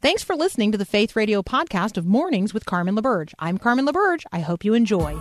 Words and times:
Thanks 0.00 0.22
for 0.22 0.36
listening 0.36 0.70
to 0.70 0.78
the 0.78 0.84
Faith 0.84 1.16
Radio 1.16 1.42
podcast 1.42 1.96
of 1.96 2.06
Mornings 2.06 2.54
with 2.54 2.64
Carmen 2.64 2.94
LaBerge. 2.94 3.34
I'm 3.40 3.58
Carmen 3.58 3.84
LaBerge. 3.84 4.22
I 4.30 4.38
hope 4.38 4.64
you 4.64 4.74
enjoy. 4.74 5.18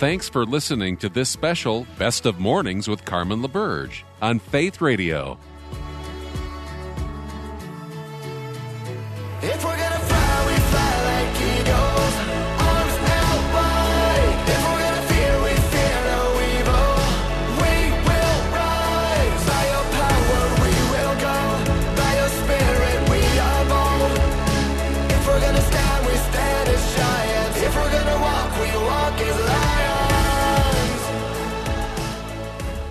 Thanks 0.00 0.28
for 0.28 0.44
listening 0.44 0.96
to 0.96 1.08
this 1.08 1.28
special 1.28 1.86
Best 2.00 2.26
of 2.26 2.40
Mornings 2.40 2.88
with 2.88 3.04
Carmen 3.04 3.42
LaBerge 3.42 4.02
on 4.20 4.40
Faith 4.40 4.80
Radio. 4.80 5.38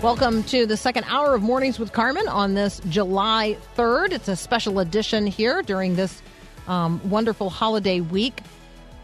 Welcome 0.08 0.42
to 0.44 0.64
the 0.64 0.78
second 0.78 1.04
hour 1.04 1.34
of 1.34 1.42
Mornings 1.42 1.78
with 1.78 1.92
Carmen 1.92 2.28
on 2.28 2.54
this 2.54 2.80
July 2.88 3.58
3rd. 3.76 4.12
It's 4.12 4.28
a 4.28 4.36
special 4.36 4.78
edition 4.78 5.26
here 5.26 5.60
during 5.60 5.96
this 5.96 6.22
um, 6.66 6.98
wonderful 7.10 7.50
holiday 7.50 8.00
week. 8.00 8.40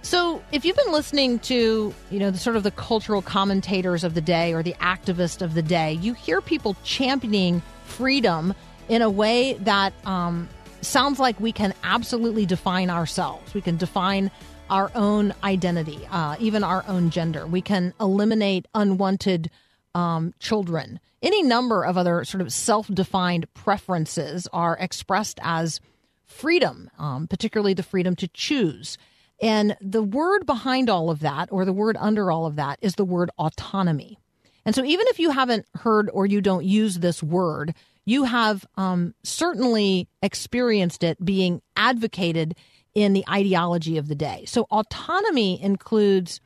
So, 0.00 0.42
if 0.50 0.64
you've 0.64 0.78
been 0.78 0.92
listening 0.92 1.40
to, 1.40 1.92
you 2.10 2.18
know, 2.18 2.30
the 2.30 2.38
sort 2.38 2.56
of 2.56 2.62
the 2.62 2.70
cultural 2.70 3.20
commentators 3.20 4.02
of 4.02 4.14
the 4.14 4.22
day 4.22 4.54
or 4.54 4.62
the 4.62 4.72
activists 4.80 5.42
of 5.42 5.52
the 5.52 5.60
day, 5.60 5.92
you 5.92 6.14
hear 6.14 6.40
people 6.40 6.74
championing 6.84 7.60
freedom 7.84 8.54
in 8.88 9.02
a 9.02 9.10
way 9.10 9.59
that 9.60 9.92
um, 10.06 10.48
sounds 10.80 11.18
like 11.18 11.38
we 11.38 11.52
can 11.52 11.74
absolutely 11.84 12.46
define 12.46 12.88
ourselves. 12.88 13.52
We 13.52 13.60
can 13.60 13.76
define 13.76 14.30
our 14.70 14.90
own 14.95 15.34
identity, 15.45 16.09
uh, 16.10 16.36
even 16.40 16.64
our 16.64 16.82
own 16.88 17.10
gender. 17.10 17.46
We 17.46 17.60
can 17.60 17.92
eliminate 18.01 18.64
unwanted 18.74 19.51
um, 19.95 20.34
children. 20.38 21.00
Any 21.23 21.42
number 21.42 21.84
of 21.84 21.96
other 21.96 22.24
sort 22.24 22.40
of 22.40 22.52
self 22.52 22.88
defined 22.88 23.52
preferences 23.54 24.46
are 24.52 24.76
expressed 24.78 25.38
as 25.42 25.80
freedom, 26.24 26.90
um, 26.98 27.26
particularly 27.26 27.74
the 27.74 27.82
freedom 27.82 28.16
to 28.16 28.28
choose. 28.28 28.98
And 29.40 29.76
the 29.80 30.02
word 30.02 30.46
behind 30.46 30.88
all 30.88 31.10
of 31.10 31.20
that, 31.20 31.51
or 31.51 31.64
the 31.64 31.73
word 31.73 31.96
under 31.98 32.30
all 32.30 32.46
of 32.46 32.56
that, 32.56 32.78
is 32.82 32.95
the 32.95 33.04
word 33.04 33.30
autonomy. 33.38 34.18
And 34.64 34.74
so, 34.74 34.84
even 34.84 35.06
if 35.09 35.18
you 35.18 35.30
haven't 35.30 35.66
heard 35.74 36.10
or 36.12 36.26
you 36.26 36.40
don't 36.40 36.64
use 36.64 36.98
this 36.98 37.23
word, 37.23 37.74
you 38.04 38.24
have 38.24 38.66
um, 38.76 39.14
certainly 39.23 40.08
experienced 40.23 41.02
it 41.02 41.23
being 41.24 41.62
advocated 41.76 42.56
in 42.95 43.12
the 43.12 43.24
ideology 43.29 43.98
of 43.98 44.08
the 44.08 44.14
day. 44.14 44.45
So, 44.46 44.66
autonomy 44.70 45.60
includes 45.60 46.40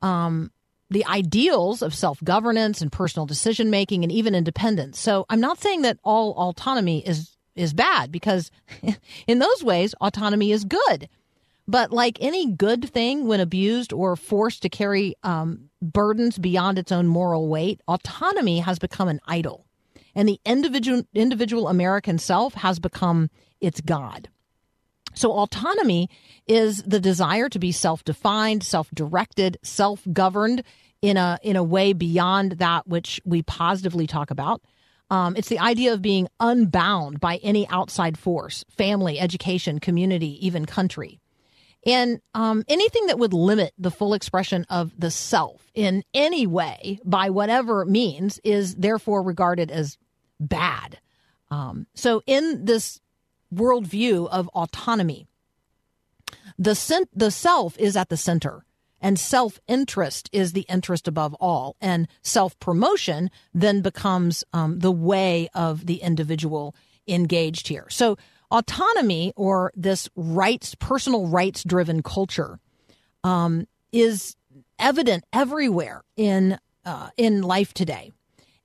um, 0.00 0.50
the 0.90 1.04
ideals 1.06 1.82
of 1.82 1.94
self 1.94 2.22
governance 2.22 2.80
and 2.80 2.92
personal 2.92 3.26
decision 3.26 3.70
making 3.70 4.02
and 4.02 4.12
even 4.12 4.34
independence. 4.34 4.98
So, 4.98 5.26
I'm 5.28 5.40
not 5.40 5.58
saying 5.58 5.82
that 5.82 5.98
all 6.04 6.32
autonomy 6.32 7.06
is 7.06 7.36
is 7.54 7.72
bad 7.72 8.12
because 8.12 8.50
in 9.26 9.38
those 9.38 9.64
ways 9.64 9.94
autonomy 10.00 10.52
is 10.52 10.64
good. 10.64 11.08
But 11.68 11.90
like 11.90 12.18
any 12.20 12.52
good 12.52 12.88
thing, 12.90 13.26
when 13.26 13.40
abused 13.40 13.92
or 13.92 14.14
forced 14.14 14.62
to 14.62 14.68
carry 14.68 15.16
um, 15.24 15.70
burdens 15.82 16.38
beyond 16.38 16.78
its 16.78 16.92
own 16.92 17.08
moral 17.08 17.48
weight, 17.48 17.80
autonomy 17.88 18.60
has 18.60 18.78
become 18.78 19.08
an 19.08 19.20
idol, 19.26 19.66
and 20.14 20.28
the 20.28 20.40
individual 20.44 21.02
individual 21.12 21.66
American 21.66 22.18
self 22.18 22.54
has 22.54 22.78
become 22.78 23.30
its 23.60 23.80
god. 23.80 24.28
So 25.16 25.32
autonomy 25.32 26.08
is 26.46 26.82
the 26.82 27.00
desire 27.00 27.48
to 27.48 27.58
be 27.58 27.72
self-defined, 27.72 28.62
self-directed, 28.62 29.58
self-governed 29.62 30.62
in 31.02 31.16
a 31.16 31.38
in 31.42 31.56
a 31.56 31.62
way 31.62 31.92
beyond 31.92 32.52
that 32.52 32.86
which 32.86 33.20
we 33.24 33.42
positively 33.42 34.06
talk 34.06 34.30
about. 34.30 34.62
Um, 35.10 35.36
it's 35.36 35.48
the 35.48 35.58
idea 35.58 35.92
of 35.92 36.02
being 36.02 36.28
unbound 36.40 37.20
by 37.20 37.36
any 37.36 37.68
outside 37.68 38.18
force, 38.18 38.64
family, 38.68 39.20
education, 39.20 39.78
community, 39.78 40.44
even 40.46 40.66
country. 40.66 41.20
And 41.86 42.20
um, 42.34 42.64
anything 42.68 43.06
that 43.06 43.18
would 43.18 43.32
limit 43.32 43.72
the 43.78 43.92
full 43.92 44.14
expression 44.14 44.66
of 44.68 44.92
the 44.98 45.12
self 45.12 45.70
in 45.74 46.02
any 46.12 46.44
way, 46.46 46.98
by 47.04 47.30
whatever 47.30 47.84
means, 47.84 48.40
is 48.42 48.74
therefore 48.74 49.22
regarded 49.22 49.70
as 49.70 49.96
bad. 50.40 50.98
Um, 51.48 51.86
so, 51.94 52.22
in 52.26 52.64
this 52.64 53.00
worldview 53.54 54.28
of 54.28 54.48
autonomy, 54.48 55.26
the, 56.58 57.06
the 57.14 57.30
self 57.30 57.78
is 57.78 57.96
at 57.96 58.08
the 58.08 58.16
center, 58.16 58.64
and 59.00 59.18
self 59.18 59.60
interest 59.68 60.28
is 60.32 60.52
the 60.52 60.66
interest 60.68 61.06
above 61.06 61.34
all. 61.34 61.76
And 61.80 62.08
self 62.22 62.58
promotion 62.58 63.30
then 63.52 63.82
becomes 63.82 64.44
um, 64.52 64.80
the 64.80 64.92
way 64.92 65.48
of 65.54 65.86
the 65.86 65.96
individual 65.96 66.74
engaged 67.06 67.68
here. 67.68 67.86
So, 67.90 68.16
autonomy 68.50 69.32
or 69.36 69.72
this 69.76 70.08
rights, 70.16 70.74
personal 70.76 71.26
rights 71.26 71.62
driven 71.62 72.02
culture 72.02 72.58
um, 73.22 73.66
is 73.92 74.36
evident 74.78 75.24
everywhere 75.32 76.02
in 76.16 76.58
uh, 76.84 77.10
in 77.16 77.42
life 77.42 77.74
today. 77.74 78.12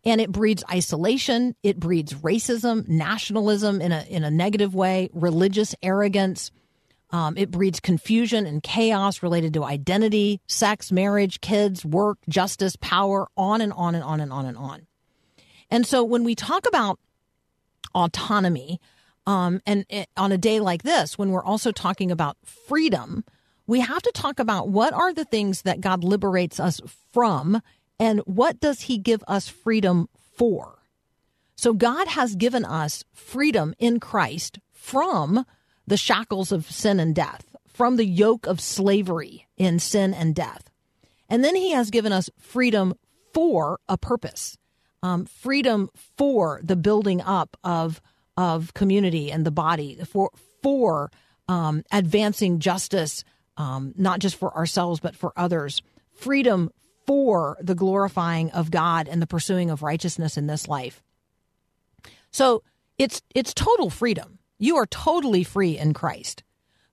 And 0.04 0.20
it 0.20 0.32
breeds 0.32 0.64
isolation. 0.72 1.56
It 1.62 1.80
breeds 1.80 2.14
racism, 2.14 2.88
nationalism 2.88 3.82
in 3.82 3.92
a 3.92 4.04
in 4.10 4.24
a 4.24 4.32
negative 4.32 4.74
way, 4.74 5.10
religious 5.14 5.76
arrogance. 5.84 6.52
Um, 7.12 7.38
it 7.38 7.52
breeds 7.52 7.80
confusion 7.80 8.46
and 8.46 8.64
chaos 8.64 9.22
related 9.22 9.54
to 9.56 9.64
identity, 9.64 10.40
sex, 10.48 10.92
marriage, 10.92 11.42
kids, 11.42 11.86
work, 11.86 12.18
justice, 12.30 12.78
power, 12.78 13.28
on 13.36 13.62
and 13.62 13.74
on 13.74 13.96
and 13.96 14.04
on 14.04 14.22
and 14.22 14.32
on 14.32 14.46
and 14.46 14.58
on. 14.58 14.88
And 15.70 15.86
so 15.86 16.04
when 16.04 16.24
we 16.24 16.36
talk 16.36 16.68
about 16.68 17.00
autonomy, 17.94 18.80
um, 19.28 19.62
and 19.66 19.86
it, 19.90 20.10
on 20.18 20.32
a 20.32 20.38
day 20.38 20.60
like 20.60 20.84
this, 20.84 21.18
when 21.18 21.32
we're 21.32 21.44
also 21.44 21.72
talking 21.72 22.12
about 22.12 22.38
freedom, 22.44 23.24
we 23.68 23.82
have 23.82 24.02
to 24.02 24.12
talk 24.14 24.40
about 24.40 24.70
what 24.70 24.94
are 24.94 25.14
the 25.14 25.26
things 25.26 25.62
that 25.64 25.82
God 25.82 26.04
liberates 26.04 26.60
us 26.60 26.82
from 27.14 27.62
and 28.02 28.20
what 28.22 28.60
does 28.60 28.82
He 28.82 28.98
give 28.98 29.24
us 29.28 29.48
freedom 29.48 30.10
for. 30.36 30.80
So 31.56 31.72
God 31.72 32.08
has 32.08 32.36
given 32.36 32.66
us 32.66 33.06
freedom 33.14 33.76
in 33.78 34.00
Christ 34.00 34.58
from 34.74 35.46
the 35.86 35.98
shackles 35.98 36.52
of 36.52 36.66
sin 36.66 37.00
and 37.00 37.14
death, 37.14 37.56
from 37.68 37.98
the 37.98 38.06
yoke 38.06 38.48
of 38.48 38.60
slavery 38.60 39.48
in 39.56 39.78
sin 39.78 40.16
and 40.16 40.34
death. 40.34 40.72
And 41.30 41.44
then 41.44 41.56
He 41.56 41.74
has 41.74 41.92
given 41.92 42.12
us 42.12 42.32
freedom 42.40 42.96
for 43.36 43.80
a 43.88 44.00
purpose, 44.00 44.58
um, 45.04 45.26
freedom 45.26 45.88
for 46.18 46.60
the 46.64 46.76
building 46.76 47.22
up 47.22 47.56
of 47.64 48.02
of 48.36 48.74
community 48.74 49.32
and 49.32 49.46
the 49.46 49.52
body 49.52 50.00
for 50.06 50.32
for 50.64 51.12
um, 51.48 51.84
advancing 51.92 52.58
justice, 52.58 53.24
um, 53.58 53.94
not 53.96 54.20
just 54.20 54.38
for 54.38 54.56
ourselves 54.58 55.00
but 55.00 55.16
for 55.16 55.34
others. 55.36 55.84
Freedom 56.16 56.72
for 57.12 57.58
the 57.60 57.76
glorifying 57.76 58.50
of 58.52 58.72
God 58.72 59.10
and 59.10 59.22
the 59.22 59.28
pursuing 59.28 59.70
of 59.70 59.84
righteousness 59.84 60.38
in 60.38 60.48
this 60.48 60.70
life. 60.70 61.04
So 62.32 62.64
it's 62.98 63.22
it's 63.36 63.54
total 63.54 63.90
freedom. 63.90 64.40
You 64.60 64.78
are 64.78 64.86
totally 64.86 65.44
free 65.44 65.78
in 65.78 65.94
Christ, 65.94 66.42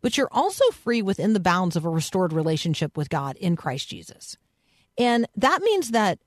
but 0.02 0.16
you're 0.16 0.32
also 0.32 0.68
free 0.72 1.02
within 1.02 1.34
the 1.34 1.38
bounds 1.38 1.76
of 1.76 1.84
a 1.84 1.88
restored 1.88 2.32
relationship 2.32 2.96
with 2.96 3.10
God 3.10 3.36
in 3.36 3.54
Christ 3.54 3.90
Jesus. 3.90 4.36
And 4.98 5.24
that 5.36 5.62
means 5.62 5.92
that 5.92 6.18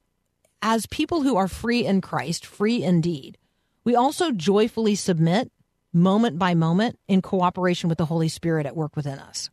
as 0.61 0.85
people 0.85 1.23
who 1.23 1.35
are 1.35 1.49
free 1.49 1.85
in 1.85 1.99
Christ, 1.99 2.45
free 2.45 2.85
indeed, 2.85 3.37
we 3.83 3.93
also 3.93 4.31
joyfully 4.31 4.95
submit 4.95 5.51
moment 5.91 6.39
by 6.39 6.53
moment 6.53 6.97
in 7.09 7.21
cooperation 7.21 7.89
with 7.89 7.97
the 7.97 8.05
Holy 8.05 8.29
Spirit 8.29 8.65
at 8.65 8.77
work 8.77 8.95
within 8.95 9.19
us. 9.19 9.49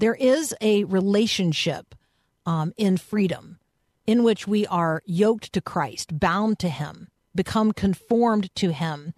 There 0.00 0.14
is 0.14 0.54
a 0.60 0.84
relationship 0.84 1.94
um, 2.44 2.74
in 2.76 2.98
freedom 2.98 3.58
in 4.06 4.22
which 4.22 4.46
we 4.46 4.66
are 4.66 5.02
yoked 5.06 5.52
to 5.52 5.60
Christ, 5.60 6.18
bound 6.18 6.58
to 6.60 6.68
Him, 6.68 7.08
become 7.34 7.72
conformed 7.72 8.54
to 8.56 8.72
Him 8.72 9.14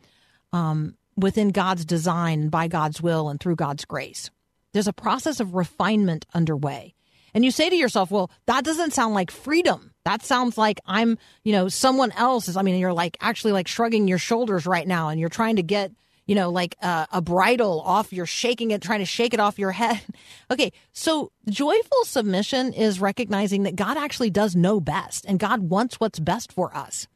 um, 0.53 0.97
within 1.17 1.51
God's 1.51 1.85
design 1.85 2.49
by 2.49 2.69
God's 2.69 3.01
will 3.01 3.29
and 3.29 3.41
through 3.41 3.57
God's 3.57 3.85
grace. 3.85 4.31
There's 4.73 4.89
a 4.89 4.93
process 4.93 5.41
of 5.41 5.55
refinement 5.55 6.27
underway. 6.35 6.95
And 7.35 7.45
you 7.45 7.51
say 7.51 7.69
to 7.69 7.77
yourself, 7.77 8.11
well, 8.11 8.31
that 8.47 8.65
doesn't 8.65 8.95
sound 8.95 9.15
like 9.15 9.31
freedom. 9.31 9.93
That 10.05 10.23
sounds 10.23 10.57
like 10.57 10.81
I'm, 10.87 11.19
you 11.45 11.53
know, 11.53 11.69
someone 11.69 12.13
else 12.13 12.49
is. 12.49 12.57
I 12.57 12.63
mean, 12.63 12.79
you're 12.79 12.95
like 12.95 13.19
actually 13.21 13.53
like 13.53 13.69
shrugging 13.69 14.09
your 14.09 14.19
shoulders 14.19 14.67
right 14.67 14.87
now 14.87 15.11
and 15.11 15.21
you're 15.21 15.29
trying 15.29 15.57
to 15.57 15.63
get, 15.63 15.93
you 16.27 16.35
know, 16.35 16.51
like 16.51 16.77
uh, 16.83 17.07
a 17.13 17.23
bridle 17.23 17.81
off. 17.85 18.13
You're 18.13 18.27
shaking 18.27 18.73
it, 18.73 18.83
trying 18.83 18.99
to 18.99 19.07
shake 19.07 19.33
it 19.33 19.41
off 19.41 19.59
your 19.59 19.73
head. 19.73 20.01
okay. 20.51 20.73
So 20.93 21.33
joyful 21.49 22.05
submission 22.05 22.73
is 22.73 23.01
recognizing 23.01 23.63
that 23.63 23.77
God 23.77 23.97
actually 23.97 24.31
does 24.31 24.55
know 24.57 24.81
best 24.81 25.25
and 25.27 25.39
God 25.39 25.61
wants 25.63 26.01
what's 26.01 26.19
best 26.19 26.53
for 26.53 26.77
us. 26.77 27.07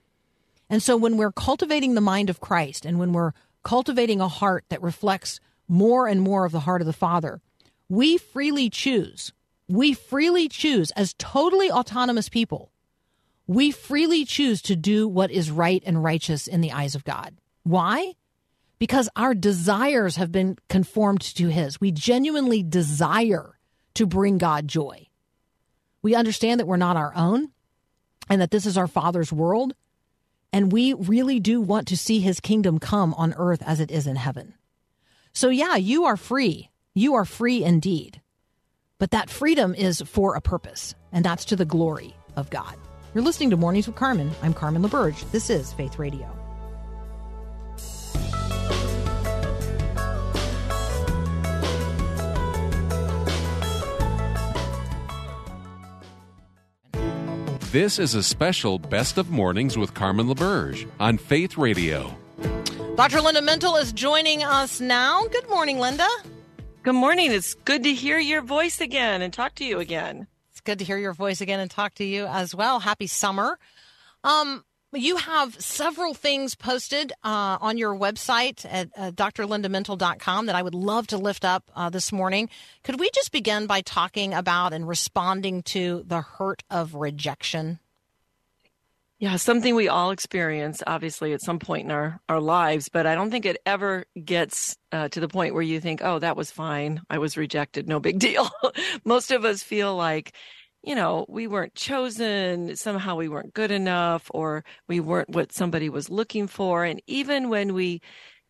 And 0.69 0.83
so 0.83 0.97
when 0.97 1.17
we're 1.17 1.33
cultivating 1.33 1.95
the 1.95 2.01
mind 2.01 2.31
of 2.31 2.41
Christ 2.41 2.87
and 2.87 2.99
when 2.99 3.13
we're 3.13 3.33
cultivating 3.65 4.21
a 4.21 4.29
heart 4.29 4.65
that 4.69 4.81
reflects 4.81 5.41
more 5.67 6.07
and 6.07 6.21
more 6.21 6.45
of 6.45 6.53
the 6.53 6.61
heart 6.61 6.81
of 6.81 6.87
the 6.87 6.93
Father, 6.93 7.41
we 7.89 8.17
freely 8.17 8.71
choose, 8.71 9.33
we 9.69 9.93
freely 9.93 10.49
choose 10.49 10.93
as 10.93 11.15
totally 11.19 11.71
autonomous 11.71 12.29
people, 12.29 12.71
we 13.49 13.73
freely 13.73 14.25
choose 14.25 14.63
to 14.63 14.77
do 14.77 15.09
what 15.09 15.33
is 15.33 15.51
right 15.51 15.83
and 15.85 16.05
righteous 16.05 16.47
in 16.47 16.61
the 16.61 16.71
eyes 16.71 16.95
of 16.95 17.03
God. 17.03 17.37
Why? 17.65 18.15
Because 18.81 19.09
our 19.15 19.35
desires 19.35 20.17
have 20.17 20.33
been 20.33 20.59
conformed 20.69 21.21
to 21.37 21.47
His. 21.47 21.81
We 21.81 21.93
genuinely 21.93 22.65
desire 22.65 23.57
to 23.95 24.07
bring 24.07 24.39
God 24.39 24.67
joy. 24.67 25.07
We 26.03 26.17
understand 26.17 26.59
that 26.59 26.67
we're 26.67 26.77
not 26.77 26.97
our 26.97 27.13
own 27.15 27.51
and 28.29 28.41
that 28.41 28.51
this 28.51 28.67
is 28.67 28.79
our 28.79 28.89
Father's 28.89 29.33
world. 29.33 29.75
And 30.53 30.73
we 30.73 30.95
really 30.95 31.39
do 31.39 31.61
want 31.61 31.89
to 31.89 31.97
see 31.97 32.21
His 32.21 32.41
kingdom 32.41 32.79
come 32.79 33.15
on 33.15 33.35
earth 33.37 33.63
as 33.65 33.79
it 33.79 33.91
is 33.91 34.07
in 34.09 34.17
heaven. 34.17 34.55
So, 35.33 35.49
yeah, 35.49 35.77
you 35.77 36.07
are 36.07 36.17
free. 36.17 36.71
You 36.95 37.15
are 37.15 37.25
free 37.25 37.63
indeed. 37.63 38.21
But 38.99 39.13
that 39.13 39.31
freedom 39.31 39.75
is 39.75 40.03
for 40.03 40.35
a 40.35 40.41
purpose, 40.41 40.95
and 41.13 41.25
that's 41.25 41.45
to 41.47 41.57
the 41.57 41.65
glory 41.65 42.15
of 42.35 42.51
God. 42.51 42.75
You're 43.15 43.25
listening 43.25 43.51
to 43.51 43.57
Mornings 43.57 43.87
with 43.87 43.97
Carmen. 43.97 44.31
I'm 44.43 44.55
Carmen 44.55 44.83
LaBerge. 44.83 45.31
This 45.31 45.51
is 45.51 45.73
Faith 45.73 45.99
Radio. 45.99 46.40
This 57.73 58.01
is 58.01 58.17
a 58.17 58.23
special 58.25 58.81
Best 58.81 59.17
of 59.17 59.31
Mornings 59.31 59.79
with 59.79 59.95
Carmen 59.95 60.27
LaBerge 60.27 60.91
on 60.99 61.19
Faith 61.19 61.57
Radio. 61.57 62.13
Dr. 62.97 63.21
Linda 63.21 63.43
Mintle 63.43 63.81
is 63.81 63.93
joining 63.93 64.43
us 64.43 64.81
now. 64.81 65.29
Good 65.29 65.49
morning, 65.49 65.79
Linda. 65.79 66.09
Good 66.83 66.97
morning. 66.97 67.31
It's 67.31 67.55
good 67.55 67.85
to 67.85 67.95
hear 67.95 68.19
your 68.19 68.43
voice 68.43 68.81
again 68.81 69.23
and 69.23 69.33
talk 69.33 69.55
to 69.55 69.65
you 69.65 69.79
again. 69.79 70.27
It's 70.51 70.61
good 70.61 70.81
to 70.81 70.85
hear 70.85 70.99
your 70.99 71.13
voice 71.13 71.41
again 71.41 71.61
and 71.61 71.71
talk 71.71 71.95
to 71.95 72.05
you 72.05 72.27
as 72.27 72.57
well. 72.57 72.81
Happy 72.81 73.07
summer. 73.07 73.57
Um, 74.25 74.65
you 74.93 75.17
have 75.17 75.61
several 75.61 76.15
things 76.15 76.55
posted 76.55 77.13
uh, 77.23 77.59
on 77.61 77.79
your 77.79 77.95
website 77.95 78.67
at 78.69 78.89
uh, 78.97 79.11
drlindamintle.com 79.13 80.47
that 80.47 80.57
I 80.57 80.63
would 80.63 80.75
love 80.75 81.07
to 81.09 81.19
lift 81.19 81.45
up 81.45 81.71
uh, 81.77 81.91
this 81.91 82.13
morning. 82.13 82.49
Could 82.83 82.99
we 82.99 83.11
just 83.15 83.31
begin 83.31 83.67
by 83.67 83.83
talking 83.83 84.35
about 84.35 84.73
and 84.73 84.89
responding 84.89 85.63
to 85.65 86.03
the 86.07 86.21
hurt 86.21 86.65
of 86.71 86.95
rejection? 86.95 87.79
Yeah, 89.21 89.37
something 89.37 89.75
we 89.75 89.87
all 89.87 90.13
experience, 90.13 90.83
obviously, 90.87 91.35
at 91.35 91.43
some 91.43 91.59
point 91.59 91.85
in 91.85 91.91
our, 91.91 92.21
our 92.31 92.41
lives, 92.41 92.89
but 92.89 93.07
I 93.07 93.15
don't 93.15 93.31
think 93.31 93.45
it 93.45 93.59
ever 93.67 94.07
gets 94.25 94.79
uh, 94.93 95.11
to 95.11 95.21
the 95.21 95.29
point 95.29 95.53
where 95.53 95.63
you 95.63 95.79
think, 95.79 96.01
oh, 96.03 96.19
that 96.21 96.39
was 96.39 96.51
fine. 96.51 97.03
I 97.11 97.19
was 97.19 97.37
rejected. 97.37 97.87
No 97.87 98.01
big 98.01 98.19
deal. 98.19 98.51
Most 99.05 99.31
of 99.31 99.45
us 99.45 99.63
feel 99.63 99.95
like, 99.95 100.33
you 100.83 100.95
know, 100.95 101.27
we 101.29 101.47
weren't 101.47 101.75
chosen, 101.75 102.75
somehow 102.77 103.17
we 103.17 103.29
weren't 103.29 103.55
good 103.55 103.71
enough, 103.71 104.31
or 104.33 104.65
we 104.89 105.01
weren't 105.01 105.31
what 105.31 105.53
somebody 105.53 105.89
was 105.89 106.11
looking 106.11 106.47
for. 106.47 106.85
And 106.85 107.03
even 107.07 107.49
when 107.49 107.75
we 107.75 108.01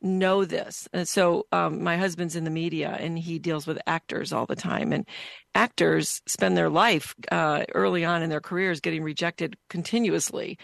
know 0.00 0.44
this, 0.44 0.88
and 0.92 1.06
so 1.08 1.46
um, 1.52 1.82
my 1.82 1.96
husband's 1.96 2.36
in 2.36 2.44
the 2.44 2.50
media 2.50 2.96
and 2.98 3.18
he 3.18 3.38
deals 3.38 3.66
with 3.66 3.78
actors 3.86 4.32
all 4.32 4.46
the 4.46 4.56
time, 4.56 4.92
and 4.92 5.06
actors 5.54 6.22
spend 6.26 6.56
their 6.56 6.70
life 6.70 7.14
uh, 7.32 7.64
early 7.74 8.04
on 8.04 8.22
in 8.22 8.30
their 8.30 8.40
careers 8.40 8.80
getting 8.80 9.02
rejected 9.02 9.56
continuously. 9.68 10.58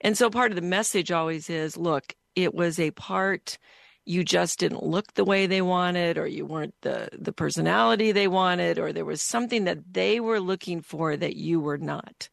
And 0.00 0.18
so 0.18 0.28
part 0.30 0.50
of 0.50 0.56
the 0.56 0.62
message 0.62 1.10
always 1.12 1.48
is 1.48 1.76
look, 1.76 2.14
it 2.34 2.54
was 2.54 2.78
a 2.78 2.90
part 2.90 3.58
you 4.06 4.24
just 4.24 4.58
didn't 4.58 4.82
look 4.82 5.14
the 5.14 5.24
way 5.24 5.46
they 5.46 5.62
wanted 5.62 6.18
or 6.18 6.26
you 6.26 6.44
weren't 6.46 6.74
the 6.82 7.08
the 7.12 7.32
personality 7.32 8.12
they 8.12 8.28
wanted 8.28 8.78
or 8.78 8.92
there 8.92 9.04
was 9.04 9.22
something 9.22 9.64
that 9.64 9.92
they 9.92 10.20
were 10.20 10.40
looking 10.40 10.80
for 10.80 11.16
that 11.16 11.36
you 11.36 11.60
were 11.60 11.78
not. 11.78 12.28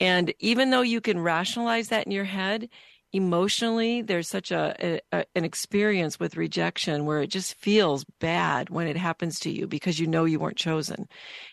And 0.00 0.34
even 0.40 0.70
though 0.70 0.82
you 0.82 1.00
can 1.00 1.20
rationalize 1.20 1.88
that 1.88 2.06
in 2.06 2.12
your 2.12 2.24
head 2.24 2.68
emotionally 3.12 4.00
there's 4.00 4.28
such 4.28 4.50
a, 4.50 5.00
a, 5.12 5.24
an 5.34 5.44
experience 5.44 6.18
with 6.18 6.36
rejection 6.36 7.04
where 7.04 7.20
it 7.20 7.26
just 7.26 7.54
feels 7.56 8.04
bad 8.20 8.70
when 8.70 8.86
it 8.86 8.96
happens 8.96 9.38
to 9.38 9.50
you 9.50 9.66
because 9.66 10.00
you 10.00 10.06
know 10.06 10.24
you 10.24 10.40
weren't 10.40 10.56
chosen 10.56 11.06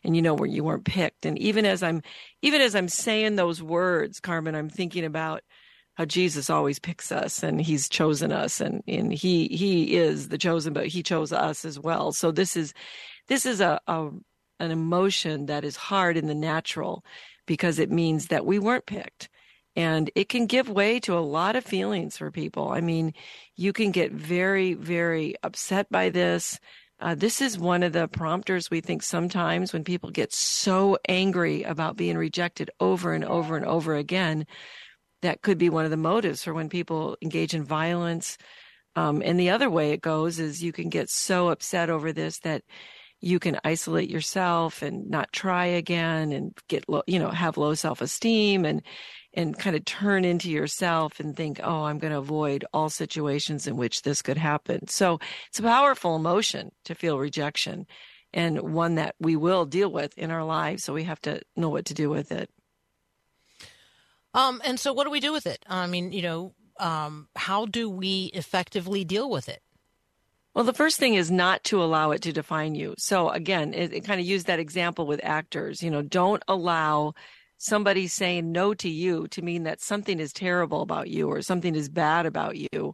and 0.03 0.15
you 0.15 0.21
know 0.21 0.33
where 0.33 0.47
you 0.47 0.63
weren't 0.63 0.85
picked. 0.85 1.25
And 1.25 1.37
even 1.37 1.65
as 1.65 1.83
i'm 1.83 2.01
even 2.41 2.61
as 2.61 2.75
i'm 2.75 2.87
saying 2.87 3.35
those 3.35 3.61
words 3.61 4.19
carmen 4.19 4.55
i'm 4.55 4.69
thinking 4.69 5.03
about 5.03 5.41
how 5.99 6.05
Jesus 6.05 6.49
always 6.49 6.79
picks 6.79 7.11
us 7.11 7.43
and 7.43 7.59
he's 7.59 7.89
chosen 7.89 8.31
us 8.31 8.61
and, 8.61 8.81
and 8.87 9.11
he 9.11 9.49
he 9.49 9.97
is 9.97 10.29
the 10.29 10.37
chosen 10.37 10.71
but 10.71 10.87
he 10.87 11.03
chose 11.03 11.33
us 11.33 11.65
as 11.65 11.77
well. 11.77 12.13
So 12.13 12.31
this 12.31 12.55
is 12.55 12.73
this 13.27 13.45
is 13.45 13.59
a, 13.59 13.81
a 13.85 14.09
an 14.61 14.71
emotion 14.71 15.47
that 15.47 15.65
is 15.65 15.75
hard 15.75 16.15
in 16.15 16.27
the 16.27 16.33
natural 16.33 17.03
because 17.45 17.79
it 17.79 17.91
means 17.91 18.27
that 18.27 18.45
we 18.45 18.59
weren't 18.59 18.85
picked. 18.85 19.27
And 19.75 20.09
it 20.15 20.29
can 20.29 20.45
give 20.45 20.69
way 20.69 21.01
to 21.01 21.17
a 21.17 21.19
lot 21.19 21.57
of 21.57 21.65
feelings 21.65 22.15
for 22.15 22.31
people. 22.31 22.69
I 22.69 22.79
mean, 22.79 23.13
you 23.57 23.73
can 23.73 23.91
get 23.91 24.13
very, 24.13 24.75
very 24.75 25.35
upset 25.43 25.89
by 25.91 26.09
this. 26.09 26.59
Uh, 27.01 27.15
this 27.15 27.41
is 27.41 27.59
one 27.59 27.83
of 27.83 27.91
the 27.91 28.07
prompters 28.07 28.71
we 28.71 28.79
think 28.79 29.03
sometimes 29.03 29.73
when 29.73 29.83
people 29.83 30.11
get 30.11 30.31
so 30.31 30.97
angry 31.09 31.63
about 31.63 31.97
being 31.97 32.17
rejected 32.17 32.71
over 32.79 33.13
and 33.13 33.25
over 33.25 33.57
and 33.57 33.65
over 33.65 33.95
again 33.95 34.45
that 35.21 35.41
could 35.41 35.57
be 35.57 35.69
one 35.69 35.85
of 35.85 35.91
the 35.91 35.97
motives 35.97 36.43
for 36.43 36.53
when 36.53 36.69
people 36.69 37.17
engage 37.21 37.53
in 37.53 37.63
violence. 37.63 38.37
Um, 38.95 39.21
and 39.23 39.39
the 39.39 39.51
other 39.51 39.69
way 39.69 39.91
it 39.91 40.01
goes 40.01 40.39
is 40.39 40.63
you 40.63 40.71
can 40.71 40.89
get 40.89 41.09
so 41.09 41.49
upset 41.49 41.89
over 41.89 42.11
this 42.11 42.39
that 42.39 42.63
you 43.21 43.39
can 43.39 43.59
isolate 43.63 44.09
yourself 44.09 44.81
and 44.81 45.09
not 45.09 45.31
try 45.33 45.65
again 45.65 46.31
and 46.31 46.57
get 46.67 46.87
low, 46.87 47.03
you 47.05 47.19
know, 47.19 47.29
have 47.29 47.57
low 47.57 47.73
self-esteem 47.73 48.65
and, 48.65 48.81
and 49.33 49.59
kind 49.59 49.75
of 49.75 49.83
turn 49.85 50.23
into 50.23 50.49
yourself 50.49 51.19
and 51.19 51.35
think, 51.35 51.59
oh, 51.61 51.83
I'm 51.83 51.99
going 51.99 52.13
to 52.13 52.19
avoid 52.19 52.65
all 52.73 52.89
situations 52.89 53.67
in 53.67 53.75
which 53.75 54.01
this 54.01 54.21
could 54.21 54.37
happen. 54.37 54.87
So 54.87 55.19
it's 55.49 55.59
a 55.59 55.63
powerful 55.63 56.15
emotion 56.15 56.71
to 56.85 56.95
feel 56.95 57.19
rejection 57.19 57.85
and 58.31 58.73
one 58.73 58.95
that 58.95 59.15
we 59.19 59.35
will 59.35 59.65
deal 59.65 59.91
with 59.91 60.17
in 60.17 60.31
our 60.31 60.45
lives. 60.45 60.83
So 60.83 60.93
we 60.93 61.03
have 61.03 61.19
to 61.21 61.41
know 61.57 61.69
what 61.69 61.85
to 61.85 61.93
do 61.93 62.09
with 62.09 62.31
it. 62.31 62.49
Um, 64.33 64.61
and 64.63 64.79
so, 64.79 64.93
what 64.93 65.05
do 65.05 65.11
we 65.11 65.19
do 65.19 65.31
with 65.31 65.47
it? 65.47 65.63
I 65.67 65.87
mean, 65.87 66.11
you 66.11 66.21
know, 66.21 66.53
um, 66.79 67.27
how 67.35 67.65
do 67.65 67.89
we 67.89 68.31
effectively 68.33 69.03
deal 69.03 69.29
with 69.29 69.49
it? 69.49 69.61
Well, 70.55 70.65
the 70.65 70.73
first 70.73 70.97
thing 70.97 71.13
is 71.13 71.29
not 71.29 71.63
to 71.65 71.81
allow 71.81 72.11
it 72.11 72.21
to 72.23 72.33
define 72.33 72.75
you. 72.75 72.95
So 72.97 73.29
again, 73.29 73.73
it, 73.73 73.93
it 73.93 74.03
kind 74.03 74.19
of 74.19 74.25
used 74.25 74.47
that 74.47 74.59
example 74.59 75.05
with 75.05 75.21
actors. 75.23 75.83
You 75.83 75.91
know, 75.91 76.01
don't 76.01 76.43
allow 76.47 77.13
somebody 77.57 78.07
saying 78.07 78.51
no 78.51 78.73
to 78.73 78.89
you 78.89 79.27
to 79.27 79.41
mean 79.41 79.63
that 79.63 79.81
something 79.81 80.19
is 80.19 80.33
terrible 80.33 80.81
about 80.81 81.09
you 81.09 81.27
or 81.29 81.41
something 81.41 81.75
is 81.75 81.89
bad 81.89 82.25
about 82.25 82.55
you 82.57 82.93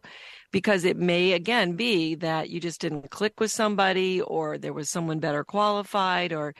because 0.52 0.84
it 0.84 0.96
may 0.96 1.32
again 1.32 1.76
be 1.76 2.16
that 2.16 2.50
you 2.50 2.60
just 2.60 2.80
didn't 2.80 3.10
click 3.10 3.38
with 3.38 3.50
somebody 3.50 4.20
or 4.20 4.58
there 4.58 4.72
was 4.72 4.90
someone 4.90 5.20
better 5.20 5.44
qualified 5.44 6.32
or 6.32 6.52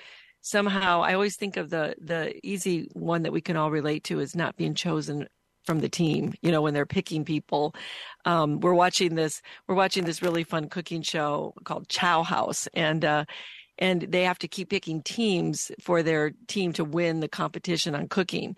somehow 0.46 1.02
I 1.02 1.14
always 1.14 1.34
think 1.34 1.56
of 1.56 1.70
the 1.70 1.96
the 2.00 2.34
easy 2.46 2.88
one 2.92 3.22
that 3.24 3.32
we 3.32 3.40
can 3.40 3.56
all 3.56 3.70
relate 3.70 4.04
to 4.04 4.20
is 4.20 4.36
not 4.36 4.56
being 4.56 4.74
chosen 4.74 5.26
from 5.64 5.80
the 5.80 5.88
team 5.88 6.34
you 6.40 6.52
know 6.52 6.62
when 6.62 6.72
they're 6.72 6.86
picking 6.86 7.24
people. 7.24 7.74
Um, 8.24 8.60
we're 8.60 8.72
watching 8.74 9.16
this 9.16 9.42
we're 9.66 9.74
watching 9.74 10.04
this 10.04 10.22
really 10.22 10.44
fun 10.44 10.68
cooking 10.68 11.02
show 11.02 11.52
called 11.64 11.88
chow 11.88 12.22
house 12.22 12.68
and 12.74 13.04
uh, 13.04 13.24
and 13.78 14.02
they 14.02 14.22
have 14.22 14.38
to 14.38 14.48
keep 14.48 14.70
picking 14.70 15.02
teams 15.02 15.72
for 15.80 16.02
their 16.02 16.32
team 16.46 16.72
to 16.74 16.84
win 16.84 17.20
the 17.20 17.28
competition 17.28 17.94
on 17.94 18.08
cooking. 18.08 18.56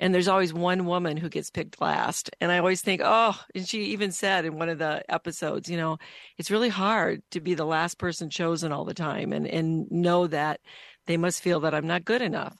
And 0.00 0.12
there's 0.12 0.28
always 0.28 0.52
one 0.52 0.84
woman 0.86 1.16
who 1.16 1.28
gets 1.28 1.50
picked 1.50 1.80
last 1.80 2.30
and 2.40 2.52
i 2.52 2.58
always 2.58 2.80
think 2.80 3.00
oh 3.04 3.40
and 3.54 3.68
she 3.68 3.84
even 3.86 4.10
said 4.12 4.44
in 4.44 4.58
one 4.58 4.68
of 4.68 4.78
the 4.78 5.02
episodes 5.08 5.68
you 5.68 5.76
know 5.76 5.98
it's 6.36 6.50
really 6.50 6.68
hard 6.68 7.22
to 7.30 7.40
be 7.40 7.54
the 7.54 7.64
last 7.64 7.98
person 7.98 8.30
chosen 8.30 8.72
all 8.72 8.84
the 8.84 8.94
time 8.94 9.32
and 9.32 9.46
and 9.46 9.90
know 9.90 10.26
that 10.28 10.60
they 11.08 11.16
must 11.16 11.42
feel 11.42 11.60
that 11.60 11.74
I'm 11.74 11.86
not 11.86 12.04
good 12.04 12.22
enough. 12.22 12.56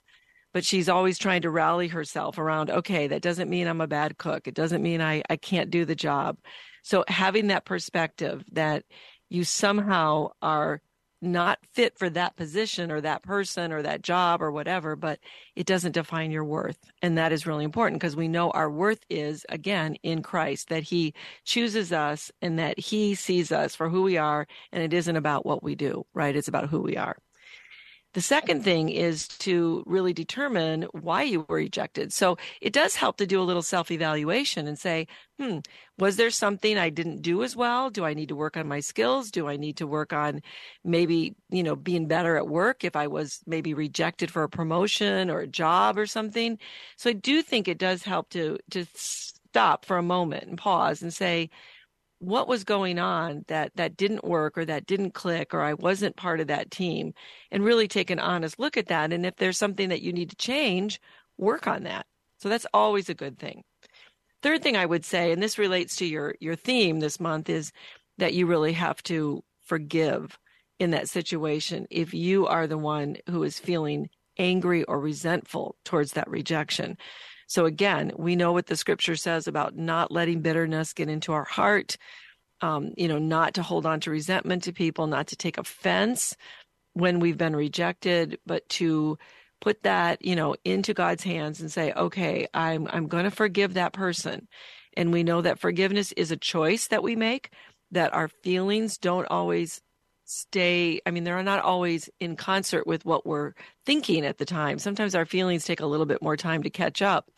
But 0.51 0.65
she's 0.65 0.89
always 0.89 1.19
trying 1.19 1.43
to 1.43 1.51
rally 1.51 1.87
herself 1.87 2.39
around, 2.39 2.71
okay, 2.71 3.07
that 3.07 3.21
doesn't 3.21 3.51
mean 3.51 3.67
I'm 3.67 3.81
a 3.81 3.87
bad 3.87 4.17
cook. 4.17 4.47
It 4.47 4.55
doesn't 4.55 4.81
mean 4.81 4.99
I, 4.99 5.21
I 5.29 5.37
can't 5.37 5.69
do 5.69 5.85
the 5.85 5.95
job. 5.95 6.37
So 6.81 7.05
having 7.07 7.47
that 7.47 7.65
perspective 7.65 8.43
that 8.53 8.83
you 9.29 9.43
somehow 9.43 10.31
are 10.41 10.81
not 11.21 11.59
fit 11.73 11.99
for 11.99 12.09
that 12.09 12.35
position 12.35 12.91
or 12.91 13.01
that 13.01 13.21
person 13.21 13.71
or 13.71 13.83
that 13.83 14.01
job 14.01 14.41
or 14.41 14.51
whatever, 14.51 14.95
but 14.95 15.19
it 15.55 15.67
doesn't 15.67 15.91
define 15.91 16.31
your 16.31 16.45
worth. 16.45 16.79
And 17.03 17.17
that 17.17 17.31
is 17.31 17.45
really 17.45 17.65
important 17.65 18.01
because 18.01 18.15
we 18.15 18.27
know 18.27 18.49
our 18.51 18.71
worth 18.71 19.01
is, 19.09 19.45
again, 19.49 19.95
in 20.01 20.23
Christ, 20.23 20.69
that 20.69 20.83
He 20.83 21.13
chooses 21.45 21.91
us 21.91 22.31
and 22.41 22.57
that 22.57 22.79
He 22.79 23.13
sees 23.13 23.51
us 23.51 23.75
for 23.75 23.89
who 23.89 24.01
we 24.01 24.17
are. 24.17 24.47
And 24.71 24.81
it 24.81 24.93
isn't 24.93 25.15
about 25.15 25.45
what 25.45 25.61
we 25.61 25.75
do, 25.75 26.05
right? 26.15 26.35
It's 26.35 26.47
about 26.47 26.69
who 26.69 26.81
we 26.81 26.97
are. 26.97 27.17
The 28.13 28.21
second 28.21 28.63
thing 28.63 28.89
is 28.89 29.27
to 29.27 29.83
really 29.85 30.13
determine 30.13 30.83
why 30.93 31.23
you 31.23 31.45
were 31.47 31.57
rejected. 31.57 32.11
So 32.11 32.37
it 32.59 32.73
does 32.73 32.95
help 32.95 33.17
to 33.17 33.27
do 33.27 33.39
a 33.39 33.43
little 33.43 33.61
self 33.61 33.91
evaluation 33.91 34.67
and 34.67 34.79
say, 34.79 35.07
hmm, 35.37 35.59
was 35.99 36.15
there 36.15 36.31
something 36.31 36.77
I 36.77 36.89
didn't 36.89 37.21
do 37.21 37.43
as 37.43 37.55
well? 37.55 37.91
Do 37.91 38.05
I 38.05 38.15
need 38.15 38.29
to 38.29 38.35
work 38.35 38.57
on 38.57 38.67
my 38.67 38.79
skills? 38.79 39.29
Do 39.29 39.47
I 39.47 39.57
need 39.57 39.77
to 39.77 39.85
work 39.85 40.11
on 40.11 40.41
maybe, 40.83 41.35
you 41.51 41.61
know, 41.61 41.75
being 41.75 42.07
better 42.07 42.35
at 42.35 42.47
work 42.47 42.83
if 42.83 42.95
I 42.95 43.05
was 43.05 43.39
maybe 43.45 43.75
rejected 43.75 44.31
for 44.31 44.41
a 44.41 44.49
promotion 44.49 45.29
or 45.29 45.41
a 45.41 45.47
job 45.47 45.97
or 45.97 46.07
something? 46.07 46.57
So 46.97 47.11
I 47.11 47.13
do 47.13 47.43
think 47.43 47.67
it 47.67 47.77
does 47.77 48.01
help 48.03 48.29
to, 48.31 48.57
to 48.71 48.85
stop 48.95 49.85
for 49.85 49.97
a 49.97 50.03
moment 50.03 50.45
and 50.45 50.57
pause 50.57 51.03
and 51.03 51.13
say, 51.13 51.51
what 52.19 52.47
was 52.47 52.63
going 52.63 52.99
on 52.99 53.45
that 53.47 53.71
that 53.75 53.95
didn't 53.95 54.25
work 54.25 54.57
or 54.57 54.65
that 54.65 54.85
didn't 54.85 55.13
click 55.13 55.53
or 55.53 55.61
I 55.61 55.73
wasn't 55.73 56.17
part 56.17 56.39
of 56.39 56.47
that 56.47 56.69
team 56.69 57.13
and 57.49 57.63
really 57.63 57.87
take 57.87 58.09
an 58.09 58.19
honest 58.19 58.59
look 58.59 58.77
at 58.77 58.87
that. 58.87 59.13
And 59.13 59.25
if 59.25 59.37
there's 59.37 59.57
something 59.57 59.89
that 59.89 60.01
you 60.01 60.11
need 60.11 60.29
to 60.29 60.35
change 60.35 60.99
work 61.37 61.67
on 61.67 61.83
that. 61.83 62.05
So 62.39 62.49
that's 62.49 62.67
always 62.73 63.09
a 63.09 63.13
good 63.13 63.39
thing. 63.39 63.63
Third 64.41 64.61
thing 64.61 64.75
I 64.75 64.85
would 64.85 65.05
say 65.05 65.31
and 65.31 65.41
this 65.41 65.57
relates 65.57 65.95
to 65.97 66.05
your 66.05 66.35
your 66.39 66.55
theme 66.55 66.99
this 66.99 67.19
month 67.19 67.49
is 67.49 67.71
that 68.17 68.33
you 68.33 68.45
really 68.45 68.73
have 68.73 69.01
to 69.03 69.43
forgive 69.61 70.37
in 70.77 70.91
that 70.91 71.09
situation 71.09 71.87
if 71.89 72.13
you 72.13 72.47
are 72.47 72.67
the 72.67 72.77
one 72.77 73.17
who 73.29 73.43
is 73.43 73.59
feeling 73.59 74.09
angry 74.37 74.83
or 74.85 74.99
resentful 74.99 75.75
towards 75.83 76.13
that 76.13 76.29
rejection 76.29 76.97
so 77.49 77.65
again, 77.65 78.11
we 78.15 78.35
know 78.35 78.53
what 78.53 78.67
the 78.67 78.75
scripture 78.75 79.15
says 79.15 79.47
about 79.47 79.75
not 79.75 80.11
letting 80.11 80.41
bitterness 80.41 80.93
get 80.93 81.09
into 81.09 81.33
our 81.33 81.45
heart, 81.45 81.97
um, 82.61 82.93
you 82.95 83.07
know, 83.07 83.17
not 83.17 83.55
to 83.55 83.63
hold 83.63 83.87
on 83.87 83.99
to 84.01 84.11
resentment 84.11 84.63
to 84.63 84.71
people, 84.71 85.07
not 85.07 85.25
to 85.27 85.35
take 85.35 85.57
offense 85.57 86.37
when 86.93 87.19
we've 87.19 87.39
been 87.39 87.55
rejected, 87.55 88.37
but 88.45 88.69
to 88.69 89.17
put 89.61 89.81
that, 89.81 90.23
you 90.23 90.35
know, 90.35 90.55
into 90.63 90.93
God's 90.93 91.23
hands 91.23 91.59
and 91.59 91.71
say, 91.71 91.91
okay, 91.93 92.47
I'm, 92.53 92.87
I'm 92.91 93.07
going 93.07 93.23
to 93.23 93.31
forgive 93.31 93.73
that 93.73 93.93
person. 93.93 94.47
And 94.95 95.11
we 95.11 95.23
know 95.23 95.41
that 95.41 95.59
forgiveness 95.59 96.11
is 96.11 96.29
a 96.29 96.37
choice 96.37 96.87
that 96.89 97.01
we 97.01 97.15
make, 97.15 97.51
that 97.89 98.13
our 98.13 98.27
feelings 98.27 98.99
don't 98.99 99.25
always 99.25 99.81
stay 100.29 101.01
i 101.07 101.11
mean 101.11 101.23
they're 101.23 101.41
not 101.41 101.63
always 101.63 102.07
in 102.19 102.35
concert 102.35 102.85
with 102.85 103.03
what 103.03 103.25
we're 103.25 103.53
thinking 103.85 104.23
at 104.25 104.37
the 104.37 104.45
time. 104.45 104.77
Sometimes 104.77 105.15
our 105.15 105.25
feelings 105.25 105.65
take 105.65 105.79
a 105.79 105.87
little 105.87 106.05
bit 106.05 106.21
more 106.21 106.37
time 106.37 106.61
to 106.63 106.69
catch 106.69 107.01
up 107.01 107.29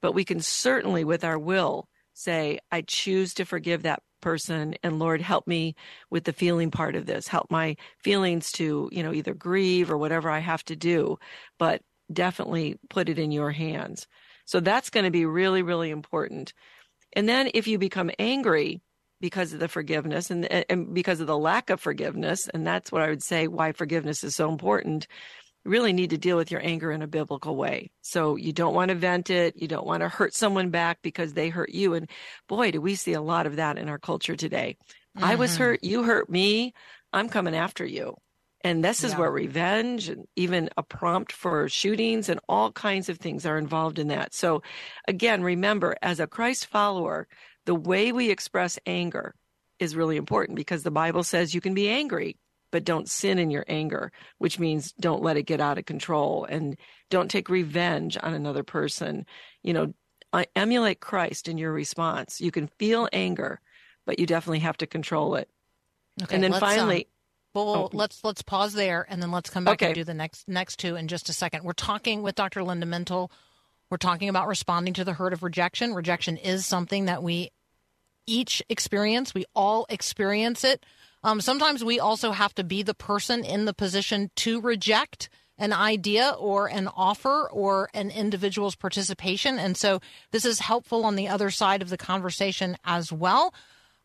but 0.00 0.12
we 0.12 0.24
can 0.24 0.40
certainly 0.40 1.04
with 1.04 1.22
our 1.22 1.38
will 1.38 1.86
say 2.14 2.58
i 2.72 2.80
choose 2.80 3.34
to 3.34 3.44
forgive 3.44 3.82
that 3.82 4.02
person 4.22 4.74
and 4.82 4.98
lord 4.98 5.20
help 5.20 5.46
me 5.46 5.74
with 6.10 6.24
the 6.24 6.32
feeling 6.32 6.70
part 6.70 6.94
of 6.94 7.06
this. 7.06 7.28
Help 7.28 7.50
my 7.50 7.76
feelings 7.98 8.52
to 8.52 8.88
you 8.90 9.02
know 9.02 9.12
either 9.12 9.34
grieve 9.34 9.90
or 9.90 9.98
whatever 9.98 10.30
i 10.30 10.38
have 10.38 10.64
to 10.64 10.76
do 10.76 11.18
but 11.58 11.82
definitely 12.10 12.76
put 12.88 13.08
it 13.10 13.18
in 13.18 13.30
your 13.30 13.50
hands. 13.52 14.06
So 14.46 14.60
that's 14.60 14.90
going 14.90 15.04
to 15.04 15.10
be 15.10 15.26
really 15.26 15.62
really 15.62 15.90
important. 15.90 16.54
And 17.12 17.28
then 17.28 17.50
if 17.52 17.66
you 17.66 17.78
become 17.78 18.10
angry 18.18 18.80
because 19.20 19.52
of 19.52 19.60
the 19.60 19.68
forgiveness 19.68 20.30
and, 20.30 20.46
and 20.70 20.94
because 20.94 21.20
of 21.20 21.26
the 21.26 21.38
lack 21.38 21.70
of 21.70 21.80
forgiveness. 21.80 22.48
And 22.48 22.66
that's 22.66 22.90
what 22.90 23.02
I 23.02 23.08
would 23.08 23.22
say 23.22 23.48
why 23.48 23.72
forgiveness 23.72 24.24
is 24.24 24.34
so 24.34 24.50
important. 24.50 25.06
You 25.64 25.70
really 25.70 25.92
need 25.92 26.10
to 26.10 26.18
deal 26.18 26.36
with 26.36 26.50
your 26.50 26.64
anger 26.64 26.90
in 26.90 27.02
a 27.02 27.06
biblical 27.06 27.54
way. 27.54 27.90
So 28.00 28.36
you 28.36 28.52
don't 28.52 28.74
want 28.74 28.88
to 28.88 28.94
vent 28.94 29.28
it. 29.28 29.56
You 29.56 29.68
don't 29.68 29.86
want 29.86 30.02
to 30.02 30.08
hurt 30.08 30.34
someone 30.34 30.70
back 30.70 31.00
because 31.02 31.34
they 31.34 31.50
hurt 31.50 31.70
you. 31.70 31.94
And 31.94 32.08
boy, 32.48 32.70
do 32.70 32.80
we 32.80 32.94
see 32.94 33.12
a 33.12 33.20
lot 33.20 33.46
of 33.46 33.56
that 33.56 33.76
in 33.76 33.88
our 33.88 33.98
culture 33.98 34.36
today. 34.36 34.76
Mm-hmm. 35.16 35.24
I 35.24 35.34
was 35.34 35.52
mm-hmm. 35.52 35.62
hurt. 35.62 35.84
You 35.84 36.02
hurt 36.02 36.30
me. 36.30 36.72
I'm 37.12 37.28
coming 37.28 37.54
after 37.54 37.84
you. 37.84 38.16
And 38.62 38.84
this 38.84 39.04
is 39.04 39.12
yeah. 39.12 39.18
where 39.18 39.30
revenge 39.30 40.08
and 40.08 40.26
even 40.36 40.68
a 40.76 40.82
prompt 40.82 41.32
for 41.32 41.68
shootings 41.68 42.28
and 42.28 42.40
all 42.48 42.70
kinds 42.72 43.08
of 43.08 43.18
things 43.18 43.46
are 43.46 43.56
involved 43.56 43.98
in 43.98 44.08
that. 44.08 44.34
So 44.34 44.62
again, 45.08 45.42
remember, 45.42 45.96
as 46.02 46.20
a 46.20 46.26
Christ 46.26 46.66
follower, 46.66 47.26
the 47.70 47.74
way 47.76 48.10
we 48.10 48.30
express 48.30 48.80
anger 48.84 49.32
is 49.78 49.94
really 49.94 50.16
important 50.16 50.56
because 50.56 50.82
the 50.82 50.90
Bible 50.90 51.22
says 51.22 51.54
you 51.54 51.60
can 51.60 51.72
be 51.72 51.88
angry, 51.88 52.36
but 52.72 52.82
don't 52.82 53.08
sin 53.08 53.38
in 53.38 53.48
your 53.48 53.64
anger, 53.68 54.10
which 54.38 54.58
means 54.58 54.90
don't 54.98 55.22
let 55.22 55.36
it 55.36 55.44
get 55.44 55.60
out 55.60 55.78
of 55.78 55.86
control 55.86 56.44
and 56.46 56.76
don't 57.10 57.30
take 57.30 57.48
revenge 57.48 58.18
on 58.20 58.34
another 58.34 58.64
person. 58.64 59.24
You 59.62 59.72
know, 59.72 59.94
emulate 60.56 60.98
Christ 60.98 61.46
in 61.46 61.58
your 61.58 61.72
response. 61.72 62.40
You 62.40 62.50
can 62.50 62.66
feel 62.66 63.08
anger, 63.12 63.60
but 64.04 64.18
you 64.18 64.26
definitely 64.26 64.58
have 64.58 64.78
to 64.78 64.88
control 64.88 65.36
it. 65.36 65.48
Okay, 66.20 66.34
and 66.34 66.42
then 66.42 66.54
finally, 66.54 67.04
um, 67.04 67.10
well, 67.54 67.68
oh. 67.68 67.90
let's 67.92 68.24
let's 68.24 68.42
pause 68.42 68.72
there 68.72 69.06
and 69.08 69.22
then 69.22 69.30
let's 69.30 69.48
come 69.48 69.62
back 69.62 69.74
okay. 69.74 69.86
and 69.86 69.94
do 69.94 70.02
the 70.02 70.12
next 70.12 70.48
next 70.48 70.80
two 70.80 70.96
in 70.96 71.06
just 71.06 71.28
a 71.28 71.32
second. 71.32 71.62
We're 71.62 71.72
talking 71.74 72.22
with 72.22 72.34
Dr. 72.34 72.64
Linda 72.64 72.86
Mintle. 72.86 73.30
we're 73.90 73.96
talking 73.96 74.28
about 74.28 74.48
responding 74.48 74.94
to 74.94 75.04
the 75.04 75.12
hurt 75.12 75.32
of 75.32 75.44
rejection. 75.44 75.94
Rejection 75.94 76.36
is 76.36 76.66
something 76.66 77.04
that 77.04 77.22
we 77.22 77.52
each 78.30 78.62
experience, 78.68 79.34
we 79.34 79.44
all 79.54 79.86
experience 79.88 80.64
it. 80.64 80.84
Um, 81.22 81.40
sometimes 81.40 81.84
we 81.84 82.00
also 82.00 82.30
have 82.30 82.54
to 82.54 82.64
be 82.64 82.82
the 82.82 82.94
person 82.94 83.44
in 83.44 83.64
the 83.64 83.74
position 83.74 84.30
to 84.36 84.60
reject 84.60 85.28
an 85.58 85.72
idea 85.74 86.34
or 86.38 86.68
an 86.68 86.88
offer 86.88 87.48
or 87.52 87.90
an 87.92 88.10
individual's 88.10 88.74
participation. 88.74 89.58
And 89.58 89.76
so 89.76 90.00
this 90.30 90.46
is 90.46 90.58
helpful 90.60 91.04
on 91.04 91.16
the 91.16 91.28
other 91.28 91.50
side 91.50 91.82
of 91.82 91.90
the 91.90 91.98
conversation 91.98 92.78
as 92.84 93.12
well. 93.12 93.52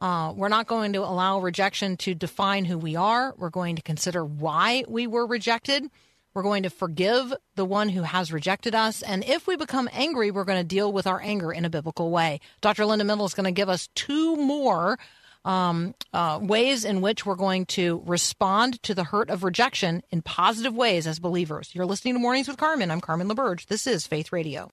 Uh, 0.01 0.33
we're 0.35 0.49
not 0.49 0.67
going 0.67 0.91
to 0.93 0.99
allow 0.99 1.39
rejection 1.39 1.95
to 1.97 2.13
define 2.13 2.65
who 2.65 2.77
we 2.77 2.97
are. 2.97 3.33
We're 3.37 3.49
going 3.49 3.77
to 3.77 3.81
consider 3.81 4.25
why 4.25 4.83
we 4.89 5.07
were 5.07 5.25
rejected. 5.25 5.89
We're 6.35 6.43
going 6.43 6.63
to 6.63 6.69
forgive 6.69 7.33
the 7.55 7.63
one 7.63 7.87
who 7.87 8.01
has 8.01 8.33
rejected 8.33 8.75
us. 8.75 9.01
And 9.01 9.23
if 9.23 9.47
we 9.47 9.55
become 9.55 9.89
angry, 9.93 10.31
we're 10.31 10.43
going 10.43 10.59
to 10.59 10.67
deal 10.67 10.91
with 10.91 11.07
our 11.07 11.21
anger 11.21 11.53
in 11.53 11.63
a 11.63 11.69
biblical 11.69 12.11
way. 12.11 12.41
Dr. 12.59 12.85
Linda 12.85 13.05
Mintle 13.05 13.25
is 13.25 13.33
going 13.33 13.45
to 13.45 13.51
give 13.51 13.69
us 13.69 13.87
two 13.95 14.35
more 14.35 14.99
um, 15.45 15.95
uh, 16.11 16.39
ways 16.41 16.83
in 16.83 16.99
which 16.99 17.25
we're 17.25 17.35
going 17.35 17.65
to 17.67 18.03
respond 18.05 18.83
to 18.83 18.93
the 18.93 19.05
hurt 19.05 19.29
of 19.29 19.45
rejection 19.45 20.03
in 20.11 20.21
positive 20.21 20.75
ways 20.75 21.07
as 21.07 21.19
believers. 21.19 21.73
You're 21.73 21.85
listening 21.85 22.15
to 22.15 22.19
Mornings 22.19 22.49
with 22.49 22.57
Carmen. 22.57 22.91
I'm 22.91 22.99
Carmen 22.99 23.29
LaBerge. 23.29 23.67
This 23.67 23.87
is 23.87 24.05
Faith 24.05 24.33
Radio. 24.33 24.69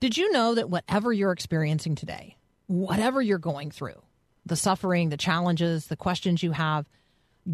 Did 0.00 0.18
you 0.18 0.30
know 0.32 0.54
that 0.54 0.68
whatever 0.68 1.14
you're 1.14 1.32
experiencing 1.32 1.94
today, 1.94 2.36
whatever 2.66 3.22
you're 3.22 3.38
going 3.38 3.70
through, 3.70 4.02
the 4.44 4.56
suffering, 4.56 5.08
the 5.08 5.16
challenges, 5.16 5.86
the 5.86 5.96
questions 5.96 6.42
you 6.42 6.52
have, 6.52 6.86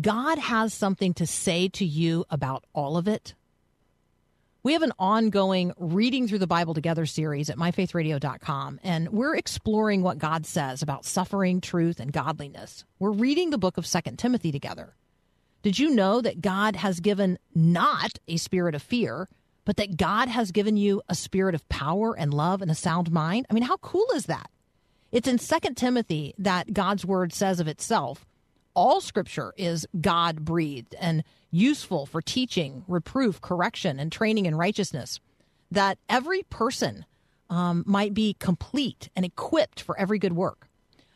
God 0.00 0.38
has 0.38 0.74
something 0.74 1.14
to 1.14 1.28
say 1.28 1.68
to 1.68 1.84
you 1.84 2.24
about 2.28 2.64
all 2.72 2.96
of 2.96 3.06
it? 3.06 3.34
We 4.64 4.74
have 4.74 4.82
an 4.82 4.92
ongoing 4.96 5.72
reading 5.76 6.28
through 6.28 6.38
the 6.38 6.46
Bible 6.46 6.72
together 6.72 7.04
series 7.04 7.50
at 7.50 7.56
myfaithradio.com, 7.56 8.78
and 8.84 9.08
we're 9.08 9.34
exploring 9.34 10.02
what 10.02 10.18
God 10.18 10.46
says 10.46 10.82
about 10.82 11.04
suffering, 11.04 11.60
truth, 11.60 11.98
and 11.98 12.12
godliness. 12.12 12.84
We're 13.00 13.10
reading 13.10 13.50
the 13.50 13.58
book 13.58 13.76
of 13.76 13.84
Second 13.84 14.20
Timothy 14.20 14.52
together. 14.52 14.94
Did 15.62 15.80
you 15.80 15.92
know 15.92 16.20
that 16.20 16.40
God 16.40 16.76
has 16.76 17.00
given 17.00 17.40
not 17.56 18.20
a 18.28 18.36
spirit 18.36 18.76
of 18.76 18.82
fear, 18.82 19.28
but 19.64 19.78
that 19.78 19.96
God 19.96 20.28
has 20.28 20.52
given 20.52 20.76
you 20.76 21.02
a 21.08 21.16
spirit 21.16 21.56
of 21.56 21.68
power 21.68 22.16
and 22.16 22.32
love 22.32 22.62
and 22.62 22.70
a 22.70 22.76
sound 22.76 23.10
mind? 23.10 23.46
I 23.50 23.54
mean, 23.54 23.64
how 23.64 23.78
cool 23.78 24.06
is 24.14 24.26
that? 24.26 24.48
It's 25.10 25.26
in 25.26 25.40
Second 25.40 25.76
Timothy 25.76 26.34
that 26.38 26.72
God's 26.72 27.04
word 27.04 27.32
says 27.32 27.58
of 27.58 27.66
itself 27.66 28.24
all 28.74 29.00
scripture 29.00 29.52
is 29.56 29.86
God 30.00 30.44
breathed 30.44 30.94
and 31.00 31.24
useful 31.52 32.06
for 32.06 32.20
teaching, 32.20 32.84
reproof, 32.88 33.40
correction, 33.40 34.00
and 34.00 34.10
training 34.10 34.46
in 34.46 34.56
righteousness, 34.56 35.20
that 35.70 35.98
every 36.08 36.42
person 36.44 37.04
um, 37.50 37.84
might 37.86 38.14
be 38.14 38.34
complete 38.40 39.10
and 39.14 39.24
equipped 39.24 39.80
for 39.80 39.96
every 39.98 40.18
good 40.18 40.32
work. 40.32 40.68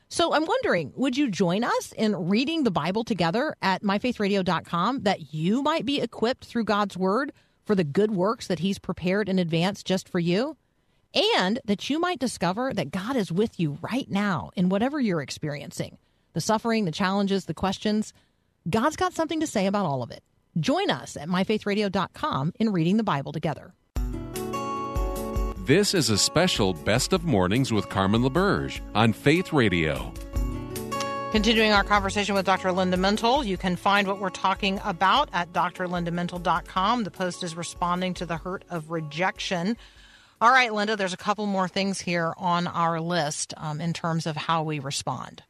So 0.08 0.32
I'm 0.32 0.46
wondering, 0.46 0.92
would 0.94 1.16
you 1.16 1.30
join 1.30 1.64
us 1.64 1.92
in 1.96 2.28
reading 2.28 2.62
the 2.62 2.70
Bible 2.70 3.02
together 3.02 3.56
at 3.60 3.82
myfaithradio.com 3.82 5.02
that 5.02 5.34
you 5.34 5.62
might 5.62 5.84
be 5.84 6.00
equipped 6.00 6.44
through 6.44 6.64
God's 6.64 6.96
word 6.96 7.32
for 7.64 7.74
the 7.74 7.82
good 7.82 8.12
works 8.12 8.46
that 8.46 8.60
he's 8.60 8.78
prepared 8.78 9.28
in 9.28 9.40
advance 9.40 9.82
just 9.82 10.08
for 10.08 10.20
you? 10.20 10.56
And 11.14 11.58
that 11.64 11.88
you 11.88 11.98
might 11.98 12.18
discover 12.18 12.72
that 12.74 12.90
God 12.90 13.16
is 13.16 13.32
with 13.32 13.58
you 13.58 13.78
right 13.80 14.08
now 14.08 14.50
in 14.54 14.68
whatever 14.68 15.00
you're 15.00 15.22
experiencing 15.22 15.98
the 16.34 16.40
suffering, 16.42 16.84
the 16.84 16.90
challenges, 16.92 17.46
the 17.46 17.54
questions. 17.54 18.12
God's 18.68 18.96
got 18.96 19.12
something 19.12 19.40
to 19.40 19.46
say 19.46 19.66
about 19.66 19.87
all 19.87 20.02
of 20.02 20.11
it. 20.11 20.23
Join 20.58 20.90
us 20.90 21.16
at 21.16 21.28
myfaithradio.com 21.28 22.52
in 22.58 22.73
reading 22.73 22.96
the 22.96 23.04
Bible 23.04 23.32
together. 23.32 23.75
This 25.66 25.94
is 25.94 26.11
a 26.11 26.18
special 26.18 26.75
Best 26.75 27.12
of 27.12 27.25
Mornings 27.25 27.73
with 27.73 27.88
Carmen 27.88 28.23
LaBerge 28.23 28.80
on 28.94 29.12
Faith 29.12 29.52
Radio. 29.52 30.12
Continuing 31.32 31.73
our 31.73 31.85
conversation 31.85 32.35
with 32.35 32.46
Dr. 32.46 32.73
Linda 32.73 32.96
Mintle, 32.96 33.44
you 33.44 33.56
can 33.56 33.76
find 33.76 34.06
what 34.06 34.20
we're 34.20 34.30
talking 34.30 34.80
about 34.85 35.28
at 35.32 35.52
drlindamintle.com. 35.52 37.04
The 37.04 37.11
post 37.11 37.42
is 37.42 37.56
responding 37.56 38.14
to 38.14 38.26
the 38.26 38.37
hurt 38.37 38.64
of 38.70 38.90
rejection. 38.90 39.76
All 40.40 40.50
right, 40.50 40.73
Linda, 40.73 40.96
there's 40.96 41.12
a 41.12 41.18
couple 41.18 41.46
more 41.46 41.68
things 41.68 42.00
here 42.00 42.32
on 42.37 42.66
our 42.66 43.00
list 43.00 43.52
um, 43.56 43.80
in 43.80 43.92
terms 43.92 44.26
of 44.26 44.37
how 44.37 44.62
we 44.62 44.78
respond. 44.78 45.42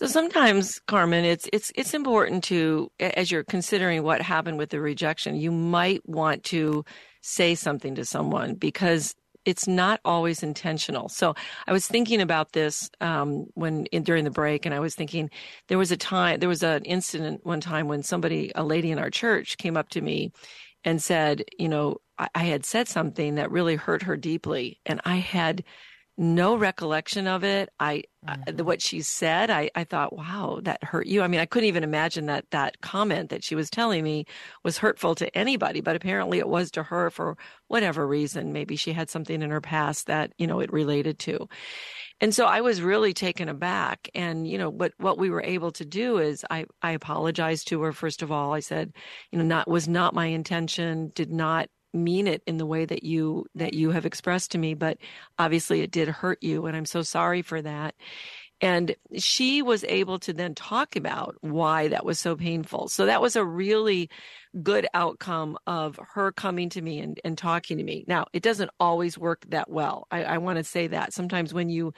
So 0.00 0.06
sometimes, 0.06 0.78
Carmen, 0.86 1.24
it's 1.24 1.48
it's 1.52 1.72
it's 1.74 1.92
important 1.92 2.44
to 2.44 2.88
as 3.00 3.32
you're 3.32 3.42
considering 3.42 4.04
what 4.04 4.22
happened 4.22 4.56
with 4.58 4.70
the 4.70 4.80
rejection, 4.80 5.34
you 5.34 5.50
might 5.50 6.08
want 6.08 6.44
to 6.44 6.84
say 7.20 7.56
something 7.56 7.96
to 7.96 8.04
someone 8.04 8.54
because 8.54 9.16
it's 9.44 9.66
not 9.66 10.00
always 10.04 10.44
intentional. 10.44 11.08
So 11.08 11.34
I 11.66 11.72
was 11.72 11.88
thinking 11.88 12.20
about 12.20 12.52
this 12.52 12.90
um, 13.00 13.46
when 13.54 13.86
in, 13.86 14.04
during 14.04 14.22
the 14.22 14.30
break, 14.30 14.66
and 14.66 14.74
I 14.74 14.78
was 14.78 14.94
thinking 14.94 15.30
there 15.66 15.78
was 15.78 15.90
a 15.90 15.96
time 15.96 16.38
there 16.38 16.48
was 16.48 16.62
an 16.62 16.84
incident 16.84 17.44
one 17.44 17.60
time 17.60 17.88
when 17.88 18.04
somebody, 18.04 18.52
a 18.54 18.62
lady 18.62 18.92
in 18.92 19.00
our 19.00 19.10
church, 19.10 19.58
came 19.58 19.76
up 19.76 19.88
to 19.90 20.00
me 20.00 20.30
and 20.84 21.02
said, 21.02 21.42
you 21.58 21.68
know, 21.68 21.96
I, 22.18 22.28
I 22.36 22.44
had 22.44 22.64
said 22.64 22.86
something 22.86 23.34
that 23.34 23.50
really 23.50 23.74
hurt 23.74 24.02
her 24.04 24.16
deeply, 24.16 24.78
and 24.86 25.00
I 25.04 25.16
had 25.16 25.64
no 26.18 26.56
recollection 26.56 27.28
of 27.28 27.44
it. 27.44 27.70
I, 27.78 28.02
mm-hmm. 28.26 28.64
what 28.64 28.82
she 28.82 29.02
said, 29.02 29.50
I, 29.50 29.70
I 29.76 29.84
thought, 29.84 30.14
wow, 30.14 30.58
that 30.64 30.82
hurt 30.82 31.06
you. 31.06 31.22
I 31.22 31.28
mean, 31.28 31.38
I 31.38 31.46
couldn't 31.46 31.68
even 31.68 31.84
imagine 31.84 32.26
that 32.26 32.50
that 32.50 32.80
comment 32.80 33.30
that 33.30 33.44
she 33.44 33.54
was 33.54 33.70
telling 33.70 34.02
me 34.02 34.26
was 34.64 34.78
hurtful 34.78 35.14
to 35.14 35.38
anybody, 35.38 35.80
but 35.80 35.94
apparently 35.94 36.38
it 36.38 36.48
was 36.48 36.72
to 36.72 36.82
her 36.82 37.10
for 37.10 37.38
whatever 37.68 38.04
reason. 38.06 38.52
Maybe 38.52 38.74
she 38.74 38.92
had 38.92 39.08
something 39.08 39.40
in 39.40 39.50
her 39.50 39.60
past 39.60 40.08
that, 40.08 40.32
you 40.38 40.48
know, 40.48 40.58
it 40.58 40.72
related 40.72 41.20
to. 41.20 41.48
And 42.20 42.34
so 42.34 42.46
I 42.46 42.62
was 42.62 42.82
really 42.82 43.14
taken 43.14 43.48
aback. 43.48 44.10
And, 44.12 44.44
you 44.44 44.58
know, 44.58 44.70
what, 44.70 44.92
what 44.98 45.18
we 45.18 45.30
were 45.30 45.42
able 45.42 45.70
to 45.72 45.84
do 45.84 46.18
is 46.18 46.44
I, 46.50 46.66
I 46.82 46.90
apologized 46.90 47.68
to 47.68 47.80
her. 47.82 47.92
First 47.92 48.22
of 48.22 48.32
all, 48.32 48.52
I 48.52 48.58
said, 48.58 48.92
you 49.30 49.38
know, 49.38 49.44
not, 49.44 49.68
was 49.68 49.86
not 49.86 50.14
my 50.14 50.26
intention, 50.26 51.12
did 51.14 51.30
not 51.30 51.68
mean 51.94 52.26
it 52.26 52.42
in 52.46 52.58
the 52.58 52.66
way 52.66 52.84
that 52.84 53.02
you 53.02 53.46
that 53.54 53.74
you 53.74 53.90
have 53.90 54.04
expressed 54.04 54.50
to 54.52 54.58
me 54.58 54.74
but 54.74 54.98
obviously 55.38 55.80
it 55.80 55.90
did 55.90 56.08
hurt 56.08 56.42
you 56.42 56.66
and 56.66 56.76
i'm 56.76 56.84
so 56.84 57.02
sorry 57.02 57.42
for 57.42 57.62
that. 57.62 57.94
And 58.60 58.96
she 59.16 59.62
was 59.62 59.84
able 59.84 60.18
to 60.20 60.32
then 60.32 60.54
talk 60.54 60.96
about 60.96 61.36
why 61.42 61.88
that 61.88 62.04
was 62.04 62.18
so 62.18 62.34
painful. 62.34 62.88
So 62.88 63.06
that 63.06 63.22
was 63.22 63.36
a 63.36 63.44
really 63.44 64.10
good 64.62 64.88
outcome 64.94 65.56
of 65.66 66.00
her 66.14 66.32
coming 66.32 66.68
to 66.70 66.82
me 66.82 66.98
and, 66.98 67.20
and 67.24 67.38
talking 67.38 67.78
to 67.78 67.84
me. 67.84 68.04
Now 68.08 68.26
it 68.32 68.42
doesn't 68.42 68.70
always 68.80 69.16
work 69.16 69.44
that 69.50 69.70
well. 69.70 70.08
I, 70.10 70.24
I 70.24 70.38
want 70.38 70.58
to 70.58 70.64
say 70.64 70.88
that. 70.88 71.12
Sometimes 71.12 71.54
when 71.54 71.68
you 71.68 71.92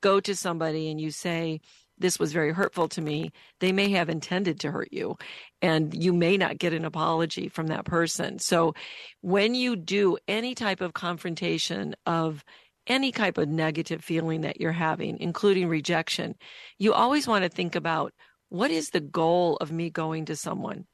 go 0.00 0.18
to 0.20 0.34
somebody 0.34 0.90
and 0.90 0.98
you 0.98 1.10
say 1.10 1.60
this 1.98 2.18
was 2.18 2.32
very 2.32 2.52
hurtful 2.52 2.88
to 2.88 3.00
me, 3.00 3.32
they 3.60 3.72
may 3.72 3.90
have 3.90 4.08
intended 4.08 4.60
to 4.60 4.70
hurt 4.70 4.88
you 4.92 5.16
and 5.62 5.94
you 5.94 6.12
may 6.12 6.36
not 6.36 6.58
get 6.58 6.72
an 6.72 6.84
apology 6.84 7.48
from 7.48 7.68
that 7.68 7.84
person. 7.84 8.38
So 8.38 8.74
when 9.20 9.54
you 9.54 9.76
do 9.76 10.18
any 10.28 10.54
type 10.54 10.80
of 10.80 10.92
confrontation 10.92 11.94
of 12.04 12.44
any 12.86 13.12
type 13.12 13.38
of 13.38 13.48
negative 13.48 14.04
feeling 14.04 14.42
that 14.42 14.60
you're 14.60 14.72
having, 14.72 15.18
including 15.18 15.68
rejection, 15.68 16.34
you 16.78 16.92
always 16.92 17.26
want 17.26 17.44
to 17.44 17.48
think 17.48 17.74
about 17.74 18.12
what 18.48 18.70
is 18.70 18.90
the 18.90 19.00
goal 19.00 19.56
of 19.56 19.72
me 19.72 19.90
going 19.90 20.26
to 20.26 20.36
someone? 20.36 20.86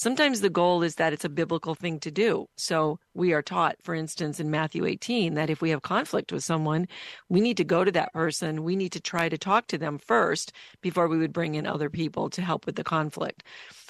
Sometimes 0.00 0.40
the 0.40 0.48
goal 0.48 0.82
is 0.82 0.94
that 0.94 1.12
it's 1.12 1.26
a 1.26 1.28
biblical 1.28 1.74
thing 1.74 2.00
to 2.00 2.10
do. 2.10 2.46
So 2.56 2.98
we 3.12 3.34
are 3.34 3.42
taught, 3.42 3.76
for 3.82 3.94
instance, 3.94 4.40
in 4.40 4.50
Matthew 4.50 4.86
18, 4.86 5.34
that 5.34 5.50
if 5.50 5.60
we 5.60 5.68
have 5.68 5.82
conflict 5.82 6.32
with 6.32 6.42
someone, 6.42 6.88
we 7.28 7.42
need 7.42 7.58
to 7.58 7.64
go 7.64 7.84
to 7.84 7.92
that 7.92 8.14
person. 8.14 8.64
We 8.64 8.76
need 8.76 8.92
to 8.92 9.00
try 9.00 9.28
to 9.28 9.36
talk 9.36 9.66
to 9.66 9.76
them 9.76 9.98
first 9.98 10.52
before 10.80 11.06
we 11.06 11.18
would 11.18 11.34
bring 11.34 11.54
in 11.54 11.66
other 11.66 11.90
people 11.90 12.30
to 12.30 12.40
help 12.40 12.64
with 12.64 12.76
the 12.76 12.82
conflict. 12.82 13.42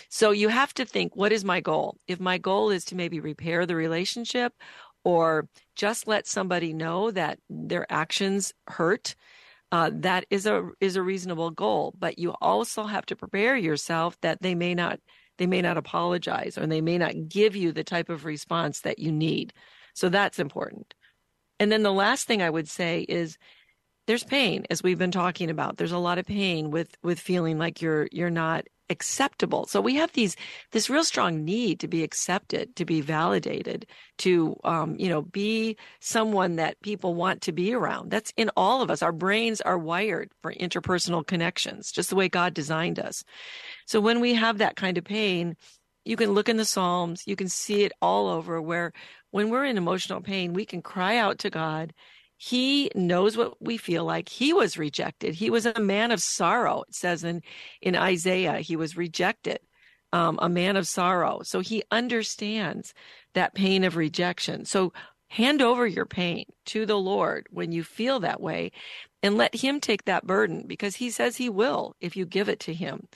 So 0.08 0.32
you 0.32 0.48
have 0.48 0.74
to 0.74 0.84
think, 0.84 1.14
what 1.14 1.30
is 1.30 1.44
my 1.44 1.60
goal? 1.60 1.96
If 2.08 2.18
my 2.18 2.38
goal 2.38 2.70
is 2.70 2.84
to 2.86 2.96
maybe 2.96 3.20
repair 3.20 3.64
the 3.64 3.76
relationship 3.76 4.52
or 5.04 5.48
just 5.76 6.08
let 6.08 6.26
somebody 6.26 6.72
know 6.72 7.12
that 7.12 7.38
their 7.48 7.86
actions 7.88 8.52
hurt, 8.66 9.14
uh, 9.70 9.92
that 9.94 10.26
is 10.28 10.44
a 10.44 10.70
is 10.80 10.96
a 10.96 11.02
reasonable 11.02 11.52
goal. 11.52 11.94
But 11.96 12.18
you 12.18 12.34
also 12.40 12.82
have 12.82 13.06
to 13.06 13.14
prepare 13.14 13.56
yourself 13.56 14.20
that 14.22 14.42
they 14.42 14.56
may 14.56 14.74
not 14.74 14.98
they 15.40 15.46
may 15.46 15.62
not 15.62 15.78
apologize 15.78 16.58
or 16.58 16.66
they 16.66 16.82
may 16.82 16.98
not 16.98 17.30
give 17.30 17.56
you 17.56 17.72
the 17.72 17.82
type 17.82 18.10
of 18.10 18.26
response 18.26 18.82
that 18.82 18.98
you 18.98 19.10
need. 19.10 19.54
So 19.94 20.10
that's 20.10 20.38
important. 20.38 20.92
And 21.58 21.72
then 21.72 21.82
the 21.82 21.94
last 21.94 22.26
thing 22.26 22.42
I 22.42 22.50
would 22.50 22.68
say 22.68 23.06
is 23.08 23.38
there's 24.06 24.22
pain 24.22 24.66
as 24.68 24.82
we've 24.82 24.98
been 24.98 25.10
talking 25.10 25.48
about. 25.48 25.78
There's 25.78 25.92
a 25.92 25.98
lot 25.98 26.18
of 26.18 26.26
pain 26.26 26.70
with 26.70 26.94
with 27.02 27.18
feeling 27.18 27.56
like 27.56 27.80
you're 27.80 28.06
you're 28.12 28.28
not 28.28 28.66
acceptable. 28.90 29.66
So 29.66 29.80
we 29.80 29.94
have 29.96 30.12
these 30.12 30.36
this 30.72 30.90
real 30.90 31.04
strong 31.04 31.44
need 31.44 31.80
to 31.80 31.88
be 31.88 32.02
accepted, 32.02 32.76
to 32.76 32.84
be 32.84 33.00
validated, 33.00 33.86
to 34.18 34.56
um, 34.64 34.96
you 34.98 35.08
know 35.08 35.22
be 35.22 35.76
someone 36.00 36.56
that 36.56 36.80
people 36.82 37.14
want 37.14 37.42
to 37.42 37.52
be 37.52 37.72
around. 37.72 38.10
That's 38.10 38.32
in 38.36 38.50
all 38.56 38.82
of 38.82 38.90
us. 38.90 39.02
Our 39.02 39.12
brains 39.12 39.60
are 39.60 39.78
wired 39.78 40.30
for 40.42 40.52
interpersonal 40.52 41.26
connections, 41.26 41.92
just 41.92 42.10
the 42.10 42.16
way 42.16 42.28
God 42.28 42.52
designed 42.52 42.98
us. 42.98 43.24
So 43.86 44.00
when 44.00 44.20
we 44.20 44.34
have 44.34 44.58
that 44.58 44.76
kind 44.76 44.98
of 44.98 45.04
pain, 45.04 45.56
you 46.04 46.16
can 46.16 46.32
look 46.32 46.48
in 46.48 46.56
the 46.56 46.64
Psalms, 46.64 47.22
you 47.26 47.36
can 47.36 47.48
see 47.48 47.84
it 47.84 47.92
all 48.02 48.28
over. 48.28 48.60
Where 48.60 48.92
when 49.30 49.48
we're 49.50 49.64
in 49.64 49.78
emotional 49.78 50.20
pain, 50.20 50.52
we 50.52 50.66
can 50.66 50.82
cry 50.82 51.16
out 51.16 51.38
to 51.38 51.50
God 51.50 51.94
he 52.42 52.90
knows 52.94 53.36
what 53.36 53.60
we 53.60 53.76
feel 53.76 54.06
like. 54.06 54.30
He 54.30 54.54
was 54.54 54.78
rejected. 54.78 55.34
He 55.34 55.50
was 55.50 55.66
a 55.66 55.78
man 55.78 56.10
of 56.10 56.22
sorrow. 56.22 56.84
It 56.88 56.94
says 56.94 57.22
in, 57.22 57.42
in 57.82 57.94
Isaiah, 57.94 58.60
he 58.60 58.76
was 58.76 58.96
rejected, 58.96 59.58
um, 60.14 60.38
a 60.40 60.48
man 60.48 60.76
of 60.76 60.86
sorrow. 60.86 61.42
So 61.44 61.60
he 61.60 61.82
understands 61.90 62.94
that 63.34 63.54
pain 63.54 63.84
of 63.84 63.94
rejection. 63.94 64.64
So 64.64 64.94
hand 65.28 65.60
over 65.60 65.86
your 65.86 66.06
pain 66.06 66.46
to 66.64 66.86
the 66.86 66.96
Lord 66.96 67.46
when 67.50 67.72
you 67.72 67.84
feel 67.84 68.20
that 68.20 68.40
way 68.40 68.72
and 69.22 69.36
let 69.36 69.54
him 69.54 69.78
take 69.78 70.06
that 70.06 70.26
burden 70.26 70.64
because 70.66 70.96
he 70.96 71.10
says 71.10 71.36
he 71.36 71.50
will 71.50 71.94
if 72.00 72.16
you 72.16 72.24
give 72.24 72.48
it 72.48 72.60
to 72.60 72.72
him. 72.72 73.06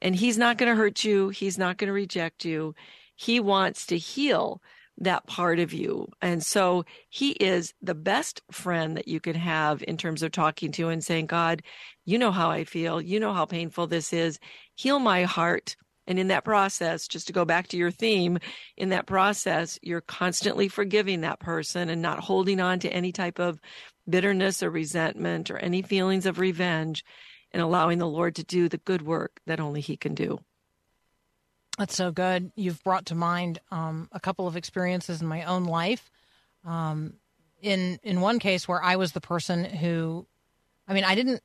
And 0.00 0.16
he's 0.16 0.38
not 0.38 0.56
going 0.56 0.72
to 0.72 0.76
hurt 0.76 1.04
you. 1.04 1.28
He's 1.28 1.58
not 1.58 1.76
going 1.76 1.88
to 1.88 1.92
reject 1.92 2.46
you. 2.46 2.74
He 3.14 3.40
wants 3.40 3.84
to 3.86 3.98
heal 3.98 4.62
that 4.98 5.26
part 5.26 5.58
of 5.58 5.72
you. 5.72 6.08
And 6.22 6.42
so 6.42 6.84
he 7.08 7.32
is 7.32 7.74
the 7.82 7.94
best 7.94 8.42
friend 8.50 8.96
that 8.96 9.08
you 9.08 9.20
can 9.20 9.34
have 9.34 9.82
in 9.86 9.96
terms 9.96 10.22
of 10.22 10.32
talking 10.32 10.72
to 10.72 10.88
and 10.88 11.02
saying, 11.02 11.26
God, 11.26 11.62
you 12.04 12.18
know 12.18 12.30
how 12.30 12.50
I 12.50 12.64
feel. 12.64 13.00
You 13.00 13.18
know 13.18 13.32
how 13.32 13.44
painful 13.44 13.86
this 13.86 14.12
is. 14.12 14.38
Heal 14.74 14.98
my 14.98 15.24
heart. 15.24 15.76
And 16.06 16.18
in 16.18 16.28
that 16.28 16.44
process, 16.44 17.08
just 17.08 17.26
to 17.28 17.32
go 17.32 17.44
back 17.44 17.68
to 17.68 17.78
your 17.78 17.90
theme, 17.90 18.38
in 18.76 18.90
that 18.90 19.06
process, 19.06 19.78
you're 19.82 20.02
constantly 20.02 20.68
forgiving 20.68 21.22
that 21.22 21.40
person 21.40 21.88
and 21.88 22.02
not 22.02 22.20
holding 22.20 22.60
on 22.60 22.78
to 22.80 22.92
any 22.92 23.10
type 23.10 23.38
of 23.38 23.58
bitterness 24.08 24.62
or 24.62 24.70
resentment 24.70 25.50
or 25.50 25.56
any 25.56 25.80
feelings 25.80 26.26
of 26.26 26.38
revenge 26.38 27.04
and 27.52 27.62
allowing 27.62 27.98
the 27.98 28.06
Lord 28.06 28.34
to 28.36 28.44
do 28.44 28.68
the 28.68 28.78
good 28.78 29.00
work 29.00 29.40
that 29.46 29.60
only 29.60 29.80
He 29.80 29.96
can 29.96 30.14
do. 30.14 30.38
That's 31.78 31.96
so 31.96 32.12
good. 32.12 32.52
You've 32.54 32.82
brought 32.84 33.06
to 33.06 33.14
mind 33.14 33.58
um, 33.70 34.08
a 34.12 34.20
couple 34.20 34.46
of 34.46 34.56
experiences 34.56 35.20
in 35.20 35.26
my 35.26 35.44
own 35.44 35.64
life. 35.64 36.10
Um, 36.64 37.14
in 37.60 37.98
in 38.02 38.20
one 38.20 38.38
case 38.38 38.68
where 38.68 38.82
I 38.82 38.96
was 38.96 39.12
the 39.12 39.20
person 39.20 39.64
who, 39.64 40.26
I 40.86 40.94
mean, 40.94 41.04
I 41.04 41.14
didn't 41.14 41.42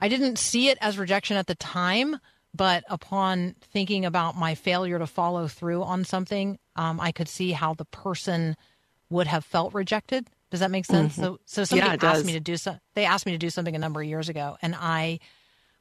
I 0.00 0.08
didn't 0.08 0.38
see 0.38 0.68
it 0.68 0.78
as 0.80 0.98
rejection 0.98 1.36
at 1.36 1.46
the 1.46 1.54
time, 1.54 2.18
but 2.54 2.84
upon 2.88 3.56
thinking 3.72 4.04
about 4.04 4.36
my 4.36 4.54
failure 4.54 4.98
to 4.98 5.06
follow 5.06 5.48
through 5.48 5.82
on 5.82 6.04
something, 6.04 6.58
um, 6.76 7.00
I 7.00 7.12
could 7.12 7.28
see 7.28 7.52
how 7.52 7.74
the 7.74 7.84
person 7.86 8.56
would 9.10 9.26
have 9.26 9.44
felt 9.44 9.74
rejected. 9.74 10.28
Does 10.50 10.60
that 10.60 10.70
make 10.70 10.84
sense? 10.84 11.14
Mm-hmm. 11.14 11.22
So, 11.22 11.40
so 11.44 11.64
somebody 11.64 11.88
yeah, 11.88 11.94
asked 11.94 12.00
does. 12.20 12.24
me 12.24 12.32
to 12.32 12.40
do 12.40 12.56
so. 12.56 12.76
They 12.94 13.04
asked 13.04 13.26
me 13.26 13.32
to 13.32 13.38
do 13.38 13.50
something 13.50 13.74
a 13.74 13.78
number 13.78 14.00
of 14.00 14.06
years 14.06 14.28
ago, 14.28 14.56
and 14.62 14.74
I, 14.78 15.18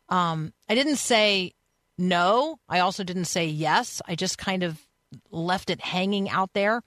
um, 0.10 0.52
I 0.68 0.76
didn't 0.76 0.98
say 0.98 1.54
no. 1.98 2.60
I 2.68 2.80
also 2.80 3.04
didn't 3.04 3.26
say 3.26 3.48
yes. 3.48 4.02
I 4.08 4.16
just 4.16 4.38
kind 4.38 4.64
of 4.64 4.80
left 5.32 5.70
it 5.70 5.82
hanging 5.82 6.30
out 6.30 6.52
there. 6.54 6.82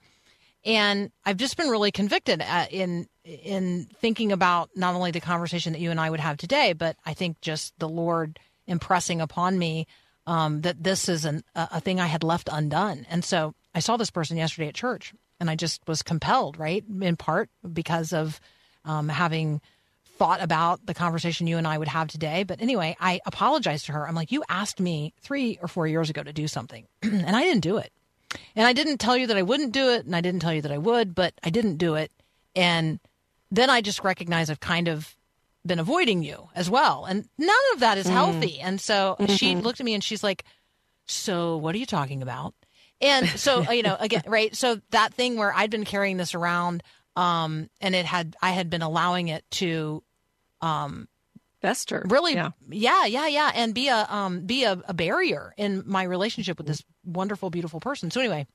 And 0.63 1.11
I've 1.25 1.37
just 1.37 1.57
been 1.57 1.69
really 1.69 1.91
convicted 1.91 2.41
uh, 2.41 2.67
in 2.69 3.07
in 3.23 3.87
thinking 3.99 4.31
about 4.31 4.69
not 4.75 4.95
only 4.95 5.11
the 5.11 5.19
conversation 5.19 5.73
that 5.73 5.79
you 5.79 5.91
and 5.91 5.99
I 5.99 6.09
would 6.09 6.19
have 6.19 6.37
today, 6.37 6.73
but 6.73 6.95
I 7.05 7.13
think 7.13 7.39
just 7.41 7.73
the 7.77 7.89
Lord 7.89 8.39
impressing 8.67 9.21
upon 9.21 9.57
me 9.59 9.87
um, 10.25 10.61
that 10.61 10.83
this 10.83 11.09
is 11.09 11.25
an, 11.25 11.43
a, 11.55 11.67
a 11.73 11.79
thing 11.81 11.99
I 11.99 12.07
had 12.07 12.23
left 12.23 12.49
undone. 12.51 13.05
And 13.09 13.23
so 13.23 13.53
I 13.75 13.79
saw 13.79 13.97
this 13.97 14.11
person 14.11 14.37
yesterday 14.37 14.67
at 14.67 14.75
church, 14.75 15.13
and 15.39 15.49
I 15.49 15.55
just 15.55 15.81
was 15.87 16.01
compelled, 16.01 16.57
right, 16.57 16.83
in 17.01 17.15
part 17.15 17.49
because 17.71 18.13
of 18.13 18.39
um, 18.85 19.09
having 19.09 19.61
thought 20.21 20.43
about 20.43 20.85
the 20.85 20.93
conversation 20.93 21.47
you 21.47 21.57
and 21.57 21.67
I 21.67 21.79
would 21.79 21.87
have 21.87 22.07
today. 22.07 22.43
But 22.43 22.61
anyway, 22.61 22.95
I 22.99 23.21
apologized 23.25 23.87
to 23.87 23.93
her. 23.93 24.07
I'm 24.07 24.13
like, 24.13 24.31
you 24.31 24.43
asked 24.47 24.79
me 24.79 25.15
three 25.19 25.57
or 25.63 25.67
four 25.67 25.87
years 25.87 26.11
ago 26.11 26.21
to 26.21 26.31
do 26.31 26.47
something, 26.47 26.85
and 27.01 27.35
I 27.35 27.41
didn't 27.41 27.61
do 27.61 27.77
it. 27.77 27.91
And 28.55 28.67
I 28.67 28.73
didn't 28.73 28.99
tell 28.99 29.17
you 29.17 29.25
that 29.25 29.35
I 29.35 29.41
wouldn't 29.41 29.71
do 29.71 29.89
it, 29.89 30.05
and 30.05 30.15
I 30.15 30.21
didn't 30.21 30.41
tell 30.41 30.53
you 30.53 30.61
that 30.61 30.71
I 30.71 30.77
would, 30.77 31.15
but 31.15 31.33
I 31.43 31.49
didn't 31.49 31.77
do 31.77 31.95
it. 31.95 32.11
And 32.55 32.99
then 33.49 33.71
I 33.71 33.81
just 33.81 34.03
recognize 34.03 34.51
I've 34.51 34.59
kind 34.59 34.87
of 34.87 35.15
been 35.65 35.79
avoiding 35.79 36.21
you 36.21 36.49
as 36.53 36.69
well. 36.69 37.05
And 37.05 37.27
none 37.39 37.55
of 37.73 37.79
that 37.79 37.97
is 37.97 38.05
mm. 38.05 38.11
healthy. 38.11 38.59
And 38.59 38.79
so 38.79 39.15
mm-hmm. 39.19 39.33
she 39.33 39.55
looked 39.55 39.79
at 39.79 39.85
me 39.87 39.95
and 39.95 40.03
she's 40.03 40.23
like, 40.23 40.43
So 41.07 41.57
what 41.57 41.73
are 41.73 41.79
you 41.79 41.87
talking 41.87 42.21
about? 42.21 42.53
And 43.01 43.27
so, 43.27 43.71
you 43.71 43.81
know, 43.81 43.97
again, 43.99 44.21
right. 44.27 44.55
So 44.55 44.81
that 44.91 45.15
thing 45.15 45.37
where 45.37 45.51
I'd 45.51 45.71
been 45.71 45.83
carrying 45.83 46.17
this 46.17 46.35
around, 46.35 46.83
um, 47.15 47.71
and 47.81 47.95
it 47.95 48.05
had, 48.05 48.35
I 48.39 48.51
had 48.51 48.69
been 48.69 48.83
allowing 48.83 49.29
it 49.29 49.43
to 49.53 50.03
um, 50.61 51.07
fester. 51.61 52.03
really 52.09 52.33
Yeah. 52.33 52.51
yeah 52.69 53.05
yeah 53.05 53.27
yeah 53.27 53.51
and 53.53 53.73
be 53.73 53.87
a 53.87 54.05
um 54.09 54.45
be 54.45 54.63
a, 54.63 54.81
a 54.87 54.93
barrier 54.93 55.53
in 55.57 55.83
my 55.85 56.03
relationship 56.03 56.57
with 56.57 56.67
this 56.67 56.83
wonderful 57.05 57.49
beautiful 57.49 57.79
person 57.79 58.09
so 58.09 58.19
anyway 58.19 58.47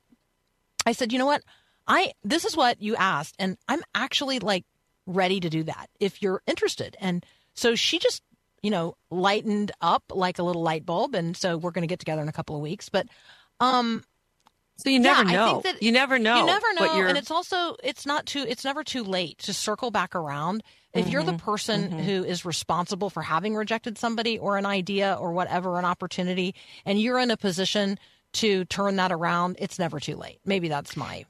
i 0.86 0.92
said 0.92 1.12
you 1.12 1.18
know 1.18 1.26
what 1.26 1.42
i 1.86 2.12
this 2.24 2.44
is 2.44 2.56
what 2.56 2.82
you 2.82 2.96
asked 2.96 3.36
and 3.38 3.56
i'm 3.68 3.80
actually 3.94 4.38
like 4.40 4.64
ready 5.06 5.38
to 5.38 5.48
do 5.48 5.62
that 5.62 5.88
if 6.00 6.20
you're 6.20 6.42
interested 6.48 6.96
and 7.00 7.24
so 7.54 7.76
she 7.76 7.98
just 8.00 8.22
you 8.62 8.70
know 8.72 8.96
lightened 9.10 9.70
up 9.80 10.02
like 10.12 10.40
a 10.40 10.42
little 10.42 10.62
light 10.62 10.84
bulb 10.84 11.14
and 11.14 11.36
so 11.36 11.56
we're 11.56 11.70
going 11.70 11.82
to 11.86 11.92
get 11.92 12.00
together 12.00 12.22
in 12.22 12.28
a 12.28 12.32
couple 12.32 12.56
of 12.56 12.62
weeks 12.62 12.88
but 12.88 13.06
um 13.60 14.02
So 14.78 14.90
you 14.90 14.98
never 14.98 15.22
Yeah, 15.22 15.28
I 15.30 15.32
know. 15.36 15.60
think 15.60 15.62
that 15.76 15.82
you 15.82 15.92
never 15.92 16.18
know. 16.18 16.38
you 16.40 16.46
never 16.46 16.66
know 16.74 17.06
and 17.08 17.16
it's 17.16 17.30
also 17.30 17.76
it's 17.84 18.04
not 18.04 18.26
too 18.26 18.44
it's 18.48 18.64
never 18.64 18.82
too 18.82 19.04
late 19.04 19.38
to 19.38 19.52
circle 19.54 19.92
back 19.92 20.16
around 20.16 20.62
if 20.98 21.08
you're 21.08 21.22
the 21.22 21.32
Mm-hmm, 21.32 21.44
person 21.44 21.90
who 21.92 22.24
is 22.24 22.44
responsible 22.44 23.10
for 23.10 23.22
having 23.22 23.54
rejected 23.54 23.98
somebody 23.98 24.38
or 24.38 24.56
an 24.56 24.66
idea 24.66 25.16
or 25.20 25.32
whatever 25.32 25.78
an 25.78 25.84
opportunity 25.84 26.54
and 26.84 27.00
you're 27.00 27.18
in 27.18 27.30
a 27.30 27.36
position 27.36 27.98
to 28.34 28.64
turn 28.66 28.96
that 28.96 29.12
around 29.12 29.56
it's 29.58 29.78
never 29.78 30.00
too 30.00 30.16
late. 30.16 30.40
Maybe 30.44 30.68
that's 30.68 30.96
my 30.96 31.24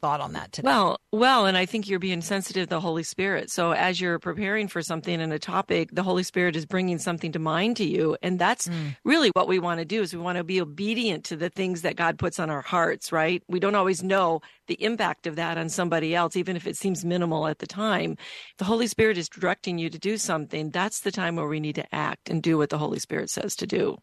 thought 0.00 0.20
on 0.20 0.32
that 0.34 0.52
today 0.52 0.66
Well, 0.66 0.98
well, 1.12 1.46
and 1.46 1.56
I 1.56 1.66
think 1.66 1.88
you're 1.88 1.98
being 1.98 2.20
sensitive 2.20 2.66
to 2.66 2.70
the 2.70 2.80
Holy 2.80 3.02
Spirit. 3.02 3.50
So 3.50 3.72
as 3.72 4.00
you're 4.00 4.18
preparing 4.18 4.68
for 4.68 4.82
something 4.82 5.20
and 5.20 5.32
a 5.32 5.38
topic, 5.38 5.90
the 5.92 6.02
Holy 6.02 6.22
Spirit 6.22 6.56
is 6.56 6.66
bringing 6.66 6.98
something 6.98 7.32
to 7.32 7.38
mind 7.38 7.76
to 7.78 7.84
you, 7.84 8.16
and 8.22 8.38
that's 8.38 8.68
Mm. 8.68 8.96
really 9.04 9.30
what 9.34 9.48
we 9.48 9.58
want 9.58 9.78
to 9.80 9.84
do. 9.84 10.02
Is 10.02 10.12
we 10.14 10.20
want 10.20 10.38
to 10.38 10.44
be 10.44 10.60
obedient 10.60 11.24
to 11.26 11.36
the 11.36 11.48
things 11.50 11.82
that 11.82 11.96
God 11.96 12.18
puts 12.18 12.38
on 12.38 12.50
our 12.50 12.62
hearts. 12.62 13.10
Right? 13.12 13.42
We 13.48 13.60
don't 13.60 13.74
always 13.74 14.02
know 14.02 14.40
the 14.66 14.82
impact 14.82 15.26
of 15.26 15.36
that 15.36 15.58
on 15.58 15.68
somebody 15.68 16.14
else, 16.14 16.36
even 16.36 16.56
if 16.56 16.66
it 16.66 16.76
seems 16.76 17.04
minimal 17.04 17.46
at 17.46 17.58
the 17.58 17.66
time. 17.66 18.12
If 18.52 18.56
the 18.58 18.64
Holy 18.64 18.86
Spirit 18.86 19.16
is 19.18 19.28
directing 19.28 19.78
you 19.78 19.88
to 19.90 19.98
do 19.98 20.18
something. 20.18 20.70
That's 20.70 21.00
the 21.00 21.12
time 21.12 21.36
where 21.36 21.48
we 21.48 21.60
need 21.60 21.76
to 21.76 21.94
act 21.94 22.28
and 22.28 22.42
do 22.42 22.58
what 22.58 22.70
the 22.70 22.78
Holy 22.78 22.98
Spirit 22.98 23.30
says 23.30 23.56
to 23.56 23.66
do. 23.66 23.98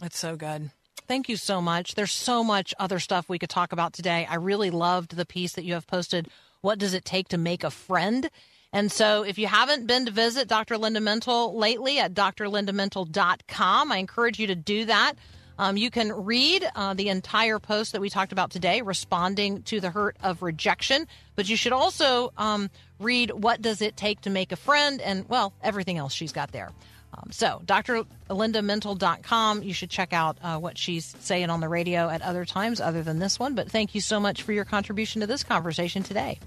That's 0.00 0.18
so 0.18 0.36
good. 0.36 0.70
Thank 1.06 1.28
you 1.28 1.36
so 1.36 1.60
much. 1.60 1.94
There's 1.94 2.12
so 2.12 2.42
much 2.42 2.74
other 2.78 2.98
stuff 2.98 3.28
we 3.28 3.38
could 3.38 3.50
talk 3.50 3.72
about 3.72 3.92
today. 3.92 4.26
I 4.28 4.36
really 4.36 4.70
loved 4.70 5.16
the 5.16 5.26
piece 5.26 5.52
that 5.52 5.64
you 5.64 5.74
have 5.74 5.86
posted. 5.86 6.28
What 6.62 6.78
does 6.78 6.94
it 6.94 7.04
take 7.04 7.28
to 7.28 7.38
make 7.38 7.62
a 7.62 7.70
friend? 7.70 8.30
And 8.72 8.90
so 8.90 9.22
if 9.22 9.38
you 9.38 9.46
haven't 9.46 9.86
been 9.86 10.06
to 10.06 10.12
visit 10.12 10.48
Dr. 10.48 10.78
Linda 10.78 11.00
Mintle 11.00 11.54
lately 11.54 11.98
at 12.00 12.14
drlindamintle.com, 12.14 13.92
I 13.92 13.96
encourage 13.98 14.40
you 14.40 14.48
to 14.48 14.54
do 14.54 14.86
that. 14.86 15.14
Um, 15.58 15.76
you 15.76 15.90
can 15.90 16.12
read 16.12 16.68
uh, 16.74 16.94
the 16.94 17.08
entire 17.08 17.58
post 17.58 17.92
that 17.92 18.00
we 18.00 18.10
talked 18.10 18.32
about 18.32 18.50
today, 18.50 18.82
responding 18.82 19.62
to 19.64 19.80
the 19.80 19.90
hurt 19.90 20.16
of 20.22 20.42
rejection. 20.42 21.06
But 21.36 21.48
you 21.48 21.56
should 21.56 21.72
also 21.72 22.32
um, 22.36 22.70
read 22.98 23.30
what 23.30 23.62
does 23.62 23.80
it 23.80 23.96
take 23.96 24.22
to 24.22 24.30
make 24.30 24.50
a 24.50 24.56
friend, 24.56 25.00
and 25.00 25.28
well, 25.28 25.52
everything 25.62 25.96
else 25.96 26.12
she's 26.12 26.32
got 26.32 26.50
there. 26.50 26.72
Um, 27.16 27.30
so, 27.30 27.62
drlindamintle.com. 27.66 29.62
You 29.62 29.72
should 29.72 29.90
check 29.90 30.12
out 30.12 30.36
uh, 30.42 30.58
what 30.58 30.76
she's 30.76 31.14
saying 31.20 31.50
on 31.50 31.60
the 31.60 31.68
radio 31.68 32.08
at 32.08 32.22
other 32.22 32.44
times 32.44 32.80
other 32.80 33.02
than 33.02 33.18
this 33.18 33.38
one. 33.38 33.54
But 33.54 33.70
thank 33.70 33.94
you 33.94 34.00
so 34.00 34.18
much 34.18 34.42
for 34.42 34.52
your 34.52 34.64
contribution 34.64 35.20
to 35.20 35.26
this 35.26 35.44
conversation 35.44 36.02
today. 36.02 36.40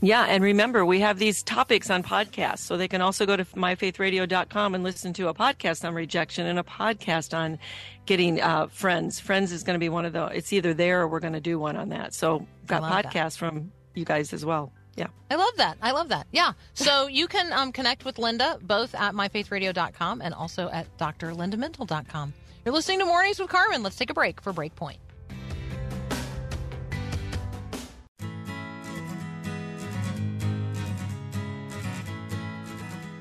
Yeah, 0.00 0.24
and 0.24 0.44
remember, 0.44 0.84
we 0.84 1.00
have 1.00 1.18
these 1.18 1.42
topics 1.42 1.90
on 1.90 2.04
podcasts, 2.04 2.60
so 2.60 2.76
they 2.76 2.86
can 2.86 3.00
also 3.00 3.26
go 3.26 3.36
to 3.36 3.44
myfaithradio.com 3.44 4.76
and 4.76 4.84
listen 4.84 5.12
to 5.14 5.26
a 5.26 5.34
podcast 5.34 5.84
on 5.84 5.92
rejection 5.92 6.46
and 6.46 6.56
a 6.56 6.62
podcast 6.62 7.36
on 7.36 7.58
getting 8.06 8.40
uh, 8.40 8.68
friends. 8.68 9.18
Friends 9.18 9.50
is 9.50 9.64
going 9.64 9.74
to 9.74 9.80
be 9.80 9.88
one 9.88 10.04
of 10.04 10.12
the. 10.12 10.26
It's 10.26 10.52
either 10.52 10.72
there 10.72 11.00
or 11.00 11.08
we're 11.08 11.18
going 11.18 11.32
to 11.32 11.40
do 11.40 11.58
one 11.58 11.76
on 11.76 11.88
that. 11.88 12.14
So, 12.14 12.46
got 12.66 12.82
love 12.82 12.92
that. 12.92 13.06
podcasts 13.06 13.36
from 13.36 13.72
you 13.94 14.04
guys 14.04 14.32
as 14.32 14.44
well. 14.44 14.72
Yeah. 14.98 15.06
I 15.30 15.36
love 15.36 15.56
that. 15.58 15.78
I 15.80 15.92
love 15.92 16.08
that. 16.08 16.26
Yeah. 16.32 16.52
So 16.74 17.06
you 17.18 17.28
can 17.28 17.52
um, 17.52 17.72
connect 17.72 18.04
with 18.04 18.18
Linda 18.18 18.58
both 18.60 18.94
at 18.94 19.14
myfaithradio.com 19.14 20.20
and 20.20 20.34
also 20.34 20.68
at 20.70 20.86
drlindamintle.com. 20.98 22.34
You're 22.64 22.74
listening 22.74 22.98
to 22.98 23.04
Mornings 23.04 23.38
with 23.38 23.48
Carmen. 23.48 23.82
Let's 23.82 23.96
take 23.96 24.10
a 24.10 24.14
break 24.14 24.40
for 24.42 24.52
Breakpoint. 24.52 24.98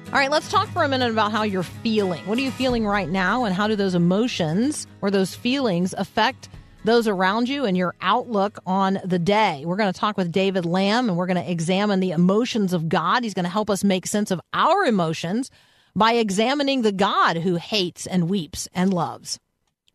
All 0.07 0.19
right, 0.19 0.31
let's 0.31 0.49
talk 0.49 0.69
for 0.69 0.83
a 0.83 0.87
minute 0.87 1.11
about 1.11 1.31
how 1.31 1.43
you're 1.43 1.63
feeling. 1.63 2.25
What 2.25 2.37
are 2.37 2.41
you 2.41 2.49
feeling 2.49 2.87
right 2.87 3.09
now, 3.09 3.43
and 3.43 3.53
how 3.53 3.67
do 3.67 3.75
those 3.75 3.93
emotions 3.93 4.87
or 5.01 5.11
those 5.11 5.35
feelings 5.35 5.93
affect 5.97 6.47
those 6.87 7.07
around 7.07 7.47
you 7.47 7.65
and 7.65 7.77
your 7.77 7.93
outlook 8.01 8.57
on 8.65 8.99
the 9.05 9.19
day? 9.19 9.63
We're 9.65 9.75
going 9.75 9.93
to 9.93 9.99
talk 9.99 10.17
with 10.17 10.31
David 10.31 10.65
Lamb, 10.65 11.09
and 11.09 11.17
we're 11.17 11.27
going 11.27 11.43
to 11.43 11.51
examine 11.51 11.99
the 11.99 12.11
emotions 12.11 12.73
of 12.73 12.89
God. 12.89 13.23
He's 13.23 13.35
going 13.35 13.45
to 13.45 13.51
help 13.51 13.69
us 13.69 13.83
make 13.83 14.07
sense 14.07 14.31
of 14.31 14.41
our 14.53 14.83
emotions 14.85 15.51
by 15.95 16.13
examining 16.13 16.81
the 16.81 16.91
God 16.91 17.37
who 17.37 17.55
hates 17.55 18.07
and 18.07 18.29
weeps 18.29 18.67
and 18.73 18.93
loves. 18.93 19.39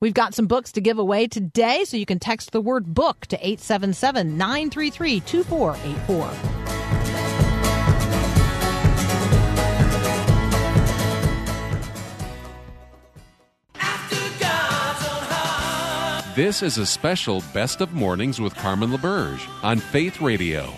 We've 0.00 0.14
got 0.14 0.34
some 0.34 0.46
books 0.46 0.72
to 0.72 0.80
give 0.80 0.98
away 0.98 1.28
today, 1.28 1.84
so 1.84 1.96
you 1.96 2.06
can 2.06 2.18
text 2.18 2.50
the 2.52 2.60
word 2.60 2.92
book 2.94 3.26
to 3.26 3.36
877 3.36 4.36
933 4.36 5.20
2484. 5.20 6.61
This 16.34 16.62
is 16.62 16.78
a 16.78 16.86
special 16.86 17.42
Best 17.52 17.82
of 17.82 17.92
Mornings 17.92 18.40
with 18.40 18.54
Carmen 18.54 18.88
LaBerge 18.88 19.46
on 19.62 19.76
Faith 19.76 20.22
Radio. 20.22 20.72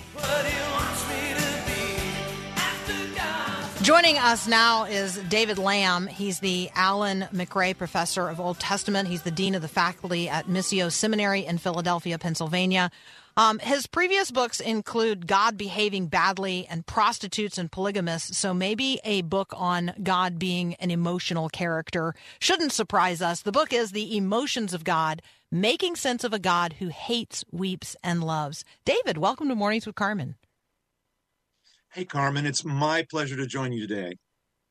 Joining 3.80 4.18
us 4.18 4.48
now 4.48 4.82
is 4.82 5.16
David 5.28 5.58
Lamb. 5.58 6.08
He's 6.08 6.40
the 6.40 6.70
Allan 6.74 7.28
MacRae 7.30 7.78
Professor 7.78 8.28
of 8.28 8.40
Old 8.40 8.58
Testament. 8.58 9.06
He's 9.06 9.22
the 9.22 9.30
Dean 9.30 9.54
of 9.54 9.62
the 9.62 9.68
Faculty 9.68 10.28
at 10.28 10.46
Missio 10.48 10.90
Seminary 10.90 11.46
in 11.46 11.58
Philadelphia, 11.58 12.18
Pennsylvania. 12.18 12.90
Um, 13.36 13.58
his 13.58 13.86
previous 13.86 14.30
books 14.30 14.60
include 14.60 15.26
God 15.26 15.58
Behaving 15.58 16.06
Badly 16.06 16.66
and 16.70 16.86
Prostitutes 16.86 17.58
and 17.58 17.70
Polygamists. 17.70 18.38
So 18.38 18.54
maybe 18.54 19.00
a 19.04 19.22
book 19.22 19.52
on 19.56 19.92
God 20.02 20.38
being 20.38 20.74
an 20.74 20.90
emotional 20.90 21.48
character 21.48 22.14
shouldn't 22.38 22.72
surprise 22.72 23.20
us. 23.20 23.42
The 23.42 23.52
book 23.52 23.72
is 23.72 23.90
The 23.90 24.16
Emotions 24.16 24.72
of 24.72 24.84
God 24.84 25.20
Making 25.54 25.94
Sense 25.94 26.24
of 26.24 26.32
a 26.32 26.40
God 26.40 26.72
Who 26.80 26.88
Hates, 26.88 27.44
Weeps, 27.52 27.94
and 28.02 28.24
Loves. 28.24 28.64
David, 28.84 29.18
welcome 29.18 29.48
to 29.50 29.54
Mornings 29.54 29.86
with 29.86 29.94
Carmen. 29.94 30.34
Hey, 31.92 32.04
Carmen, 32.04 32.44
it's 32.44 32.64
my 32.64 33.06
pleasure 33.08 33.36
to 33.36 33.46
join 33.46 33.72
you 33.72 33.86
today. 33.86 34.16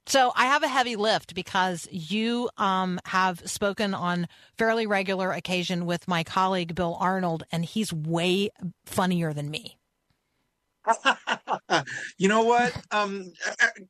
So 0.07 0.33
I 0.35 0.47
have 0.47 0.61
a 0.61 0.67
heavy 0.67 0.97
lift 0.97 1.35
because 1.35 1.87
you 1.89 2.49
um, 2.57 2.99
have 3.05 3.49
spoken 3.49 3.93
on 3.93 4.27
fairly 4.57 4.85
regular 4.85 5.31
occasion 5.31 5.85
with 5.85 6.05
my 6.05 6.21
colleague 6.25 6.75
Bill 6.75 6.97
Arnold, 6.99 7.43
and 7.49 7.63
he's 7.63 7.93
way 7.93 8.49
funnier 8.85 9.31
than 9.31 9.49
me. 9.49 9.77
you 12.17 12.27
know 12.27 12.43
what? 12.43 12.75
Um, 12.91 13.31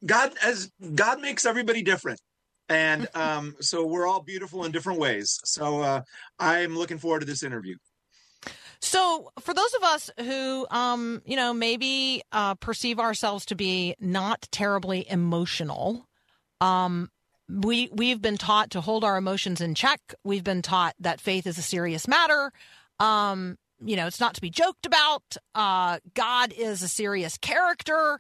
God 0.06 0.34
as 0.44 0.72
God 0.94 1.22
makes 1.22 1.44
everybody 1.44 1.82
different, 1.82 2.22
and 2.70 3.08
um, 3.16 3.56
so 3.60 3.86
we're 3.86 4.08
all 4.08 4.22
beautiful 4.22 4.64
in 4.66 4.72
different 4.72 5.00
ways. 5.00 5.40
So 5.44 5.82
uh, 5.82 6.02
I'm 6.40 6.78
looking 6.78 6.98
forward 6.98 7.22
to 7.22 7.26
this 7.26 7.44
interview. 7.44 7.76
So 8.82 9.32
for 9.40 9.54
those 9.54 9.74
of 9.76 9.84
us 9.84 10.10
who, 10.20 10.68
um, 10.70 11.22
you 11.26 11.38
know, 11.38 11.54
maybe 11.54 12.22
uh, 12.34 12.56
perceive 12.56 13.00
ourselves 13.00 13.46
to 13.46 13.56
be 13.56 13.96
not 14.00 14.48
terribly 14.52 15.10
emotional, 15.10 16.06
um, 16.60 17.10
we 17.48 17.90
we've 17.94 18.22
been 18.22 18.38
taught 18.38 18.72
to 18.72 18.82
hold 18.82 19.06
our 19.06 19.18
emotions 19.18 19.62
in 19.62 19.74
check. 19.74 20.02
We've 20.24 20.44
been 20.44 20.62
taught 20.62 20.96
that 21.00 21.22
faith 21.22 21.48
is 21.48 21.58
a 21.58 21.62
serious 21.62 22.08
matter. 22.08 22.52
Um, 23.00 23.58
you 23.80 23.96
know, 23.96 24.08
it's 24.08 24.20
not 24.20 24.34
to 24.36 24.42
be 24.42 24.50
joked 24.50 24.86
about. 24.86 25.38
Uh, 25.56 26.00
God 26.14 26.54
is 26.54 26.82
a 26.82 26.88
serious 26.88 27.38
character. 27.38 28.20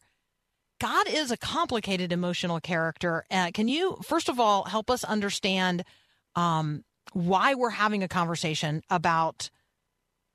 God 0.83 1.07
is 1.07 1.31
a 1.31 1.37
complicated 1.37 2.11
emotional 2.11 2.59
character. 2.59 3.23
Uh, 3.31 3.51
can 3.53 3.69
you, 3.69 3.95
first 4.03 4.27
of 4.27 4.37
all, 4.37 4.65
help 4.65 4.89
us 4.91 5.05
understand 5.05 5.85
um, 6.35 6.83
why 7.13 7.53
we're 7.53 7.69
having 7.69 8.03
a 8.03 8.09
conversation 8.09 8.81
about 8.89 9.49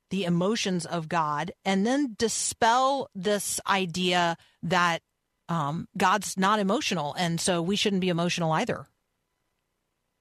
the 0.09 0.23
emotions 0.23 0.87
of 0.87 1.07
God 1.07 1.51
and 1.65 1.85
then 1.85 2.15
dispel 2.17 3.11
this 3.13 3.59
idea 3.67 4.37
that 4.63 5.03
um, 5.49 5.87
God's 5.95 6.35
not 6.35 6.57
emotional 6.57 7.13
and 7.13 7.39
so 7.39 7.61
we 7.61 7.75
shouldn't 7.75 8.01
be 8.01 8.09
emotional 8.09 8.51
either? 8.53 8.87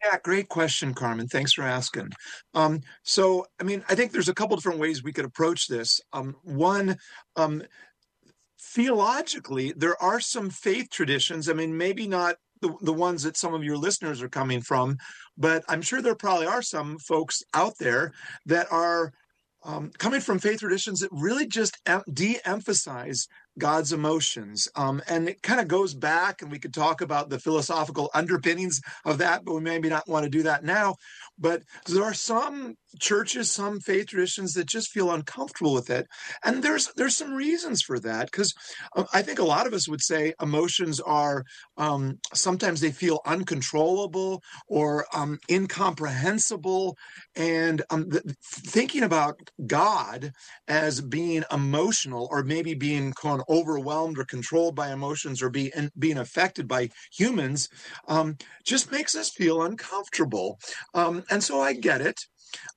Yeah, 0.04 0.18
great 0.22 0.48
question, 0.50 0.92
Carmen. 0.92 1.26
Thanks 1.26 1.54
for 1.54 1.62
asking. 1.62 2.10
Um, 2.52 2.82
so, 3.02 3.46
I 3.58 3.64
mean, 3.64 3.82
I 3.88 3.94
think 3.94 4.12
there's 4.12 4.28
a 4.28 4.34
couple 4.34 4.56
different 4.56 4.78
ways 4.78 5.02
we 5.02 5.12
could 5.12 5.24
approach 5.24 5.68
this. 5.68 6.00
Um, 6.12 6.36
one, 6.42 6.98
um, 7.34 7.62
theologically, 8.74 9.72
there 9.76 10.00
are 10.02 10.20
some 10.20 10.50
faith 10.50 10.90
traditions. 10.90 11.48
I 11.48 11.52
mean, 11.52 11.76
maybe 11.76 12.07
not 12.07 12.37
the, 12.61 12.74
the 12.83 12.92
ones 12.92 13.22
that 13.22 13.37
some 13.37 13.54
of 13.54 13.64
your 13.64 13.76
listeners 13.76 14.22
are 14.22 14.28
coming 14.28 14.61
from, 14.61 14.96
but 15.37 15.64
I'm 15.68 15.83
sure 15.83 16.02
there 16.02 16.14
probably 16.14 16.46
are 16.46 16.62
some 16.62 16.98
folks 16.98 17.42
out 17.54 17.74
there 17.78 18.12
that 18.46 18.66
are 18.70 19.12
um, 19.64 19.90
coming 19.98 20.20
from 20.20 20.38
faith 20.38 20.61
traditions 20.61 21.00
that 21.00 21.11
really 21.12 21.46
just 21.46 21.76
de-emphasize 22.12 23.26
God's 23.59 23.92
emotions. 23.92 24.68
Um, 24.76 25.02
and 25.09 25.28
it 25.28 25.42
kind 25.42 25.61
of 25.61 25.66
goes 25.66 25.94
back, 25.94 26.42
and 26.42 26.50
we 26.50 26.61
could 26.61 26.72
talk 26.72 27.00
about 27.00 27.28
the 27.28 27.40
philosophical 27.40 28.09
underpinnings 28.14 28.81
of 29.04 29.18
that, 29.18 29.44
but 29.44 29.54
we 29.54 29.61
maybe 29.61 29.88
not 29.88 30.09
want 30.09 30.24
to 30.24 30.31
do 30.31 30.44
that 30.44 30.64
now. 30.64 30.96
But 31.38 31.62
there 31.87 32.05
are 32.05 32.14
some 32.14 32.74
churches, 33.01 33.51
some 33.51 33.81
faith 33.81 34.09
traditions 34.09 34.55
that 34.55 34.66
just 34.66 34.90
feel 34.90 35.11
uncomfortable 35.11 35.74
with 35.74 35.90
it, 35.90 36.07
and 36.44 36.62
there's 36.62 36.90
there's 36.96 37.16
some 37.16 37.35
reasons 37.35 37.83
for 37.83 37.98
that 38.01 38.27
because 38.31 38.53
I 39.12 39.22
think 39.22 39.38
a 39.38 39.44
lot 39.44 39.66
of 39.66 39.72
us 39.72 39.88
would 39.88 40.03
say 40.03 40.35
emotions 40.40 41.01
are 41.01 41.44
um, 41.77 42.18
sometimes 42.35 42.81
they 42.81 42.90
feel 42.90 43.20
uncontrollable 43.27 44.42
or 44.66 45.07
um, 45.14 45.38
incomprehensible, 45.51 46.96
and 47.37 47.83
um, 47.90 48.11
th- 48.11 48.24
thinking 48.42 49.03
about 49.03 49.38
God 49.66 50.33
as 50.66 51.01
being 51.01 51.44
emotional 51.53 52.29
or 52.31 52.42
maybe 52.42 52.74
being 52.74 53.12
kind 53.12 53.40
of 53.40 53.46
overwhelmed 53.48 54.18
or 54.18 54.24
controlled 54.24 54.74
by 54.74 54.92
emotions 54.92 55.42
or 55.42 55.51
be, 55.51 55.72
being 55.98 56.18
affected 56.18 56.66
by 56.68 56.88
humans 57.12 57.68
um, 58.09 58.37
just 58.64 58.90
makes 58.90 59.14
us 59.14 59.31
feel 59.31 59.62
uncomfortable. 59.62 60.59
Um, 60.94 61.24
and 61.30 61.42
so 61.42 61.60
I 61.60 61.72
get 61.74 62.00
it. 62.00 62.18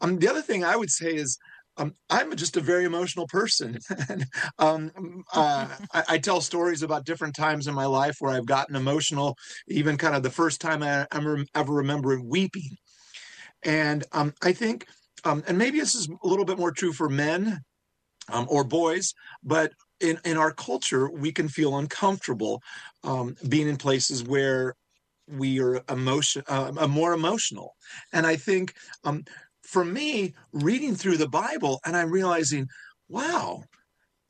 Um, 0.01 0.19
the 0.19 0.29
other 0.29 0.41
thing 0.41 0.63
I 0.63 0.75
would 0.75 0.89
say 0.89 1.15
is 1.15 1.37
um, 1.77 1.93
I'm 2.09 2.35
just 2.35 2.57
a 2.57 2.61
very 2.61 2.83
emotional 2.83 3.27
person. 3.27 3.79
um, 4.59 4.91
uh, 5.33 5.67
I, 5.93 6.03
I, 6.09 6.17
tell 6.17 6.41
stories 6.41 6.83
about 6.83 7.05
different 7.05 7.35
times 7.35 7.67
in 7.67 7.73
my 7.73 7.85
life 7.85 8.17
where 8.19 8.33
I've 8.33 8.45
gotten 8.45 8.75
emotional, 8.75 9.37
even 9.67 9.97
kind 9.97 10.15
of 10.15 10.21
the 10.21 10.29
first 10.29 10.59
time 10.59 10.83
I 10.83 11.07
ever, 11.13 11.45
ever 11.55 11.73
remember 11.73 12.21
weeping. 12.21 12.77
And 13.63 14.03
um, 14.11 14.33
I 14.43 14.51
think, 14.51 14.85
um, 15.23 15.43
and 15.47 15.57
maybe 15.57 15.79
this 15.79 15.95
is 15.95 16.09
a 16.09 16.27
little 16.27 16.45
bit 16.45 16.59
more 16.59 16.71
true 16.71 16.93
for 16.93 17.09
men 17.09 17.61
um, 18.29 18.47
or 18.49 18.63
boys, 18.63 19.13
but 19.43 19.71
in, 20.01 20.19
in 20.25 20.37
our 20.37 20.51
culture, 20.51 21.09
we 21.09 21.31
can 21.31 21.47
feel 21.47 21.77
uncomfortable 21.77 22.61
um, 23.03 23.35
being 23.47 23.67
in 23.67 23.77
places 23.77 24.23
where 24.23 24.75
we 25.31 25.59
are 25.61 25.81
emotion 25.89 26.43
uh, 26.47 26.87
more 26.87 27.13
emotional. 27.13 27.75
And 28.13 28.25
i 28.25 28.35
think 28.35 28.73
um, 29.03 29.23
for 29.63 29.85
me 29.85 30.33
reading 30.51 30.95
through 30.95 31.17
the 31.17 31.29
bible 31.29 31.79
and 31.85 31.95
i'm 31.95 32.11
realizing 32.11 32.67
wow 33.07 33.63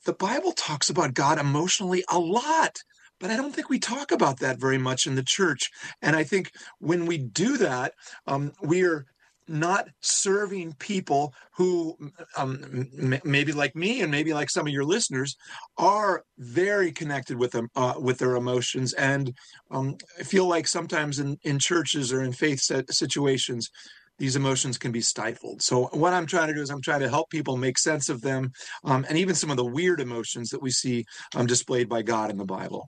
the 0.05 0.13
bible 0.13 0.51
talks 0.51 0.89
about 0.89 1.13
god 1.13 1.39
emotionally 1.39 2.03
a 2.09 2.19
lot 2.19 2.83
but 3.19 3.31
i 3.31 3.37
don't 3.37 3.53
think 3.53 3.69
we 3.69 3.79
talk 3.79 4.11
about 4.11 4.39
that 4.39 4.59
very 4.59 4.77
much 4.77 5.07
in 5.07 5.15
the 5.15 5.23
church. 5.23 5.69
And 6.01 6.15
i 6.15 6.23
think 6.23 6.51
when 6.79 7.05
we 7.05 7.17
do 7.17 7.57
that 7.57 7.93
um, 8.27 8.51
we 8.61 8.83
are 8.83 9.05
not 9.51 9.87
serving 10.01 10.73
people 10.73 11.33
who 11.55 11.97
um, 12.37 12.89
m- 12.99 13.21
maybe 13.23 13.51
like 13.51 13.75
me 13.75 14.01
and 14.01 14.11
maybe 14.11 14.33
like 14.33 14.49
some 14.49 14.65
of 14.65 14.73
your 14.73 14.85
listeners 14.85 15.35
are 15.77 16.23
very 16.37 16.91
connected 16.91 17.37
with 17.37 17.51
them 17.51 17.67
uh, 17.75 17.93
with 17.99 18.17
their 18.17 18.35
emotions 18.35 18.93
and 18.93 19.33
um, 19.69 19.97
I 20.19 20.23
feel 20.23 20.47
like 20.47 20.67
sometimes 20.67 21.19
in, 21.19 21.37
in 21.43 21.59
churches 21.59 22.13
or 22.13 22.23
in 22.23 22.31
faith 22.31 22.61
situations 22.89 23.69
these 24.17 24.35
emotions 24.35 24.77
can 24.77 24.91
be 24.91 25.01
stifled. 25.01 25.63
So 25.63 25.85
what 25.93 26.13
i'm 26.13 26.27
trying 26.27 26.47
to 26.47 26.53
do 26.53 26.61
is 26.61 26.69
i'm 26.69 26.81
trying 26.81 26.99
to 26.99 27.09
help 27.09 27.29
people 27.29 27.57
make 27.57 27.77
sense 27.77 28.07
of 28.07 28.21
them 28.21 28.51
um, 28.83 29.05
and 29.09 29.17
even 29.17 29.35
some 29.35 29.49
of 29.49 29.57
the 29.57 29.65
weird 29.65 29.99
emotions 29.99 30.49
that 30.49 30.61
we 30.61 30.71
see 30.71 31.05
um, 31.35 31.47
displayed 31.47 31.89
by 31.89 32.01
god 32.01 32.29
in 32.29 32.37
the 32.37 32.45
bible 32.45 32.87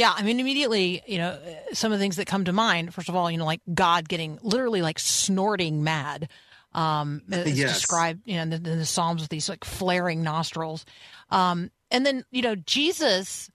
yeah, 0.00 0.14
I 0.16 0.22
mean, 0.22 0.40
immediately, 0.40 1.02
you 1.06 1.18
know, 1.18 1.38
some 1.74 1.92
of 1.92 1.98
the 1.98 2.02
things 2.02 2.16
that 2.16 2.26
come 2.26 2.46
to 2.46 2.54
mind. 2.54 2.94
First 2.94 3.10
of 3.10 3.16
all, 3.16 3.30
you 3.30 3.36
know, 3.36 3.44
like 3.44 3.60
God 3.74 4.08
getting 4.08 4.38
literally 4.40 4.80
like 4.80 4.98
snorting 4.98 5.84
mad. 5.84 6.30
Um, 6.72 7.20
it's 7.28 7.58
yes. 7.58 7.74
described, 7.74 8.22
you 8.24 8.36
know, 8.36 8.42
in 8.44 8.48
the, 8.48 8.56
in 8.56 8.78
the, 8.78 8.86
Psalms 8.86 9.20
with 9.20 9.28
these 9.28 9.50
like 9.50 9.62
flaring 9.62 10.22
nostrils. 10.22 10.86
Um, 11.28 11.70
and 11.90 12.06
then, 12.06 12.24
you 12.30 12.40
know, 12.40 12.54
Jesus 12.54 13.50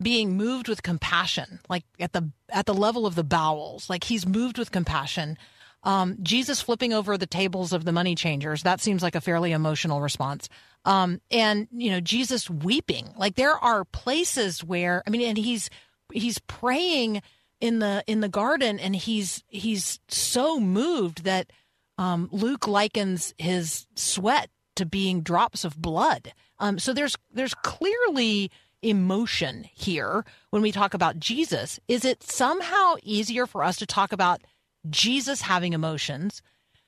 being 0.00 0.34
moved 0.34 0.66
with 0.66 0.82
compassion, 0.82 1.60
like 1.68 1.84
at 1.98 2.14
the 2.14 2.30
at 2.48 2.64
the 2.64 2.72
level 2.72 3.04
of 3.04 3.14
the 3.14 3.22
bowels, 3.22 3.90
like 3.90 4.04
he's 4.04 4.26
moved 4.26 4.56
with 4.56 4.72
compassion. 4.72 5.36
Um, 5.82 6.16
Jesus 6.22 6.62
flipping 6.62 6.94
over 6.94 7.18
the 7.18 7.26
tables 7.26 7.74
of 7.74 7.84
the 7.84 7.92
money 7.92 8.14
changers, 8.14 8.62
that 8.62 8.80
seems 8.80 9.02
like 9.02 9.14
a 9.14 9.20
fairly 9.20 9.52
emotional 9.52 10.00
response. 10.00 10.48
Um, 10.84 11.20
and 11.30 11.68
you 11.72 11.90
know, 11.90 12.00
Jesus 12.00 12.48
weeping. 12.48 13.12
Like 13.16 13.34
there 13.34 13.56
are 13.56 13.84
places 13.84 14.64
where 14.64 15.02
I 15.06 15.10
mean, 15.10 15.22
and 15.22 15.38
he's 15.38 15.70
he's 16.12 16.38
praying 16.40 17.22
in 17.60 17.78
the 17.78 18.02
in 18.06 18.20
the 18.20 18.28
garden, 18.28 18.78
and 18.78 18.96
he's 18.96 19.44
he's 19.48 20.00
so 20.08 20.58
moved 20.58 21.24
that 21.24 21.52
um, 21.98 22.28
Luke 22.32 22.66
likens 22.66 23.34
his 23.36 23.86
sweat 23.94 24.50
to 24.76 24.86
being 24.86 25.20
drops 25.20 25.64
of 25.64 25.80
blood. 25.80 26.32
Um, 26.58 26.78
so 26.78 26.92
there's 26.92 27.16
there's 27.32 27.54
clearly 27.54 28.50
emotion 28.82 29.66
here 29.74 30.24
when 30.50 30.62
we 30.62 30.72
talk 30.72 30.94
about 30.94 31.18
Jesus. 31.18 31.78
Is 31.88 32.04
it 32.04 32.22
somehow 32.22 32.94
easier 33.02 33.46
for 33.46 33.62
us 33.62 33.76
to 33.76 33.86
talk 33.86 34.12
about 34.12 34.40
Jesus 34.88 35.42
having 35.42 35.74
emotions 35.74 36.40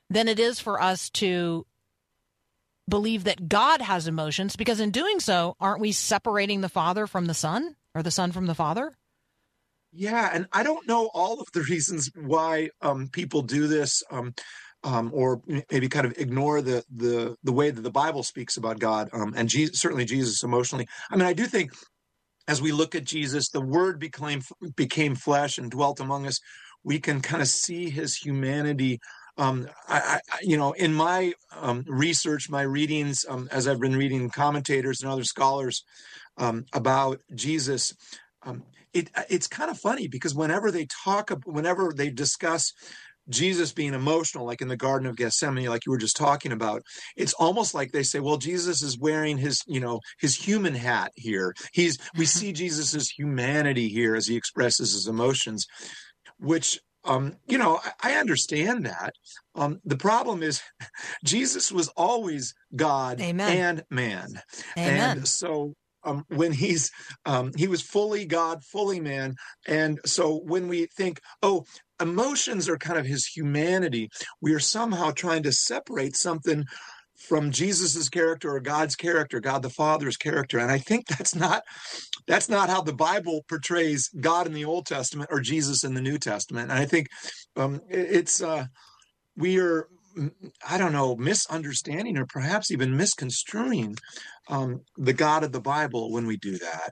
than 0.09 0.27
it 0.27 0.39
is 0.39 0.59
for 0.59 0.81
us 0.81 1.09
to 1.11 1.65
believe 2.87 3.23
that 3.23 3.47
God 3.47 3.81
has 3.81 4.07
emotions 4.07 4.55
because 4.55 4.79
in 4.79 4.91
doing 4.91 5.19
so, 5.19 5.55
aren't 5.59 5.81
we 5.81 5.91
separating 5.91 6.61
the 6.61 6.69
Father 6.69 7.07
from 7.07 7.25
the 7.25 7.33
Son 7.33 7.75
or 7.95 8.03
the 8.03 8.11
Son 8.11 8.31
from 8.31 8.47
the 8.47 8.55
Father? 8.55 8.93
Yeah, 9.91 10.29
and 10.33 10.47
I 10.51 10.63
don't 10.63 10.87
know 10.87 11.09
all 11.13 11.39
of 11.39 11.47
the 11.53 11.61
reasons 11.61 12.09
why 12.15 12.69
um, 12.81 13.09
people 13.09 13.43
do 13.43 13.67
this, 13.67 14.01
um, 14.09 14.33
um, 14.83 15.11
or 15.13 15.41
maybe 15.71 15.87
kind 15.87 16.05
of 16.05 16.17
ignore 16.17 16.61
the 16.61 16.83
the 16.93 17.35
the 17.43 17.53
way 17.53 17.69
that 17.69 17.81
the 17.81 17.91
Bible 17.91 18.23
speaks 18.23 18.57
about 18.57 18.79
God, 18.79 19.09
um, 19.13 19.33
and 19.37 19.47
Jesus, 19.47 19.79
certainly 19.79 20.03
Jesus 20.03 20.43
emotionally. 20.43 20.87
I 21.11 21.15
mean, 21.15 21.27
I 21.27 21.33
do 21.33 21.45
think 21.45 21.71
as 22.47 22.61
we 22.61 22.71
look 22.71 22.95
at 22.95 23.05
Jesus, 23.05 23.49
the 23.49 23.61
Word 23.61 23.99
became 23.99 24.41
became 24.75 25.15
flesh 25.15 25.59
and 25.59 25.69
dwelt 25.69 25.99
among 25.99 26.25
us. 26.25 26.39
We 26.83 26.99
can 26.99 27.21
kind 27.21 27.41
of 27.41 27.47
see 27.47 27.89
His 27.91 28.15
humanity 28.15 28.99
um, 29.37 29.67
I, 29.87 30.19
I, 30.31 30.37
you 30.41 30.57
know, 30.57 30.73
in 30.73 30.93
my 30.93 31.33
um, 31.59 31.83
research, 31.87 32.49
my 32.49 32.61
readings, 32.61 33.25
um, 33.27 33.47
as 33.51 33.67
I've 33.67 33.79
been 33.79 33.95
reading 33.95 34.29
commentators 34.29 35.01
and 35.01 35.11
other 35.11 35.23
scholars 35.23 35.83
um, 36.37 36.65
about 36.73 37.19
Jesus, 37.33 37.93
um, 38.43 38.63
it, 38.93 39.09
it's 39.29 39.47
kind 39.47 39.71
of 39.71 39.79
funny 39.79 40.07
because 40.07 40.35
whenever 40.35 40.69
they 40.71 40.87
talk, 41.03 41.31
whenever 41.45 41.91
they 41.95 42.09
discuss 42.09 42.73
Jesus 43.29 43.71
being 43.71 43.93
emotional, 43.93 44.45
like 44.45 44.61
in 44.61 44.67
the 44.67 44.77
Garden 44.77 45.07
of 45.07 45.15
Gethsemane, 45.15 45.69
like 45.69 45.85
you 45.85 45.91
were 45.91 45.97
just 45.97 46.17
talking 46.17 46.51
about, 46.51 46.83
it's 47.15 47.33
almost 47.33 47.73
like 47.73 47.91
they 47.91 48.03
say, 48.03 48.19
well, 48.19 48.37
Jesus 48.37 48.83
is 48.83 48.99
wearing 48.99 49.37
his, 49.37 49.61
you 49.65 49.79
know, 49.79 49.99
his 50.19 50.35
human 50.35 50.75
hat 50.75 51.11
here. 51.15 51.53
He's, 51.71 51.97
we 52.17 52.25
see 52.25 52.51
Jesus's 52.51 53.09
humanity 53.09 53.87
here 53.87 54.15
as 54.15 54.27
he 54.27 54.35
expresses 54.35 54.93
his 54.93 55.07
emotions, 55.07 55.65
which 56.37 56.79
um, 57.05 57.35
you 57.47 57.57
know, 57.57 57.79
I, 57.83 58.13
I 58.13 58.19
understand 58.19 58.85
that. 58.85 59.13
Um, 59.55 59.79
the 59.83 59.97
problem 59.97 60.43
is, 60.43 60.61
Jesus 61.25 61.71
was 61.71 61.87
always 61.89 62.53
God 62.75 63.21
Amen. 63.21 63.57
and 63.57 63.83
man, 63.89 64.41
Amen. 64.77 65.17
and 65.17 65.27
so 65.27 65.73
um, 66.05 66.25
when 66.29 66.51
he's 66.51 66.91
um, 67.25 67.51
he 67.55 67.67
was 67.67 67.81
fully 67.81 68.25
God, 68.25 68.63
fully 68.63 68.99
man, 68.99 69.35
and 69.67 69.99
so 70.05 70.41
when 70.45 70.67
we 70.67 70.87
think, 70.97 71.21
oh, 71.41 71.65
emotions 72.01 72.67
are 72.67 72.77
kind 72.77 72.99
of 72.99 73.05
his 73.05 73.25
humanity, 73.25 74.09
we 74.41 74.53
are 74.53 74.59
somehow 74.59 75.11
trying 75.11 75.43
to 75.43 75.51
separate 75.51 76.15
something 76.15 76.65
from 77.27 77.51
Jesus's 77.51 78.09
character 78.09 78.53
or 78.53 78.59
God's 78.59 78.95
character, 78.95 79.39
God 79.39 79.61
the 79.61 79.69
Father's 79.69 80.17
character. 80.17 80.59
And 80.59 80.71
I 80.71 80.77
think 80.77 81.07
that's 81.07 81.35
not 81.35 81.63
that's 82.27 82.49
not 82.49 82.69
how 82.69 82.81
the 82.81 82.93
Bible 82.93 83.43
portrays 83.47 84.09
God 84.19 84.47
in 84.47 84.53
the 84.53 84.65
Old 84.65 84.85
Testament 84.85 85.29
or 85.31 85.39
Jesus 85.39 85.83
in 85.83 85.93
the 85.93 86.01
New 86.01 86.17
Testament. 86.17 86.71
And 86.71 86.79
I 86.79 86.85
think 86.85 87.07
um, 87.55 87.81
it's 87.89 88.41
uh, 88.41 88.65
we 89.35 89.59
are 89.59 89.87
I 90.67 90.77
don't 90.77 90.93
know 90.93 91.15
misunderstanding 91.15 92.17
or 92.17 92.25
perhaps 92.25 92.71
even 92.71 92.95
misconstruing 92.95 93.95
um, 94.47 94.81
the 94.97 95.13
God 95.13 95.43
of 95.43 95.51
the 95.51 95.61
Bible 95.61 96.11
when 96.11 96.27
we 96.27 96.37
do 96.37 96.57
that. 96.59 96.91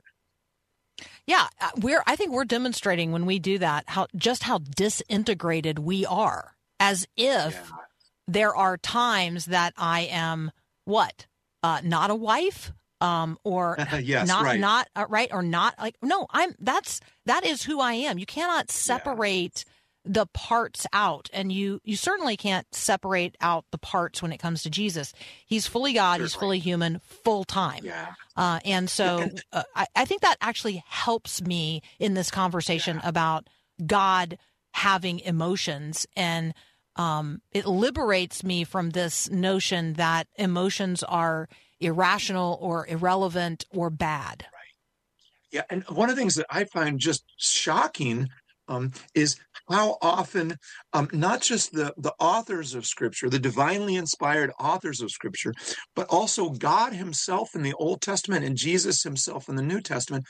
Yeah, 1.26 1.46
uh, 1.60 1.70
we're 1.80 2.02
I 2.06 2.16
think 2.16 2.32
we're 2.32 2.44
demonstrating 2.44 3.12
when 3.12 3.26
we 3.26 3.38
do 3.38 3.58
that 3.58 3.84
how 3.88 4.06
just 4.16 4.44
how 4.44 4.58
disintegrated 4.58 5.78
we 5.78 6.04
are 6.06 6.56
as 6.80 7.06
if 7.16 7.54
yeah 7.54 7.81
there 8.28 8.54
are 8.54 8.76
times 8.76 9.46
that 9.46 9.74
I 9.76 10.02
am 10.10 10.50
what? 10.84 11.26
Uh, 11.62 11.80
not 11.84 12.10
a 12.10 12.14
wife, 12.14 12.72
um, 13.00 13.38
or 13.44 13.76
yes, 14.00 14.26
not 14.26 14.44
right. 14.44 14.60
not 14.60 14.88
uh, 14.96 15.06
right 15.08 15.28
or 15.32 15.42
not 15.42 15.74
like 15.78 15.96
no. 16.02 16.26
I'm 16.30 16.54
that's 16.58 17.00
that 17.26 17.44
is 17.44 17.62
who 17.62 17.80
I 17.80 17.94
am. 17.94 18.18
You 18.18 18.26
cannot 18.26 18.70
separate. 18.70 19.64
Yeah. 19.66 19.72
the 20.04 20.26
parts 20.34 20.84
out 20.92 21.30
and 21.32 21.52
you 21.52 21.80
you 21.84 21.96
certainly 21.96 22.36
can't 22.36 22.66
separate 22.74 23.36
out 23.40 23.64
the 23.70 23.78
parts 23.78 24.20
when 24.20 24.32
it 24.32 24.38
comes 24.38 24.64
to 24.64 24.68
jesus 24.68 25.12
he's 25.46 25.68
fully 25.68 25.92
god 25.92 26.20
he's 26.20 26.34
fully 26.34 26.58
human 26.58 26.98
full 27.22 27.44
time 27.44 27.84
yeah. 27.84 28.14
uh, 28.36 28.58
and 28.64 28.90
so 28.90 29.28
uh, 29.52 29.62
I, 29.76 29.86
I 29.94 30.04
think 30.04 30.22
that 30.22 30.38
actually 30.40 30.82
helps 30.88 31.40
me 31.40 31.82
in 32.00 32.14
this 32.14 32.32
conversation 32.32 32.98
yeah. 33.00 33.08
about 33.08 33.46
god 33.86 34.38
having 34.74 35.20
emotions 35.20 36.04
and 36.16 36.52
um, 36.96 37.40
it 37.52 37.66
liberates 37.66 38.44
me 38.44 38.64
from 38.64 38.90
this 38.90 39.30
notion 39.30 39.94
that 39.94 40.26
emotions 40.36 41.02
are 41.02 41.48
irrational 41.80 42.58
or 42.60 42.86
irrelevant 42.86 43.64
or 43.70 43.90
bad. 43.90 44.46
Yeah, 45.50 45.62
and 45.68 45.84
one 45.84 46.08
of 46.08 46.16
the 46.16 46.20
things 46.20 46.34
that 46.36 46.46
I 46.48 46.64
find 46.64 46.98
just 46.98 47.24
shocking 47.36 48.28
um, 48.68 48.92
is 49.14 49.36
how 49.68 49.98
often 50.00 50.56
um, 50.92 51.08
not 51.12 51.42
just 51.42 51.72
the 51.72 51.92
the 51.98 52.14
authors 52.18 52.74
of 52.74 52.86
Scripture, 52.86 53.28
the 53.28 53.38
divinely 53.38 53.96
inspired 53.96 54.50
authors 54.58 55.00
of 55.00 55.10
Scripture, 55.10 55.52
but 55.94 56.08
also 56.08 56.50
God 56.50 56.92
Himself 56.94 57.54
in 57.54 57.62
the 57.62 57.74
Old 57.74 58.00
Testament 58.00 58.44
and 58.44 58.56
Jesus 58.56 59.02
Himself 59.02 59.48
in 59.48 59.56
the 59.56 59.62
New 59.62 59.80
Testament 59.80 60.24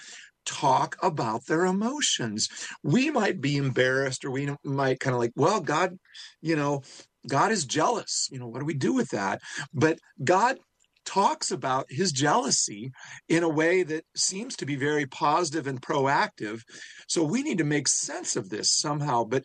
talk 0.44 0.96
about 1.02 1.46
their 1.46 1.64
emotions. 1.66 2.48
We 2.82 3.10
might 3.10 3.40
be 3.40 3.56
embarrassed, 3.56 4.24
or 4.24 4.30
we 4.30 4.54
might 4.64 5.00
kind 5.00 5.14
of 5.14 5.20
like, 5.20 5.32
well, 5.36 5.60
God, 5.60 5.98
you 6.40 6.56
know, 6.56 6.82
God 7.28 7.52
is 7.52 7.64
jealous. 7.64 8.28
You 8.30 8.38
know, 8.38 8.48
what 8.48 8.60
do 8.60 8.64
we 8.64 8.74
do 8.74 8.92
with 8.92 9.10
that? 9.10 9.40
But 9.72 9.98
God 10.22 10.58
talks 11.04 11.50
about 11.50 11.86
his 11.88 12.12
jealousy 12.12 12.92
in 13.28 13.42
a 13.42 13.48
way 13.48 13.82
that 13.82 14.04
seems 14.16 14.56
to 14.56 14.66
be 14.66 14.76
very 14.76 15.06
positive 15.06 15.66
and 15.66 15.80
proactive. 15.80 16.62
So 17.08 17.24
we 17.24 17.42
need 17.42 17.58
to 17.58 17.64
make 17.64 17.88
sense 17.88 18.36
of 18.36 18.50
this 18.50 18.76
somehow. 18.76 19.24
But 19.24 19.44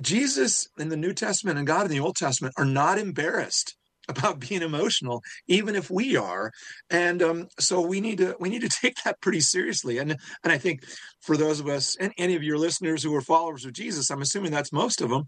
Jesus 0.00 0.68
in 0.78 0.88
the 0.88 0.96
New 0.96 1.12
Testament 1.12 1.58
and 1.58 1.66
God 1.66 1.86
in 1.86 1.92
the 1.92 2.00
Old 2.00 2.16
Testament 2.16 2.54
are 2.58 2.64
not 2.64 2.98
embarrassed 2.98 3.76
about 4.08 4.40
being 4.40 4.62
emotional 4.62 5.22
even 5.48 5.74
if 5.74 5.90
we 5.90 6.16
are. 6.16 6.52
And 6.90 7.22
um, 7.22 7.48
so 7.58 7.80
we 7.80 8.00
need 8.00 8.18
to 8.18 8.36
we 8.40 8.48
need 8.48 8.62
to 8.62 8.68
take 8.82 8.96
that 9.04 9.20
pretty 9.20 9.40
seriously. 9.40 9.98
And 9.98 10.16
and 10.44 10.52
i 10.52 10.58
think 10.58 10.84
for 11.20 11.36
those 11.36 11.60
of 11.60 11.68
us 11.68 11.96
and 11.98 12.12
any 12.18 12.36
of 12.36 12.42
your 12.42 12.58
listeners 12.58 13.02
who 13.02 13.14
are 13.14 13.20
followers 13.20 13.64
of 13.64 13.72
jesus 13.72 14.10
i'm 14.10 14.22
assuming 14.22 14.52
that's 14.52 14.72
most 14.72 15.00
of 15.00 15.10
them 15.10 15.24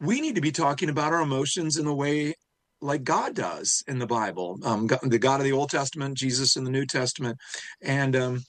we 0.00 0.20
need 0.20 0.34
to 0.34 0.40
be 0.40 0.52
talking 0.52 0.88
about 0.88 1.12
our 1.12 1.20
emotions 1.20 1.76
in 1.76 1.84
the 1.84 1.94
way 1.94 2.34
like 2.80 3.04
God 3.04 3.34
does 3.34 3.84
in 3.86 3.98
the 3.98 4.06
Bible, 4.06 4.58
um, 4.64 4.88
the 5.02 5.18
God 5.18 5.40
of 5.40 5.44
the 5.44 5.52
Old 5.52 5.68
Testament, 5.68 6.16
Jesus 6.16 6.56
in 6.56 6.64
the 6.64 6.70
New 6.70 6.86
Testament, 6.86 7.36
and 7.82 8.16
um, 8.16 8.40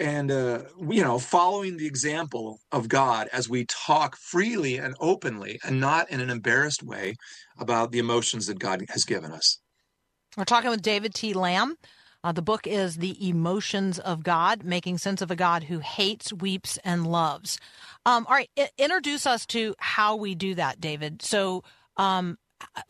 and 0.00 0.30
uh, 0.30 0.62
you 0.88 1.02
know, 1.02 1.18
following 1.18 1.76
the 1.76 1.86
example 1.86 2.58
of 2.72 2.88
God 2.88 3.28
as 3.32 3.48
we 3.48 3.66
talk 3.66 4.16
freely 4.16 4.78
and 4.78 4.94
openly, 4.98 5.60
and 5.62 5.78
not 5.80 6.10
in 6.10 6.20
an 6.20 6.30
embarrassed 6.30 6.82
way 6.82 7.14
about 7.58 7.92
the 7.92 7.98
emotions 7.98 8.46
that 8.46 8.58
God 8.58 8.82
has 8.88 9.04
given 9.04 9.30
us. 9.30 9.58
We're 10.36 10.44
talking 10.44 10.70
with 10.70 10.82
David 10.82 11.14
T. 11.14 11.34
Lamb. 11.34 11.76
Uh, 12.22 12.32
the 12.32 12.42
book 12.42 12.66
is 12.66 12.96
The 12.96 13.28
Emotions 13.28 13.98
of 13.98 14.22
God, 14.22 14.62
Making 14.62 14.98
Sense 14.98 15.22
of 15.22 15.30
a 15.30 15.36
God 15.36 15.64
Who 15.64 15.78
Hates, 15.78 16.32
Weeps, 16.32 16.78
and 16.84 17.06
Loves. 17.06 17.58
Um, 18.04 18.26
all 18.28 18.34
right, 18.34 18.50
I- 18.58 18.68
introduce 18.76 19.26
us 19.26 19.46
to 19.46 19.74
how 19.78 20.16
we 20.16 20.34
do 20.34 20.54
that, 20.54 20.80
David. 20.80 21.22
So, 21.22 21.64
um, 21.96 22.36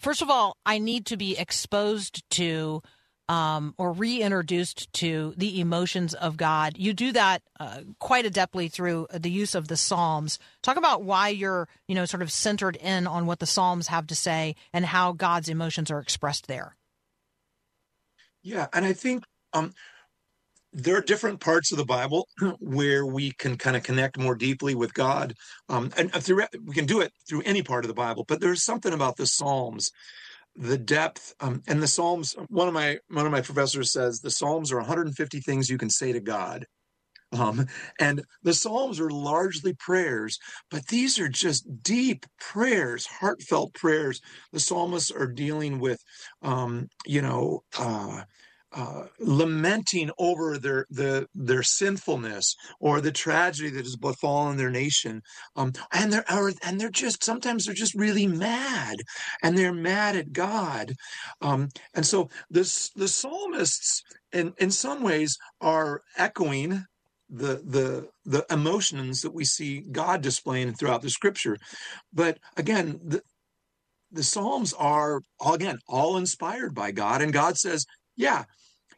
first 0.01 0.21
of 0.21 0.31
all, 0.31 0.57
I 0.67 0.79
need 0.79 1.07
to 1.07 1.17
be 1.17 1.39
exposed 1.39 2.29
to 2.31 2.83
um, 3.31 3.75
or 3.79 3.93
reintroduced 3.93 4.93
to 4.93 5.35
the 5.37 5.61
emotions 5.61 6.15
of 6.15 6.37
God. 6.37 6.77
You 6.77 6.93
do 6.93 7.13
that 7.13 7.43
uh, 7.61 7.83
quite 8.01 8.25
adeptly 8.25 8.71
through 8.71 9.07
the 9.15 9.31
use 9.31 9.55
of 9.55 9.69
the 9.69 9.77
Psalms. 9.77 10.41
Talk 10.63 10.77
about 10.77 11.05
why 11.05 11.29
you're, 11.29 11.69
you 11.87 11.95
know, 11.95 12.07
sort 12.07 12.25
of 12.25 12.33
centered 12.33 12.75
in 12.75 13.07
on 13.07 13.27
what 13.27 13.39
the 13.39 13.47
Psalms 13.47 13.87
have 13.87 14.09
to 14.09 14.17
say 14.17 14.57
and 14.73 14.85
how 14.85 15.13
God's 15.13 15.49
emotions 15.49 15.93
are 15.93 16.01
expressed 16.01 16.49
there. 16.49 16.75
Yeah, 18.43 18.67
and 18.73 18.85
I 18.85 18.95
think 18.95 19.23
um, 19.53 19.75
there 20.73 20.97
are 20.97 21.03
different 21.03 21.39
parts 21.39 21.71
of 21.71 21.79
the 21.79 21.85
Bible 21.85 22.27
where 22.59 23.07
we 23.07 23.31
can 23.31 23.57
kind 23.57 23.77
of 23.77 23.85
connect 23.85 24.19
more 24.19 24.35
deeply 24.35 24.75
with 24.75 24.93
God, 24.93 25.35
um, 25.69 25.93
and 25.97 26.13
through 26.13 26.47
we 26.67 26.75
can 26.75 26.87
do 26.87 27.01
it 27.01 27.13
through 27.29 27.43
any 27.43 27.63
part 27.63 27.85
of 27.85 27.89
the 27.89 27.95
Bible. 27.95 28.25
But 28.27 28.41
there's 28.41 28.65
something 28.65 28.93
about 28.93 29.19
the 29.19 29.27
Psalms, 29.27 29.93
the 30.61 30.79
depth, 30.79 31.35
um, 31.41 31.63
and 31.67 31.83
the 31.83 31.89
Psalms. 31.89 32.37
One 32.49 32.69
of 32.69 32.75
my 32.75 32.99
one 33.09 33.27
of 33.27 33.33
my 33.33 33.41
professors 33.41 33.93
says 33.93 34.21
the 34.21 34.31
Psalms 34.31 34.71
are 34.71 34.77
150 34.77 35.41
things 35.41 35.71
you 35.71 35.79
can 35.79 35.91
say 35.91 36.13
to 36.13 36.21
God. 36.21 36.67
Um, 37.33 37.67
and 38.01 38.25
the 38.43 38.53
Psalms 38.53 39.01
are 39.01 39.11
largely 39.11 39.73
prayers, 39.73 40.39
but 40.71 40.89
these 40.89 41.19
are 41.19 41.29
just 41.29 41.83
deep 41.83 42.27
prayers, 42.41 43.07
heartfelt 43.07 43.73
prayers. 43.75 44.21
The 44.53 44.61
psalmists 44.61 45.13
are 45.13 45.29
dealing 45.29 45.79
with, 45.79 46.03
um, 46.43 46.89
you 47.07 47.23
know, 47.23 47.63
uh, 47.79 48.23
uh, 48.73 49.05
lamenting 49.19 50.11
over 50.19 50.57
their 50.57 50.87
the 50.91 51.27
their 51.35 51.63
sinfulness 51.63 52.55
or 52.79 53.01
the 53.01 53.11
tragedy 53.13 53.71
that 53.71 53.85
has 53.85 53.97
befallen 53.97 54.57
their 54.57 54.71
nation, 54.71 55.23
um, 55.57 55.73
and 55.93 56.13
they're 56.13 56.25
and 56.63 56.81
they're 56.81 56.91
just 56.91 57.25
sometimes 57.25 57.65
they're 57.65 57.75
just 57.75 57.95
really 57.95 58.27
mad, 58.27 58.99
and 59.43 59.59
they're 59.59 59.73
mad 59.73 60.17
at 60.17 60.33
God, 60.33 60.95
um, 61.41 61.69
and 61.95 62.07
so 62.07 62.29
this 62.49 62.91
the 62.91 63.09
psalmists 63.09 64.03
in 64.33 64.55
in 64.59 64.71
some 64.71 65.03
ways 65.03 65.37
are 65.61 66.03
echoing 66.17 66.85
the 67.29 67.63
the 67.65 68.09
the 68.25 68.47
emotions 68.51 69.23
that 69.23 69.35
we 69.35 69.45
see 69.45 69.81
God 69.81 70.21
displaying 70.21 70.75
throughout 70.75 71.03
the 71.03 71.11
Scripture, 71.11 71.57
but 72.13 72.39
again 72.57 73.01
the 73.05 73.23
the 74.13 74.23
Psalms 74.23 74.73
are 74.75 75.23
again 75.45 75.79
all 75.89 76.17
inspired 76.17 76.75
by 76.75 76.91
God, 76.91 77.23
and 77.23 77.33
God 77.33 77.57
says, 77.57 77.85
"Yeah, 78.17 78.45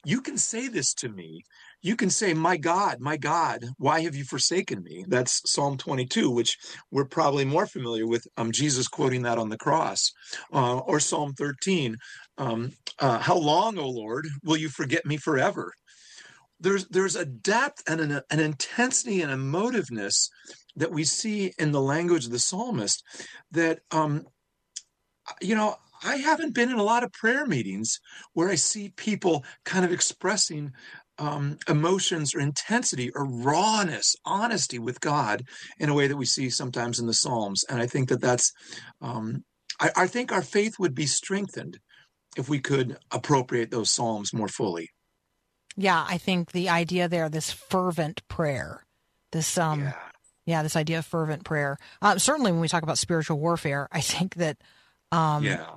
you 0.05 0.21
can 0.21 0.37
say 0.37 0.69
this 0.69 0.95
to 0.95 1.09
me. 1.09 1.45
You 1.81 1.97
can 1.97 2.11
say, 2.11 2.35
My 2.35 2.57
God, 2.57 3.01
my 3.01 3.17
God, 3.17 3.65
why 3.79 4.01
have 4.01 4.15
you 4.15 4.25
forsaken 4.25 4.83
me? 4.83 5.05
That's 5.09 5.43
Psalm 5.51 5.77
22, 5.77 6.31
which 6.31 6.59
we're 6.91 7.05
probably 7.05 7.45
more 7.45 7.67
familiar 7.67 8.07
with 8.07 8.27
um, 8.37 8.53
Jesus 8.53 8.88
quoting 8.88 9.23
that 9.23 9.38
on 9.38 9.49
the 9.49 9.59
cross. 9.59 10.12
Uh, 10.53 10.79
or 10.79 11.01
Psalm 11.01 11.35
13, 11.35 11.97
um, 12.38 12.73
uh, 12.99 13.19
How 13.19 13.37
long, 13.37 13.79
O 13.79 13.88
Lord, 13.88 14.27
will 14.45 14.57
you 14.57 14.69
forget 14.69 15.07
me 15.07 15.17
forever? 15.17 15.73
There's, 16.61 16.87
there's 16.88 17.17
a 17.17 17.25
depth 17.25 17.83
and 17.88 18.01
an, 18.01 18.21
an 18.31 18.41
intensity 18.41 19.21
and 19.21 19.33
emotiveness 19.33 20.29
that 20.77 20.93
we 20.93 21.05
see 21.05 21.53
in 21.59 21.73
the 21.73 21.81
language 21.81 22.27
of 22.27 22.31
the 22.31 22.38
psalmist 22.38 23.03
that, 23.51 23.81
um, 23.91 24.27
you 25.41 25.55
know, 25.55 25.77
I 26.05 26.17
haven't 26.17 26.55
been 26.55 26.71
in 26.71 26.79
a 26.79 26.83
lot 26.83 27.05
of 27.05 27.12
prayer 27.12 27.47
meetings 27.47 27.99
where 28.33 28.49
I 28.49 28.57
see 28.57 28.93
people 28.97 29.45
kind 29.65 29.85
of 29.85 29.93
expressing 29.93 30.73
um, 31.19 31.59
emotions 31.69 32.35
or 32.35 32.41
intensity 32.41 33.11
or 33.15 33.25
rawness, 33.25 34.17
honesty 34.25 34.79
with 34.79 35.01
God 35.01 35.45
in 35.79 35.88
a 35.88 35.95
way 35.95 36.09
that 36.09 36.17
we 36.17 36.25
see 36.25 36.51
sometimes 36.51 36.99
in 36.99 37.07
the 37.07 37.15
Psalms. 37.15 37.65
And 37.69 37.81
I 37.81 37.87
think 37.87 38.09
that 38.09 38.21
that's, 38.21 38.53
um, 39.01 39.45
I, 39.79 39.91
I 39.97 40.07
think 40.07 40.33
our 40.33 40.43
faith 40.43 40.75
would 40.79 40.95
be 40.95 41.07
strengthened 41.07 41.79
if 42.37 42.49
we 42.49 42.61
could 42.61 42.99
appropriate 43.11 43.71
those 43.71 43.91
Psalms 43.91 44.33
more 44.33 44.49
fully. 44.49 44.91
Yeah, 45.77 46.05
I 46.07 46.19
think 46.19 46.53
the 46.53 46.69
idea 46.69 47.09
there, 47.09 47.29
this 47.29 47.51
fervent 47.51 48.27
prayer, 48.29 48.85
this 49.31 49.57
um, 49.57 49.81
yeah, 49.81 49.93
yeah 50.45 50.62
this 50.62 50.77
idea 50.77 50.99
of 50.99 51.07
fervent 51.07 51.45
prayer. 51.45 51.79
Uh, 52.01 52.19
certainly, 52.19 52.53
when 52.53 52.61
we 52.61 52.69
talk 52.69 52.83
about 52.83 52.99
spiritual 52.99 53.38
warfare, 53.38 53.88
I 53.91 54.01
think 54.01 54.35
that, 54.35 54.59
um, 55.12 55.45
yeah, 55.45 55.71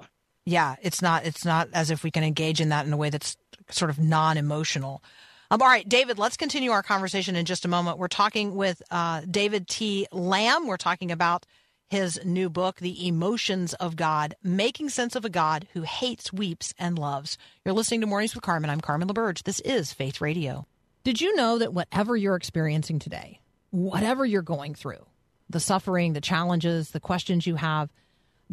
yeah, 0.46 0.76
it's 0.82 1.02
not 1.02 1.26
it's 1.26 1.44
not 1.44 1.70
as 1.74 1.92
if 1.92 2.04
we 2.04 2.12
can 2.12 2.24
engage 2.24 2.62
in 2.62 2.70
that 2.70 2.86
in 2.86 2.94
a 2.94 2.98
way 2.98 3.10
that's 3.10 3.38
sort 3.72 3.90
of 3.90 4.00
non-emotional. 4.00 5.04
Um, 5.52 5.62
all 5.62 5.68
right, 5.68 5.88
David, 5.88 6.18
let's 6.18 6.38
continue 6.38 6.72
our 6.72 6.84
conversation 6.84 7.36
in 7.36 7.46
just 7.46 7.66
a 7.66 7.68
moment. 7.68 7.98
We're 7.98 8.08
talking 8.08 8.56
with 8.56 8.82
uh, 8.90 9.22
David 9.30 9.68
T. 9.68 10.08
Lamb. 10.12 10.68
We're 10.68 10.78
talking 10.78 11.12
about 11.12 11.46
his 11.88 12.20
new 12.26 12.50
book, 12.50 12.78
The 12.78 13.08
Emotions 13.08 13.74
of 13.76 13.96
God 13.96 14.36
Making 14.44 14.90
Sense 14.90 15.16
of 15.16 15.24
a 15.24 15.30
God 15.30 15.68
Who 15.74 15.84
Hates, 15.84 16.34
Weeps, 16.34 16.74
and 16.80 16.98
Loves. 16.98 17.38
You're 17.64 17.76
listening 17.76 18.02
to 18.02 18.08
Mornings 18.08 18.34
with 18.34 18.44
Carmen. 18.44 18.70
I'm 18.70 18.82
Carmen 18.82 19.08
LaBerge. 19.08 19.44
This 19.44 19.60
is 19.60 19.94
Faith 19.94 20.20
Radio. 20.20 20.66
Did 21.04 21.22
you 21.22 21.36
know 21.36 21.60
that 21.60 21.74
whatever 21.74 22.18
you're 22.18 22.36
experiencing 22.36 22.98
today, 22.98 23.40
whatever 23.70 24.26
you're 24.26 24.42
going 24.42 24.74
through, 24.74 25.06
the 25.50 25.60
suffering, 25.60 26.14
the 26.14 26.22
challenges, 26.22 26.90
the 26.90 27.00
questions 27.00 27.46
you 27.46 27.56
have, 27.56 27.92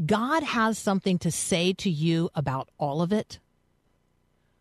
God 0.06 0.42
has 0.42 0.78
something 0.78 1.18
to 1.18 1.30
say 1.30 1.74
to 1.74 1.90
you 1.90 2.30
about 2.34 2.70
all 2.78 3.02
of 3.02 3.12
it? 3.12 3.38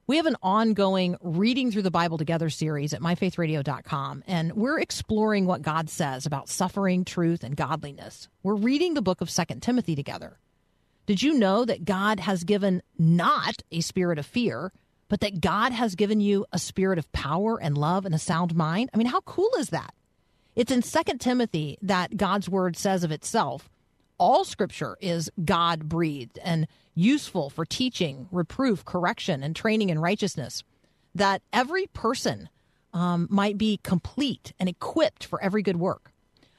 We 0.05 0.17
have 0.17 0.25
an 0.25 0.35
ongoing 0.43 1.15
Reading 1.21 1.71
Through 1.71 1.83
the 1.83 1.91
Bible 1.91 2.17
Together 2.17 2.49
series 2.49 2.93
at 2.93 2.99
myfaithradio.com, 2.99 4.25
and 4.27 4.51
we're 4.53 4.79
exploring 4.79 5.45
what 5.45 5.61
God 5.61 5.89
says 5.89 6.25
about 6.25 6.49
suffering, 6.49 7.05
truth, 7.05 7.45
and 7.45 7.55
godliness. 7.55 8.27
We're 8.43 8.55
reading 8.55 8.93
the 8.93 9.01
book 9.01 9.21
of 9.21 9.29
Second 9.29 9.61
Timothy 9.61 9.95
together. 9.95 10.37
Did 11.05 11.23
you 11.23 11.35
know 11.35 11.63
that 11.63 11.85
God 11.85 12.19
has 12.19 12.43
given 12.43 12.83
not 12.99 13.63
a 13.71 13.79
spirit 13.79 14.19
of 14.19 14.25
fear, 14.25 14.73
but 15.07 15.21
that 15.21 15.39
God 15.39 15.71
has 15.71 15.95
given 15.95 16.19
you 16.19 16.45
a 16.51 16.59
spirit 16.59 16.99
of 16.99 17.09
power 17.13 17.57
and 17.57 17.77
love 17.77 18.05
and 18.05 18.13
a 18.13 18.19
sound 18.19 18.53
mind? 18.53 18.89
I 18.93 18.97
mean, 18.97 19.07
how 19.07 19.21
cool 19.21 19.51
is 19.59 19.69
that? 19.69 19.93
It's 20.57 20.73
in 20.73 20.81
Second 20.81 21.21
Timothy 21.21 21.77
that 21.81 22.17
God's 22.17 22.49
word 22.49 22.75
says 22.75 23.05
of 23.05 23.13
itself 23.13 23.69
all 24.21 24.45
scripture 24.45 24.97
is 25.01 25.31
God 25.43 25.89
breathed 25.89 26.37
and 26.43 26.67
useful 26.93 27.49
for 27.49 27.65
teaching, 27.65 28.27
reproof, 28.31 28.85
correction, 28.85 29.41
and 29.41 29.55
training 29.55 29.89
in 29.89 29.97
righteousness, 29.97 30.63
that 31.15 31.41
every 31.51 31.87
person 31.87 32.47
um, 32.93 33.27
might 33.31 33.57
be 33.57 33.79
complete 33.83 34.53
and 34.59 34.69
equipped 34.69 35.25
for 35.25 35.41
every 35.41 35.63
good 35.63 35.77
work. 35.77 36.11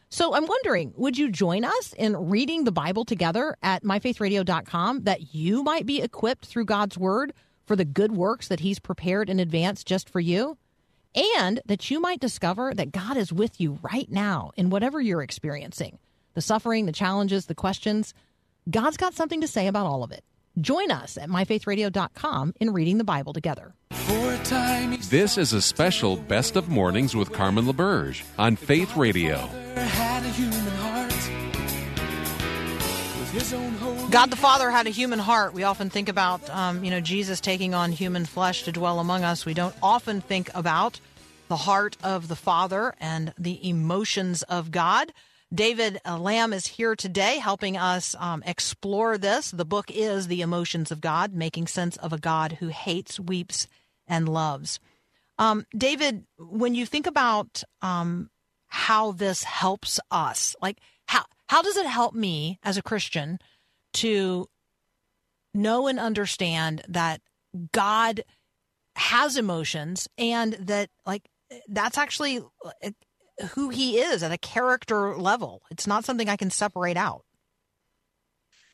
So 0.08 0.34
I'm 0.34 0.46
wondering, 0.46 0.92
would 0.96 1.16
you 1.16 1.30
join 1.30 1.64
us 1.64 1.94
in 1.96 2.16
reading 2.28 2.64
the 2.64 2.72
Bible 2.72 3.04
together 3.04 3.56
at 3.62 3.84
myfaithradio.com 3.84 5.04
that 5.04 5.32
you 5.32 5.62
might 5.62 5.86
be 5.86 6.02
equipped 6.02 6.46
through 6.46 6.64
God's 6.64 6.98
word 6.98 7.32
for 7.32 7.42
for 7.72 7.76
the 7.76 7.84
good 7.84 8.12
works 8.12 8.48
that 8.48 8.60
He's 8.60 8.78
prepared 8.78 9.30
in 9.30 9.40
advance 9.40 9.84
just 9.84 10.10
for 10.10 10.20
you, 10.20 10.58
and 11.14 11.60
that 11.64 11.90
you 11.90 12.00
might 12.00 12.20
discover 12.20 12.74
that 12.74 12.92
God 12.92 13.16
is 13.16 13.32
with 13.32 13.60
you 13.60 13.78
right 13.82 14.10
now 14.10 14.50
in 14.56 14.68
whatever 14.68 15.00
you're 15.00 15.22
experiencing 15.22 15.98
the 16.34 16.40
suffering, 16.40 16.86
the 16.86 16.92
challenges, 16.92 17.46
the 17.46 17.54
questions. 17.54 18.14
God's 18.70 18.96
got 18.96 19.14
something 19.14 19.40
to 19.40 19.48
say 19.48 19.66
about 19.66 19.86
all 19.86 20.02
of 20.02 20.12
it. 20.12 20.24
Join 20.60 20.90
us 20.90 21.16
at 21.16 21.28
myfaithradio.com 21.28 22.54
in 22.60 22.72
reading 22.72 22.98
the 22.98 23.04
Bible 23.04 23.32
together. 23.32 23.74
For 23.90 24.34
a 24.34 24.38
time, 24.44 24.92
he 24.92 24.98
This 24.98 25.38
is 25.38 25.52
a 25.52 25.62
special 25.62 26.16
Best 26.16 26.56
of 26.56 26.68
Mornings 26.68 27.16
with 27.16 27.32
Carmen 27.32 27.64
LaBerge 27.64 28.22
on 28.38 28.56
Faith 28.56 28.96
Radio. 28.96 29.48
had 29.74 30.24
a 30.24 30.28
human 30.28 30.66
heart 30.76 31.12
with 33.18 33.32
his 33.32 33.54
own 33.54 33.72
holy 33.74 34.10
God 34.10 34.30
the 34.30 34.36
Father 34.36 34.70
had 34.70 34.86
a 34.86 34.90
human 34.90 35.18
heart. 35.18 35.54
We 35.54 35.62
often 35.62 35.88
think 35.88 36.10
about, 36.10 36.48
um, 36.50 36.84
you 36.84 36.90
know, 36.90 37.00
Jesus 37.00 37.40
taking 37.40 37.72
on 37.72 37.90
human 37.92 38.26
flesh 38.26 38.64
to 38.64 38.72
dwell 38.72 38.98
among 38.98 39.24
us. 39.24 39.46
We 39.46 39.54
don't 39.54 39.74
often 39.82 40.20
think 40.20 40.50
about 40.54 41.00
the 41.48 41.56
heart 41.56 41.96
of 42.02 42.28
the 42.28 42.36
Father 42.36 42.94
and 43.00 43.32
the 43.38 43.66
emotions 43.66 44.42
of 44.42 44.70
God. 44.70 45.12
David 45.52 46.00
uh, 46.06 46.18
Lamb 46.18 46.52
is 46.52 46.66
here 46.66 46.96
today 46.96 47.38
helping 47.38 47.76
us 47.76 48.14
um, 48.18 48.42
explore 48.46 49.18
this. 49.18 49.50
The 49.50 49.64
book 49.64 49.90
is 49.90 50.28
The 50.28 50.40
Emotions 50.40 50.90
of 50.90 51.00
God, 51.00 51.34
Making 51.34 51.66
Sense 51.66 51.96
of 51.98 52.12
a 52.12 52.18
God 52.18 52.52
Who 52.60 52.68
Hates, 52.68 53.20
Weeps, 53.20 53.66
and 54.06 54.28
Loves. 54.28 54.80
Um, 55.38 55.66
David, 55.76 56.24
when 56.38 56.74
you 56.74 56.86
think 56.86 57.06
about 57.06 57.62
um, 57.82 58.30
how 58.68 59.12
this 59.12 59.44
helps 59.44 60.00
us, 60.10 60.56
like 60.62 60.78
how 61.06 61.24
how 61.48 61.60
does 61.60 61.76
it 61.76 61.86
help 61.86 62.14
me 62.14 62.58
as 62.62 62.78
a 62.78 62.82
Christian 62.82 63.38
to 63.94 64.48
know 65.52 65.86
and 65.86 65.98
understand 65.98 66.82
that 66.88 67.20
God 67.72 68.24
has 68.96 69.36
emotions 69.36 70.08
and 70.16 70.54
that 70.54 70.88
like 71.04 71.28
that's 71.68 71.98
actually 71.98 72.40
who 73.54 73.70
he 73.70 73.98
is 73.98 74.22
at 74.22 74.32
a 74.32 74.38
character 74.38 75.16
level. 75.16 75.62
It's 75.70 75.86
not 75.86 76.04
something 76.04 76.28
I 76.28 76.36
can 76.36 76.50
separate 76.50 76.96
out. 76.96 77.24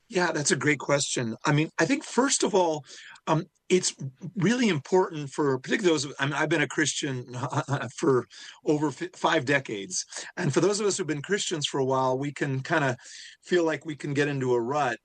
Yeah, 0.09 0.33
that's 0.33 0.53
a 0.53 0.57
great 0.57 0.79
question. 0.79 1.37
I 1.45 1.53
mean, 1.53 1.69
I 1.79 1.85
think 1.85 2.03
first 2.03 2.43
of 2.43 2.55
all, 2.55 2.85
um, 3.27 3.45
it's 3.69 3.95
really 4.37 4.69
important 4.69 5.29
for 5.29 5.59
particularly 5.59 5.93
those. 5.93 6.15
I 6.19 6.25
mean, 6.25 6.35
I've 6.35 6.49
been 6.49 6.63
a 6.63 6.69
Christian 6.69 7.37
for 7.99 8.27
over 8.65 8.91
five 8.91 9.45
decades, 9.45 10.07
and 10.39 10.53
for 10.53 10.63
those 10.63 10.81
of 10.81 10.87
us 10.87 10.97
who've 10.97 11.07
been 11.07 11.21
Christians 11.21 11.67
for 11.67 11.79
a 11.79 11.85
while, 11.85 12.19
we 12.19 12.33
can 12.33 12.61
kind 12.61 12.85
of 12.85 12.97
feel 13.45 13.65
like 13.65 13.85
we 13.85 13.97
can 13.97 14.15
get 14.15 14.29
into 14.29 14.55
a 14.55 14.61
rut. 14.61 14.99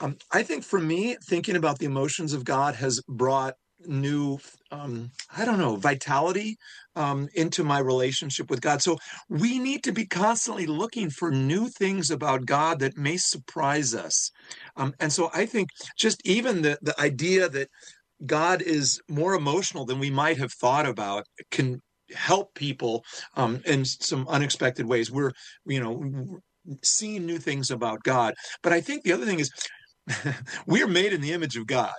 Um, 0.00 0.18
I 0.30 0.42
think 0.42 0.62
for 0.62 0.78
me, 0.78 1.16
thinking 1.24 1.56
about 1.56 1.78
the 1.78 1.86
emotions 1.86 2.34
of 2.34 2.44
God 2.44 2.74
has 2.74 3.00
brought 3.08 3.54
new 3.86 4.38
um, 4.70 5.10
i 5.36 5.44
don't 5.44 5.58
know 5.58 5.76
vitality 5.76 6.56
um, 6.96 7.28
into 7.34 7.64
my 7.64 7.78
relationship 7.78 8.50
with 8.50 8.60
god. 8.60 8.82
So 8.82 8.98
we 9.28 9.58
need 9.58 9.84
to 9.84 9.92
be 9.92 10.06
constantly 10.06 10.66
looking 10.66 11.08
for 11.10 11.30
new 11.30 11.68
things 11.68 12.10
about 12.10 12.46
god 12.46 12.80
that 12.80 12.96
may 12.96 13.16
surprise 13.16 13.94
us. 13.94 14.30
Um, 14.76 14.94
and 15.00 15.12
so 15.12 15.30
i 15.32 15.46
think 15.46 15.68
just 15.96 16.20
even 16.26 16.62
the, 16.62 16.78
the 16.82 16.98
idea 17.00 17.48
that 17.48 17.68
god 18.26 18.62
is 18.62 19.00
more 19.08 19.34
emotional 19.34 19.84
than 19.86 19.98
we 19.98 20.10
might 20.10 20.38
have 20.38 20.52
thought 20.52 20.86
about 20.86 21.24
can 21.50 21.80
help 22.14 22.54
people 22.54 23.04
um, 23.36 23.62
in 23.66 23.84
some 23.84 24.26
unexpected 24.28 24.86
ways. 24.86 25.10
We're 25.10 25.32
you 25.64 25.80
know 25.80 26.40
seeing 26.82 27.26
new 27.26 27.38
things 27.38 27.70
about 27.70 28.02
god. 28.02 28.34
But 28.62 28.72
i 28.72 28.80
think 28.80 29.02
the 29.02 29.12
other 29.12 29.26
thing 29.26 29.40
is 29.40 29.50
we 30.66 30.82
are 30.82 30.88
made 30.88 31.12
in 31.12 31.20
the 31.20 31.32
image 31.32 31.56
of 31.56 31.66
god 31.66 31.94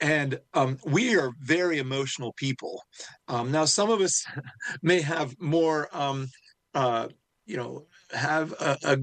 and 0.00 0.40
um, 0.54 0.78
we 0.84 1.16
are 1.16 1.32
very 1.40 1.78
emotional 1.78 2.32
people. 2.34 2.82
Um, 3.28 3.50
now, 3.50 3.64
some 3.64 3.90
of 3.90 4.00
us 4.00 4.24
may 4.82 5.00
have 5.00 5.34
more, 5.40 5.88
um, 5.92 6.28
uh, 6.74 7.08
you 7.46 7.56
know, 7.56 7.86
have 8.12 8.52
a, 8.52 8.76
a 8.84 8.98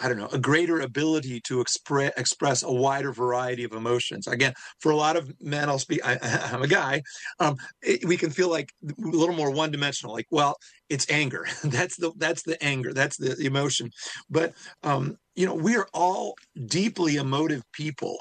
I 0.00 0.06
don't 0.06 0.18
know, 0.18 0.28
a 0.32 0.38
greater 0.38 0.80
ability 0.80 1.40
to 1.46 1.60
express 1.60 2.12
express 2.16 2.62
a 2.62 2.72
wider 2.72 3.12
variety 3.12 3.64
of 3.64 3.72
emotions. 3.72 4.28
Again, 4.28 4.54
for 4.78 4.92
a 4.92 4.96
lot 4.96 5.16
of 5.16 5.32
men, 5.40 5.68
I'll 5.68 5.78
speak. 5.78 6.00
I, 6.04 6.18
I'm 6.52 6.62
a 6.62 6.68
guy. 6.68 7.02
Um, 7.40 7.56
it, 7.82 8.04
we 8.04 8.16
can 8.16 8.30
feel 8.30 8.48
like 8.48 8.70
a 8.88 8.92
little 8.98 9.34
more 9.34 9.50
one 9.50 9.72
dimensional. 9.72 10.14
Like, 10.14 10.28
well, 10.30 10.56
it's 10.88 11.10
anger. 11.10 11.46
that's 11.64 11.96
the 11.96 12.12
that's 12.16 12.42
the 12.44 12.62
anger. 12.62 12.92
That's 12.92 13.16
the 13.16 13.36
emotion. 13.44 13.90
But 14.30 14.54
um, 14.84 15.16
you 15.34 15.46
know, 15.46 15.54
we 15.54 15.76
are 15.76 15.88
all 15.92 16.34
deeply 16.66 17.16
emotive 17.16 17.62
people 17.72 18.18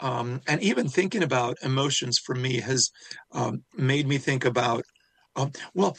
um, 0.00 0.40
and 0.46 0.62
even 0.62 0.88
thinking 0.88 1.22
about 1.22 1.56
emotions 1.62 2.18
for 2.18 2.34
me 2.34 2.60
has 2.60 2.90
um, 3.32 3.62
made 3.76 4.06
me 4.06 4.18
think 4.18 4.44
about 4.44 4.82
um, 5.36 5.52
well 5.74 5.96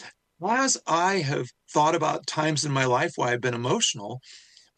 as 0.50 0.78
i 0.88 1.16
have 1.16 1.48
thought 1.74 1.96
about 1.96 2.28
times 2.28 2.66
in 2.66 2.72
my 2.72 2.86
life 2.86 3.12
where 3.16 3.30
i've 3.30 3.42
been 3.42 3.54
emotional 3.54 4.20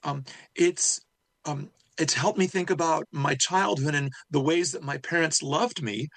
um, 0.04 0.24
it's 0.56 1.00
um, 1.46 1.70
it's 1.98 2.14
helped 2.14 2.40
me 2.40 2.48
think 2.48 2.70
about 2.70 3.06
my 3.12 3.36
childhood 3.36 3.96
and 3.96 4.12
the 4.32 4.40
ways 4.40 4.72
that 4.72 4.84
my 4.84 4.98
parents 4.98 5.44
loved 5.44 5.82
me 5.82 6.08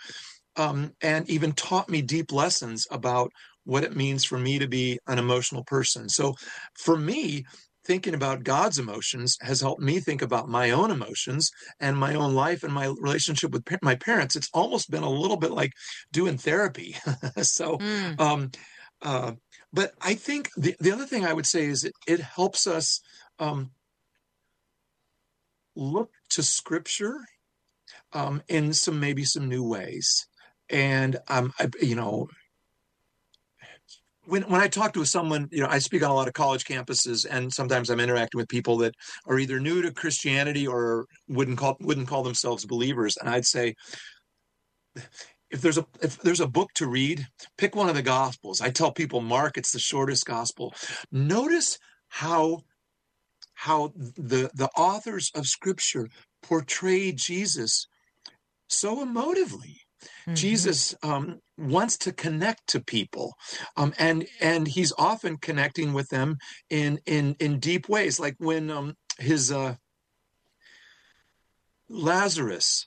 um, 0.56 0.92
and 1.00 1.28
even 1.28 1.52
taught 1.52 1.88
me 1.88 2.02
deep 2.02 2.32
lessons 2.32 2.86
about 2.90 3.32
what 3.64 3.84
it 3.84 3.96
means 3.96 4.24
for 4.24 4.38
me 4.38 4.58
to 4.58 4.68
be 4.68 4.98
an 5.06 5.18
emotional 5.18 5.64
person. 5.64 6.08
So 6.08 6.34
for 6.78 6.96
me 6.96 7.44
thinking 7.84 8.14
about 8.14 8.44
God's 8.44 8.78
emotions 8.78 9.36
has 9.42 9.60
helped 9.60 9.82
me 9.82 10.00
think 10.00 10.22
about 10.22 10.48
my 10.48 10.70
own 10.70 10.90
emotions 10.90 11.50
and 11.80 11.96
my 11.96 12.14
own 12.14 12.34
life 12.34 12.62
and 12.62 12.72
my 12.72 12.86
relationship 13.00 13.50
with 13.50 13.64
pa- 13.64 13.78
my 13.82 13.94
parents. 13.96 14.36
It's 14.36 14.50
almost 14.54 14.90
been 14.90 15.02
a 15.02 15.10
little 15.10 15.36
bit 15.36 15.50
like 15.52 15.72
doing 16.12 16.38
therapy. 16.38 16.96
so, 17.42 17.78
Mm. 17.78 18.20
um, 18.20 18.50
uh, 19.02 19.32
but 19.72 19.92
I 20.00 20.14
think 20.14 20.50
the, 20.56 20.76
the 20.80 20.92
other 20.92 21.06
thing 21.06 21.24
I 21.24 21.32
would 21.32 21.46
say 21.46 21.64
is 21.64 21.84
it, 21.84 21.92
it 22.06 22.20
helps 22.20 22.66
us 22.66 23.00
um, 23.38 23.72
look 25.74 26.10
to 26.30 26.42
scripture 26.42 27.16
um, 28.12 28.42
in 28.48 28.72
some 28.72 29.00
maybe 29.00 29.24
some 29.24 29.48
new 29.48 29.66
ways. 29.66 30.26
And 30.70 31.18
um, 31.28 31.52
I, 31.58 31.68
you 31.80 31.94
know, 31.94 32.28
when 34.26 34.42
when 34.42 34.60
I 34.60 34.68
talk 34.68 34.92
to 34.94 35.04
someone, 35.04 35.48
you 35.50 35.60
know, 35.60 35.68
I 35.68 35.78
speak 35.78 36.02
on 36.02 36.10
a 36.10 36.14
lot 36.14 36.28
of 36.28 36.34
college 36.34 36.64
campuses, 36.64 37.26
and 37.28 37.52
sometimes 37.52 37.90
I'm 37.90 38.00
interacting 38.00 38.38
with 38.38 38.48
people 38.48 38.76
that 38.78 38.94
are 39.26 39.38
either 39.38 39.58
new 39.58 39.82
to 39.82 39.92
Christianity 39.92 40.66
or 40.66 41.06
wouldn't 41.28 41.58
call 41.58 41.76
wouldn't 41.80 42.08
call 42.08 42.22
themselves 42.22 42.64
believers. 42.64 43.16
And 43.16 43.28
I'd 43.28 43.46
say, 43.46 43.74
if 45.50 45.60
there's 45.60 45.78
a 45.78 45.86
if 46.00 46.18
there's 46.18 46.40
a 46.40 46.46
book 46.46 46.70
to 46.74 46.86
read, 46.86 47.26
pick 47.58 47.74
one 47.74 47.88
of 47.88 47.94
the 47.94 48.02
Gospels. 48.02 48.60
I 48.60 48.70
tell 48.70 48.92
people, 48.92 49.20
Mark, 49.20 49.58
it's 49.58 49.72
the 49.72 49.78
shortest 49.78 50.24
Gospel. 50.26 50.74
Notice 51.10 51.78
how 52.08 52.62
how 53.54 53.92
the 53.96 54.50
the 54.54 54.70
authors 54.76 55.30
of 55.34 55.46
Scripture 55.46 56.08
portray 56.42 57.12
Jesus 57.12 57.86
so 58.68 59.04
emotively. 59.04 59.76
Mhm. 60.26 60.34
Jesus 60.36 60.94
um, 61.02 61.40
wants 61.58 61.96
to 61.98 62.12
connect 62.12 62.66
to 62.68 62.80
people, 62.80 63.34
um, 63.76 63.94
and 63.98 64.26
and 64.40 64.66
he's 64.66 64.92
often 64.98 65.36
connecting 65.36 65.92
with 65.92 66.08
them 66.08 66.38
in 66.70 66.98
in 67.06 67.36
in 67.38 67.58
deep 67.60 67.88
ways, 67.88 68.18
like 68.18 68.34
when 68.38 68.70
um, 68.70 68.94
his 69.18 69.52
uh, 69.52 69.76
Lazarus, 71.88 72.86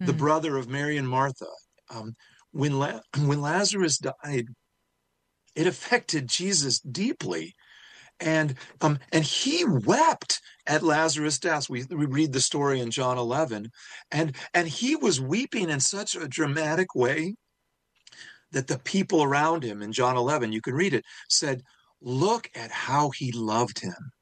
the 0.00 0.12
Mhm. 0.12 0.18
brother 0.18 0.56
of 0.56 0.68
Mary 0.68 0.96
and 0.96 1.08
Martha, 1.08 1.48
um, 1.90 2.14
when 2.52 2.78
La- 2.78 3.00
when 3.18 3.40
Lazarus 3.40 3.98
died, 3.98 4.46
it 5.54 5.66
affected 5.66 6.28
Jesus 6.28 6.78
deeply, 6.80 7.55
and 8.20 8.54
um, 8.80 8.98
and 9.12 9.24
he 9.24 9.64
wept 9.64 10.40
at 10.66 10.82
Lazarus' 10.82 11.38
death. 11.38 11.68
We 11.68 11.84
we 11.90 12.06
read 12.06 12.32
the 12.32 12.40
story 12.40 12.80
in 12.80 12.90
John 12.90 13.18
eleven, 13.18 13.70
and 14.10 14.34
and 14.54 14.68
he 14.68 14.96
was 14.96 15.20
weeping 15.20 15.70
in 15.70 15.80
such 15.80 16.14
a 16.16 16.28
dramatic 16.28 16.94
way 16.94 17.34
that 18.52 18.66
the 18.68 18.78
people 18.78 19.22
around 19.22 19.62
him 19.62 19.82
in 19.82 19.92
John 19.92 20.16
11, 20.16 20.52
you 20.52 20.60
can 20.60 20.74
read 20.74 20.94
it, 20.94 21.04
said, 21.28 21.62
Look 22.00 22.50
at 22.54 22.70
how 22.70 23.10
he 23.10 23.32
loved 23.32 23.80
him. 23.80 24.12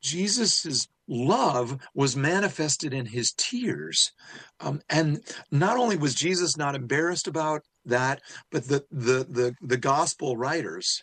Jesus's 0.00 0.88
love 1.08 1.78
was 1.94 2.16
manifested 2.16 2.92
in 2.92 3.06
his 3.06 3.32
tears. 3.36 4.12
Um, 4.60 4.80
and 4.88 5.20
not 5.50 5.76
only 5.76 5.96
was 5.96 6.14
Jesus 6.14 6.56
not 6.56 6.74
embarrassed 6.74 7.26
about 7.26 7.62
that, 7.84 8.20
but 8.50 8.68
the, 8.68 8.84
the, 8.90 9.26
the, 9.28 9.54
the 9.60 9.76
gospel 9.76 10.36
writers 10.36 11.02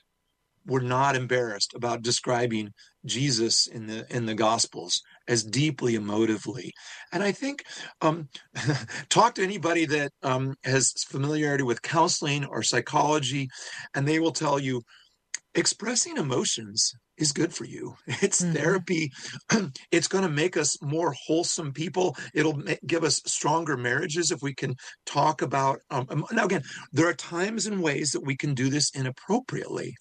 were 0.65 0.81
not 0.81 1.15
embarrassed 1.15 1.73
about 1.75 2.01
describing 2.01 2.71
Jesus 3.05 3.67
in 3.67 3.87
the 3.87 4.05
in 4.15 4.25
the 4.25 4.35
Gospels 4.35 5.01
as 5.27 5.43
deeply 5.43 5.93
emotively. 5.93 6.69
And 7.11 7.23
I 7.23 7.31
think 7.31 7.63
um, 8.01 8.29
talk 9.09 9.35
to 9.35 9.43
anybody 9.43 9.85
that 9.85 10.11
um, 10.23 10.55
has 10.63 10.93
familiarity 11.07 11.63
with 11.63 11.81
counseling 11.81 12.45
or 12.45 12.63
psychology, 12.63 13.49
and 13.93 14.07
they 14.07 14.19
will 14.19 14.31
tell 14.31 14.59
you 14.59 14.81
expressing 15.55 16.17
emotions 16.17 16.93
is 17.17 17.31
good 17.31 17.53
for 17.53 17.65
you. 17.65 17.95
It's 18.21 18.41
Mhm. 18.41 18.53
therapy. 18.55 19.11
it's 19.91 20.07
going 20.07 20.23
to 20.23 20.29
make 20.29 20.57
us 20.57 20.81
more 20.81 21.13
wholesome 21.25 21.73
people. 21.73 22.17
It'll 22.33 22.57
ma- 22.57 22.73
give 22.87 23.03
us 23.03 23.21
stronger 23.25 23.77
marriages 23.77 24.31
if 24.31 24.41
we 24.41 24.53
can 24.55 24.75
talk 25.05 25.41
about. 25.41 25.79
Um, 25.91 26.25
now, 26.31 26.45
again, 26.45 26.63
there 26.91 27.07
are 27.07 27.13
times 27.13 27.65
and 27.67 27.81
ways 27.83 28.11
that 28.11 28.25
we 28.25 28.35
can 28.35 28.53
do 28.55 28.69
this 28.69 28.89
inappropriately. 28.95 29.95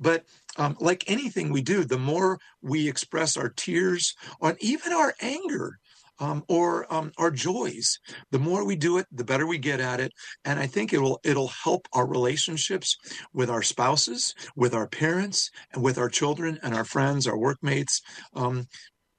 But 0.00 0.24
um, 0.56 0.76
like 0.80 1.04
anything 1.06 1.52
we 1.52 1.62
do, 1.62 1.84
the 1.84 1.98
more 1.98 2.38
we 2.62 2.88
express 2.88 3.36
our 3.36 3.50
tears 3.50 4.14
on 4.40 4.56
even 4.60 4.92
our 4.92 5.14
anger 5.20 5.78
um, 6.18 6.44
or 6.48 6.92
um, 6.92 7.12
our 7.18 7.30
joys, 7.30 7.98
the 8.30 8.38
more 8.38 8.64
we 8.64 8.76
do 8.76 8.98
it, 8.98 9.06
the 9.10 9.24
better 9.24 9.46
we 9.46 9.58
get 9.58 9.80
at 9.80 10.00
it. 10.00 10.12
And 10.44 10.58
I 10.58 10.66
think 10.66 10.92
it'll 10.92 11.20
it'll 11.24 11.48
help 11.48 11.88
our 11.92 12.06
relationships 12.06 12.96
with 13.32 13.50
our 13.50 13.62
spouses, 13.62 14.34
with 14.54 14.74
our 14.74 14.86
parents, 14.86 15.50
and 15.72 15.82
with 15.82 15.98
our 15.98 16.08
children 16.08 16.58
and 16.62 16.74
our 16.74 16.84
friends, 16.84 17.26
our 17.26 17.38
workmates. 17.38 18.02
Um, 18.34 18.66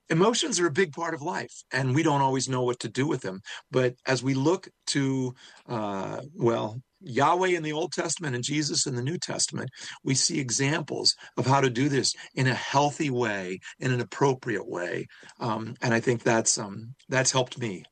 emotions 0.09 0.59
are 0.59 0.67
a 0.67 0.71
big 0.71 0.93
part 0.93 1.13
of 1.13 1.21
life, 1.21 1.63
and 1.71 1.95
we 1.95 2.03
don't 2.03 2.21
always 2.21 2.47
know 2.47 2.63
what 2.63 2.79
to 2.82 2.89
do 2.89 3.07
with 3.07 3.21
them. 3.21 3.41
But 3.71 3.95
as 4.05 4.21
we 4.21 4.34
look 4.34 4.69
to, 4.88 5.34
uh, 5.67 6.21
well, 6.36 6.82
Yahweh 7.02 7.49
in 7.49 7.64
the 7.64 7.74
Old 7.74 7.91
Testament 7.91 8.36
and 8.36 8.43
Jesus 8.43 8.86
in 8.86 8.95
the 8.95 9.04
New 9.04 9.18
Testament, 9.18 9.70
we 10.04 10.16
see 10.16 10.39
examples 10.39 11.16
of 11.38 11.45
how 11.45 11.62
to 11.62 11.70
do 11.70 11.89
this 11.89 12.14
in 12.36 12.47
a 12.47 12.54
healthy 12.54 13.10
way, 13.10 13.60
in 13.80 13.91
an 13.91 14.02
appropriate 14.02 14.68
way, 14.68 15.08
um, 15.39 15.76
and 15.82 15.93
I 15.93 15.99
think 15.99 16.24
that's 16.24 16.58
um, 16.58 16.95
that's 17.10 17.32
helped 17.32 17.60
me. 17.60 17.84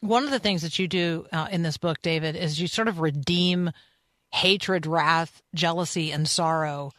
One 0.00 0.24
of 0.24 0.30
the 0.30 0.38
things 0.38 0.62
that 0.62 0.78
you 0.78 0.86
do 0.86 1.26
uh, 1.32 1.48
in 1.50 1.62
this 1.62 1.76
book, 1.76 2.00
David, 2.02 2.36
is 2.36 2.60
you 2.60 2.68
sort 2.68 2.88
of 2.88 3.00
redeem 3.00 3.72
hatred, 4.30 4.86
wrath, 4.86 5.42
jealousy, 5.54 6.12
and 6.12 6.28
sorrow 6.28 6.92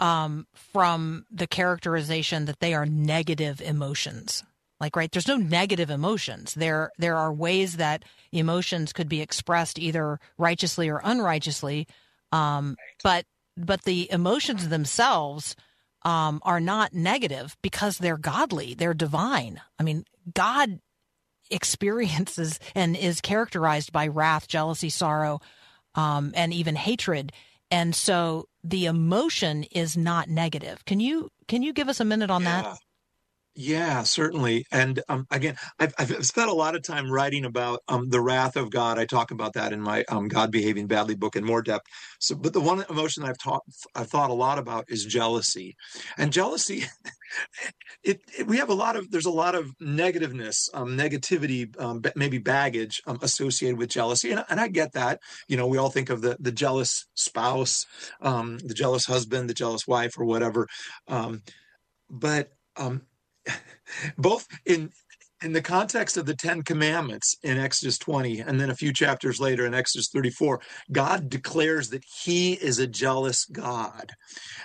um, 0.00 0.46
from 0.54 1.26
the 1.30 1.46
characterization 1.46 2.46
that 2.46 2.60
they 2.60 2.74
are 2.74 2.86
negative 2.86 3.60
emotions. 3.60 4.42
Like, 4.80 4.96
right, 4.96 5.10
there's 5.10 5.28
no 5.28 5.36
negative 5.36 5.90
emotions. 5.90 6.54
There, 6.54 6.90
there 6.98 7.16
are 7.16 7.32
ways 7.32 7.76
that 7.78 8.04
emotions 8.32 8.92
could 8.92 9.08
be 9.08 9.22
expressed 9.22 9.78
either 9.78 10.20
righteously 10.36 10.88
or 10.88 11.00
unrighteously, 11.02 11.86
um, 12.32 12.76
but 13.02 13.24
but 13.56 13.84
the 13.84 14.10
emotions 14.12 14.68
themselves 14.68 15.56
um, 16.02 16.40
are 16.42 16.60
not 16.60 16.92
negative 16.92 17.56
because 17.62 17.98
they're 17.98 18.18
godly. 18.18 18.74
They're 18.74 18.92
divine. 18.94 19.60
I 19.78 19.82
mean, 19.82 20.04
God 20.34 20.80
experiences 21.50 22.58
and 22.74 22.96
is 22.96 23.20
characterized 23.20 23.92
by 23.92 24.08
wrath, 24.08 24.48
jealousy, 24.48 24.90
sorrow, 24.90 25.40
um, 25.94 26.32
and 26.34 26.52
even 26.52 26.76
hatred. 26.76 27.32
And 27.70 27.94
so 27.94 28.46
the 28.62 28.86
emotion 28.86 29.64
is 29.64 29.96
not 29.96 30.28
negative. 30.28 30.84
Can 30.84 31.00
you 31.00 31.30
can 31.48 31.62
you 31.62 31.72
give 31.72 31.88
us 31.88 32.00
a 32.00 32.04
minute 32.04 32.30
on 32.30 32.42
yeah. 32.42 32.62
that? 32.62 32.78
Yeah, 33.58 34.02
certainly. 34.02 34.66
And 34.70 35.02
um, 35.08 35.26
again, 35.30 35.56
I've, 35.78 35.94
I've 35.98 36.26
spent 36.26 36.50
a 36.50 36.54
lot 36.54 36.76
of 36.76 36.82
time 36.82 37.10
writing 37.10 37.46
about 37.46 37.80
um, 37.88 38.10
the 38.10 38.20
wrath 38.20 38.54
of 38.54 38.70
God. 38.70 38.98
I 38.98 39.06
talk 39.06 39.30
about 39.30 39.54
that 39.54 39.72
in 39.72 39.80
my 39.80 40.04
um, 40.10 40.28
God 40.28 40.50
Behaving 40.52 40.88
Badly 40.88 41.14
book 41.14 41.36
in 41.36 41.44
more 41.44 41.62
depth. 41.62 41.86
So, 42.20 42.34
but 42.34 42.52
the 42.52 42.60
one 42.60 42.84
emotion 42.90 43.24
I've 43.24 43.38
taught, 43.38 43.62
I've 43.94 44.10
thought 44.10 44.28
a 44.28 44.34
lot 44.34 44.58
about 44.58 44.84
is 44.88 45.06
jealousy. 45.06 45.74
And 46.18 46.34
jealousy, 46.34 46.84
it, 48.04 48.20
it 48.38 48.46
we 48.46 48.58
have 48.58 48.68
a 48.68 48.74
lot 48.74 48.94
of 48.94 49.10
there's 49.10 49.24
a 49.24 49.30
lot 49.30 49.54
of 49.54 49.70
negativeness, 49.80 50.68
um, 50.74 50.88
negativity, 50.88 51.68
um, 51.80 52.02
maybe 52.14 52.36
baggage 52.36 53.00
um, 53.06 53.18
associated 53.22 53.78
with 53.78 53.88
jealousy, 53.88 54.32
and, 54.32 54.44
and 54.50 54.60
I 54.60 54.68
get 54.68 54.92
that. 54.92 55.18
You 55.48 55.56
know, 55.56 55.66
we 55.66 55.78
all 55.78 55.90
think 55.90 56.10
of 56.10 56.20
the 56.20 56.36
the 56.38 56.52
jealous 56.52 57.06
spouse, 57.14 57.86
the 58.20 58.74
jealous 58.76 59.06
husband, 59.06 59.48
the 59.48 59.54
jealous 59.54 59.86
wife, 59.86 60.18
or 60.18 60.26
whatever. 60.26 60.68
But 62.10 62.50
um, 62.76 63.02
both 64.18 64.46
in 64.64 64.90
in 65.42 65.52
the 65.52 65.62
context 65.62 66.16
of 66.16 66.24
the 66.24 66.34
Ten 66.34 66.62
Commandments 66.62 67.36
in 67.42 67.58
Exodus 67.58 67.98
20, 67.98 68.40
and 68.40 68.58
then 68.58 68.70
a 68.70 68.74
few 68.74 68.92
chapters 68.92 69.38
later 69.38 69.66
in 69.66 69.74
Exodus 69.74 70.08
34, 70.08 70.60
God 70.90 71.28
declares 71.28 71.90
that 71.90 72.04
He 72.22 72.54
is 72.54 72.78
a 72.78 72.86
jealous 72.86 73.44
God. 73.44 74.12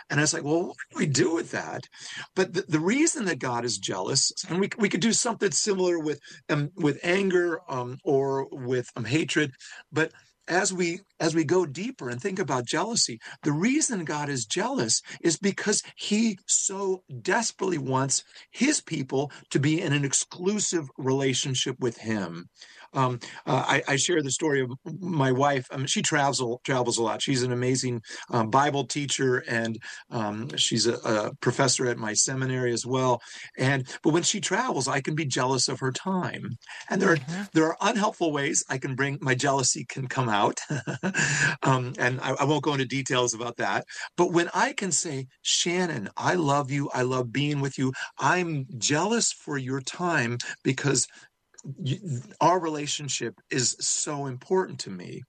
And 0.09 0.19
I 0.19 0.23
was 0.23 0.33
like, 0.33 0.43
well, 0.43 0.67
what 0.67 0.77
do 0.91 0.97
we 0.97 1.07
do 1.07 1.33
with 1.33 1.51
that? 1.51 1.87
But 2.35 2.53
the, 2.53 2.63
the 2.67 2.79
reason 2.79 3.25
that 3.25 3.39
God 3.39 3.65
is 3.65 3.77
jealous, 3.77 4.31
and 4.47 4.59
we, 4.59 4.69
we 4.77 4.89
could 4.89 5.01
do 5.01 5.13
something 5.13 5.51
similar 5.51 5.99
with 5.99 6.19
um, 6.49 6.69
with 6.77 6.99
anger 7.03 7.59
um, 7.69 7.97
or 8.03 8.47
with 8.51 8.87
um, 8.95 9.05
hatred, 9.05 9.51
but 9.91 10.11
as 10.47 10.73
we 10.73 10.99
as 11.19 11.35
we 11.35 11.43
go 11.43 11.65
deeper 11.65 12.09
and 12.09 12.21
think 12.21 12.39
about 12.39 12.65
jealousy 12.65 13.19
the 13.43 13.51
reason 13.51 14.05
god 14.05 14.29
is 14.29 14.45
jealous 14.45 15.01
is 15.21 15.37
because 15.37 15.83
he 15.95 16.37
so 16.47 17.03
desperately 17.21 17.77
wants 17.77 18.23
his 18.51 18.81
people 18.81 19.31
to 19.49 19.59
be 19.59 19.81
in 19.81 19.93
an 19.93 20.05
exclusive 20.05 20.89
relationship 20.97 21.75
with 21.79 21.97
him 21.97 22.47
um, 22.93 23.19
uh, 23.45 23.63
I, 23.67 23.83
I, 23.87 23.95
share 23.95 24.21
the 24.21 24.31
story 24.31 24.61
of 24.61 24.71
my 24.99 25.31
wife. 25.31 25.67
Um, 25.71 25.85
she 25.85 26.01
travels 26.01 26.59
travels 26.63 26.97
a 26.97 27.03
lot. 27.03 27.21
She's 27.21 27.43
an 27.43 27.51
amazing 27.51 28.01
um, 28.29 28.49
Bible 28.49 28.85
teacher, 28.85 29.43
and 29.47 29.79
um, 30.09 30.55
she's 30.57 30.87
a, 30.87 30.95
a, 30.95 31.31
professor 31.41 31.87
at 31.87 31.97
my 31.97 32.13
seminary 32.13 32.73
as 32.73 32.85
well. 32.85 33.21
And 33.57 33.87
but 34.03 34.13
when 34.13 34.23
she 34.23 34.41
travels, 34.41 34.87
I 34.87 35.01
can 35.01 35.15
be 35.15 35.25
jealous 35.25 35.67
of 35.67 35.79
her 35.79 35.91
time. 35.91 36.57
And 36.89 37.01
there 37.01 37.13
are 37.13 37.17
mm-hmm. 37.17 37.43
there 37.53 37.65
are 37.65 37.77
unhelpful 37.81 38.31
ways 38.31 38.63
I 38.69 38.77
can 38.77 38.95
bring 38.95 39.17
my 39.21 39.35
jealousy 39.35 39.85
can 39.85 40.07
come 40.07 40.29
out. 40.29 40.59
Um, 41.63 41.93
and 41.99 42.19
I, 42.21 42.31
I 42.39 42.43
won't 42.45 42.63
go 42.63 42.73
into 42.73 42.85
details 42.85 43.33
about 43.33 43.57
that. 43.57 43.85
But 44.17 44.31
when 44.31 44.49
I 44.53 44.73
can 44.73 44.91
say, 44.91 45.27
Shannon, 45.41 46.09
I 46.17 46.35
love 46.35 46.71
you. 46.71 46.89
I 46.93 47.03
love 47.03 47.31
being 47.31 47.61
with 47.61 47.77
you. 47.77 47.93
I'm 48.17 48.65
jealous 48.77 49.31
for 49.31 49.57
your 49.57 49.81
time 49.81 50.37
because 50.63 51.07
our 52.39 52.59
relationship 52.59 53.35
is 53.49 53.75
so 53.79 54.25
important 54.25 54.79
to 54.81 54.89
me, 54.89 55.23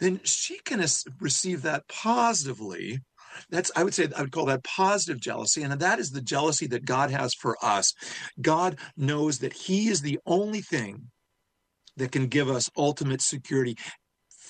then 0.00 0.20
she 0.24 0.58
can 0.64 0.84
receive 1.20 1.62
that 1.62 1.86
positively. 1.88 3.00
That's, 3.50 3.70
I 3.76 3.84
would 3.84 3.94
say, 3.94 4.08
I 4.16 4.22
would 4.22 4.32
call 4.32 4.46
that 4.46 4.64
positive 4.64 5.20
jealousy. 5.20 5.62
And 5.62 5.72
that 5.72 5.98
is 5.98 6.10
the 6.10 6.20
jealousy 6.20 6.66
that 6.68 6.84
God 6.84 7.10
has 7.10 7.34
for 7.34 7.56
us. 7.62 7.94
God 8.40 8.78
knows 8.96 9.38
that 9.38 9.52
He 9.52 9.88
is 9.88 10.02
the 10.02 10.18
only 10.26 10.60
thing 10.60 11.10
that 11.96 12.12
can 12.12 12.26
give 12.26 12.48
us 12.48 12.70
ultimate 12.76 13.22
security 13.22 13.76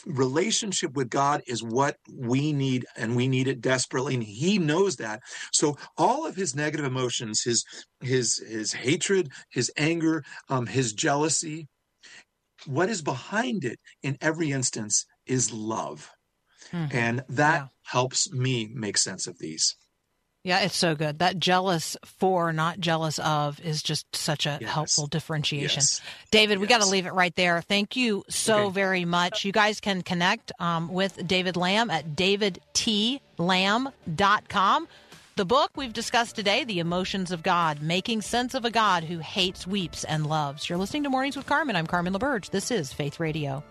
relationship 0.06 0.94
with 0.94 1.10
God 1.10 1.42
is 1.46 1.62
what 1.62 1.96
we 2.12 2.52
need, 2.52 2.86
and 2.96 3.16
we 3.16 3.28
need 3.28 3.48
it 3.48 3.60
desperately. 3.60 4.14
And 4.14 4.22
He 4.22 4.58
knows 4.58 4.96
that. 4.96 5.20
So 5.52 5.76
all 5.96 6.26
of 6.26 6.36
His 6.36 6.54
negative 6.54 6.86
emotions, 6.86 7.42
His 7.42 7.64
His 8.00 8.38
His 8.38 8.72
hatred, 8.72 9.30
His 9.50 9.70
anger, 9.76 10.24
um, 10.48 10.66
His 10.66 10.92
jealousy, 10.92 11.68
what 12.66 12.88
is 12.88 13.02
behind 13.02 13.64
it 13.64 13.78
in 14.02 14.16
every 14.20 14.52
instance 14.52 15.06
is 15.26 15.52
love, 15.52 16.10
mm-hmm. 16.70 16.96
and 16.96 17.24
that 17.28 17.62
yeah. 17.62 17.66
helps 17.82 18.32
me 18.32 18.70
make 18.72 18.96
sense 18.96 19.26
of 19.26 19.38
these. 19.38 19.76
Yeah, 20.44 20.60
it's 20.60 20.76
so 20.76 20.94
good. 20.96 21.20
That 21.20 21.38
jealous 21.38 21.96
for, 22.04 22.52
not 22.52 22.80
jealous 22.80 23.20
of, 23.20 23.60
is 23.60 23.80
just 23.80 24.04
such 24.14 24.44
a 24.46 24.58
yes. 24.60 24.70
helpful 24.70 25.06
differentiation. 25.06 25.82
Yes. 25.82 26.00
David, 26.32 26.58
we 26.58 26.66
got 26.66 26.80
to 26.80 26.88
leave 26.88 27.06
it 27.06 27.12
right 27.12 27.34
there. 27.36 27.62
Thank 27.62 27.94
you 27.94 28.24
so 28.28 28.64
okay. 28.64 28.74
very 28.74 29.04
much. 29.04 29.44
You 29.44 29.52
guys 29.52 29.78
can 29.78 30.02
connect 30.02 30.50
um, 30.58 30.92
with 30.92 31.24
David 31.28 31.56
Lamb 31.56 31.90
at 31.90 32.16
davidtlamb.com. 32.16 34.88
The 35.34 35.46
book 35.46 35.70
we've 35.76 35.92
discussed 35.92 36.36
today, 36.36 36.64
The 36.64 36.80
Emotions 36.80 37.30
of 37.30 37.44
God, 37.44 37.80
Making 37.80 38.20
Sense 38.20 38.54
of 38.54 38.64
a 38.64 38.70
God 38.70 39.04
Who 39.04 39.20
Hates, 39.20 39.64
Weeps, 39.66 40.02
and 40.04 40.26
Loves. 40.26 40.68
You're 40.68 40.76
listening 40.76 41.04
to 41.04 41.10
Mornings 41.10 41.36
with 41.36 41.46
Carmen. 41.46 41.76
I'm 41.76 41.86
Carmen 41.86 42.12
LaBerge. 42.12 42.50
This 42.50 42.72
is 42.72 42.92
Faith 42.92 43.20
Radio. 43.20 43.62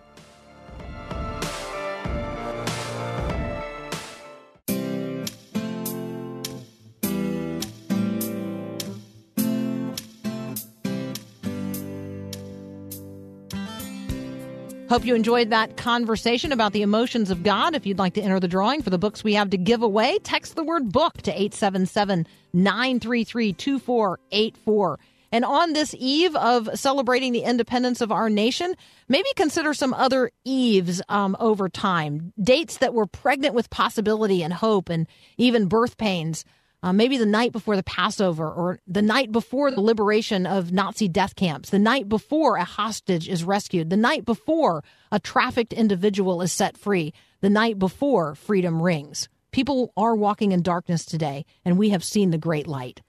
Hope 14.92 15.06
you 15.06 15.14
enjoyed 15.14 15.48
that 15.48 15.78
conversation 15.78 16.52
about 16.52 16.74
the 16.74 16.82
emotions 16.82 17.30
of 17.30 17.42
God. 17.42 17.74
If 17.74 17.86
you'd 17.86 17.98
like 17.98 18.12
to 18.12 18.20
enter 18.20 18.38
the 18.38 18.46
drawing 18.46 18.82
for 18.82 18.90
the 18.90 18.98
books 18.98 19.24
we 19.24 19.32
have 19.32 19.48
to 19.48 19.56
give 19.56 19.82
away, 19.82 20.18
text 20.18 20.54
the 20.54 20.62
word 20.62 20.92
book 20.92 21.14
to 21.22 21.30
877 21.30 22.26
933 22.52 23.54
2484. 23.54 24.98
And 25.32 25.46
on 25.46 25.72
this 25.72 25.94
eve 25.98 26.36
of 26.36 26.68
celebrating 26.74 27.32
the 27.32 27.40
independence 27.40 28.02
of 28.02 28.12
our 28.12 28.28
nation, 28.28 28.74
maybe 29.08 29.30
consider 29.34 29.72
some 29.72 29.94
other 29.94 30.30
eves 30.44 31.00
um, 31.08 31.38
over 31.40 31.70
time, 31.70 32.34
dates 32.38 32.76
that 32.76 32.92
were 32.92 33.06
pregnant 33.06 33.54
with 33.54 33.70
possibility 33.70 34.42
and 34.42 34.52
hope 34.52 34.90
and 34.90 35.06
even 35.38 35.68
birth 35.68 35.96
pains 35.96 36.44
uh, 36.82 36.92
maybe 36.92 37.16
the 37.16 37.26
night 37.26 37.52
before 37.52 37.76
the 37.76 37.82
Passover 37.82 38.50
or 38.50 38.80
the 38.86 39.02
night 39.02 39.30
before 39.30 39.70
the 39.70 39.80
liberation 39.80 40.46
of 40.46 40.72
Nazi 40.72 41.08
death 41.08 41.36
camps, 41.36 41.70
the 41.70 41.78
night 41.78 42.08
before 42.08 42.56
a 42.56 42.64
hostage 42.64 43.28
is 43.28 43.44
rescued, 43.44 43.90
the 43.90 43.96
night 43.96 44.24
before 44.24 44.82
a 45.10 45.20
trafficked 45.20 45.72
individual 45.72 46.42
is 46.42 46.52
set 46.52 46.76
free, 46.76 47.12
the 47.40 47.50
night 47.50 47.78
before 47.78 48.34
freedom 48.34 48.82
rings. 48.82 49.28
People 49.52 49.92
are 49.96 50.16
walking 50.16 50.52
in 50.52 50.62
darkness 50.62 51.04
today, 51.04 51.44
and 51.64 51.78
we 51.78 51.90
have 51.90 52.02
seen 52.02 52.30
the 52.30 52.38
great 52.38 52.66
light. 52.66 53.00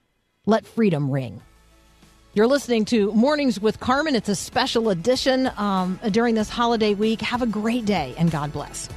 Let 0.45 0.65
freedom 0.65 1.09
ring. 1.09 1.41
You're 2.33 2.47
listening 2.47 2.85
to 2.85 3.11
Mornings 3.13 3.59
with 3.59 3.79
Carmen. 3.79 4.15
It's 4.15 4.27
a 4.27 4.35
special 4.35 4.89
edition 4.89 5.51
um, 5.55 5.99
during 6.11 6.35
this 6.35 6.49
holiday 6.49 6.95
week. 6.95 7.21
Have 7.21 7.41
a 7.41 7.47
great 7.47 7.85
day, 7.85 8.13
and 8.17 8.29
God 8.29 8.51
bless. 8.51 8.89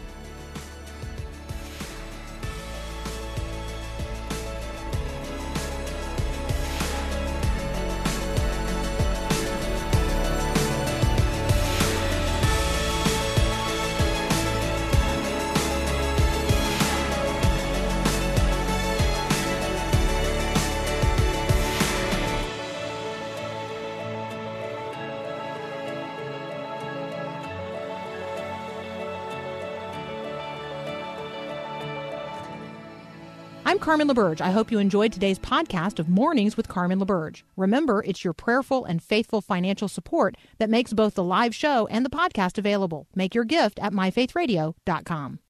Carmen 33.86 34.08
LaBerge. 34.08 34.40
I 34.40 34.50
hope 34.50 34.72
you 34.72 34.80
enjoyed 34.80 35.12
today's 35.12 35.38
podcast 35.38 36.00
of 36.00 36.08
Mornings 36.08 36.56
with 36.56 36.66
Carmen 36.66 36.98
LaBerge. 36.98 37.44
Remember, 37.56 38.02
it's 38.04 38.24
your 38.24 38.32
prayerful 38.32 38.84
and 38.84 39.00
faithful 39.00 39.40
financial 39.40 39.86
support 39.86 40.36
that 40.58 40.68
makes 40.68 40.92
both 40.92 41.14
the 41.14 41.22
live 41.22 41.54
show 41.54 41.86
and 41.86 42.04
the 42.04 42.10
podcast 42.10 42.58
available. 42.58 43.06
Make 43.14 43.32
your 43.32 43.44
gift 43.44 43.78
at 43.78 43.92
myfaithradio.com. 43.92 45.38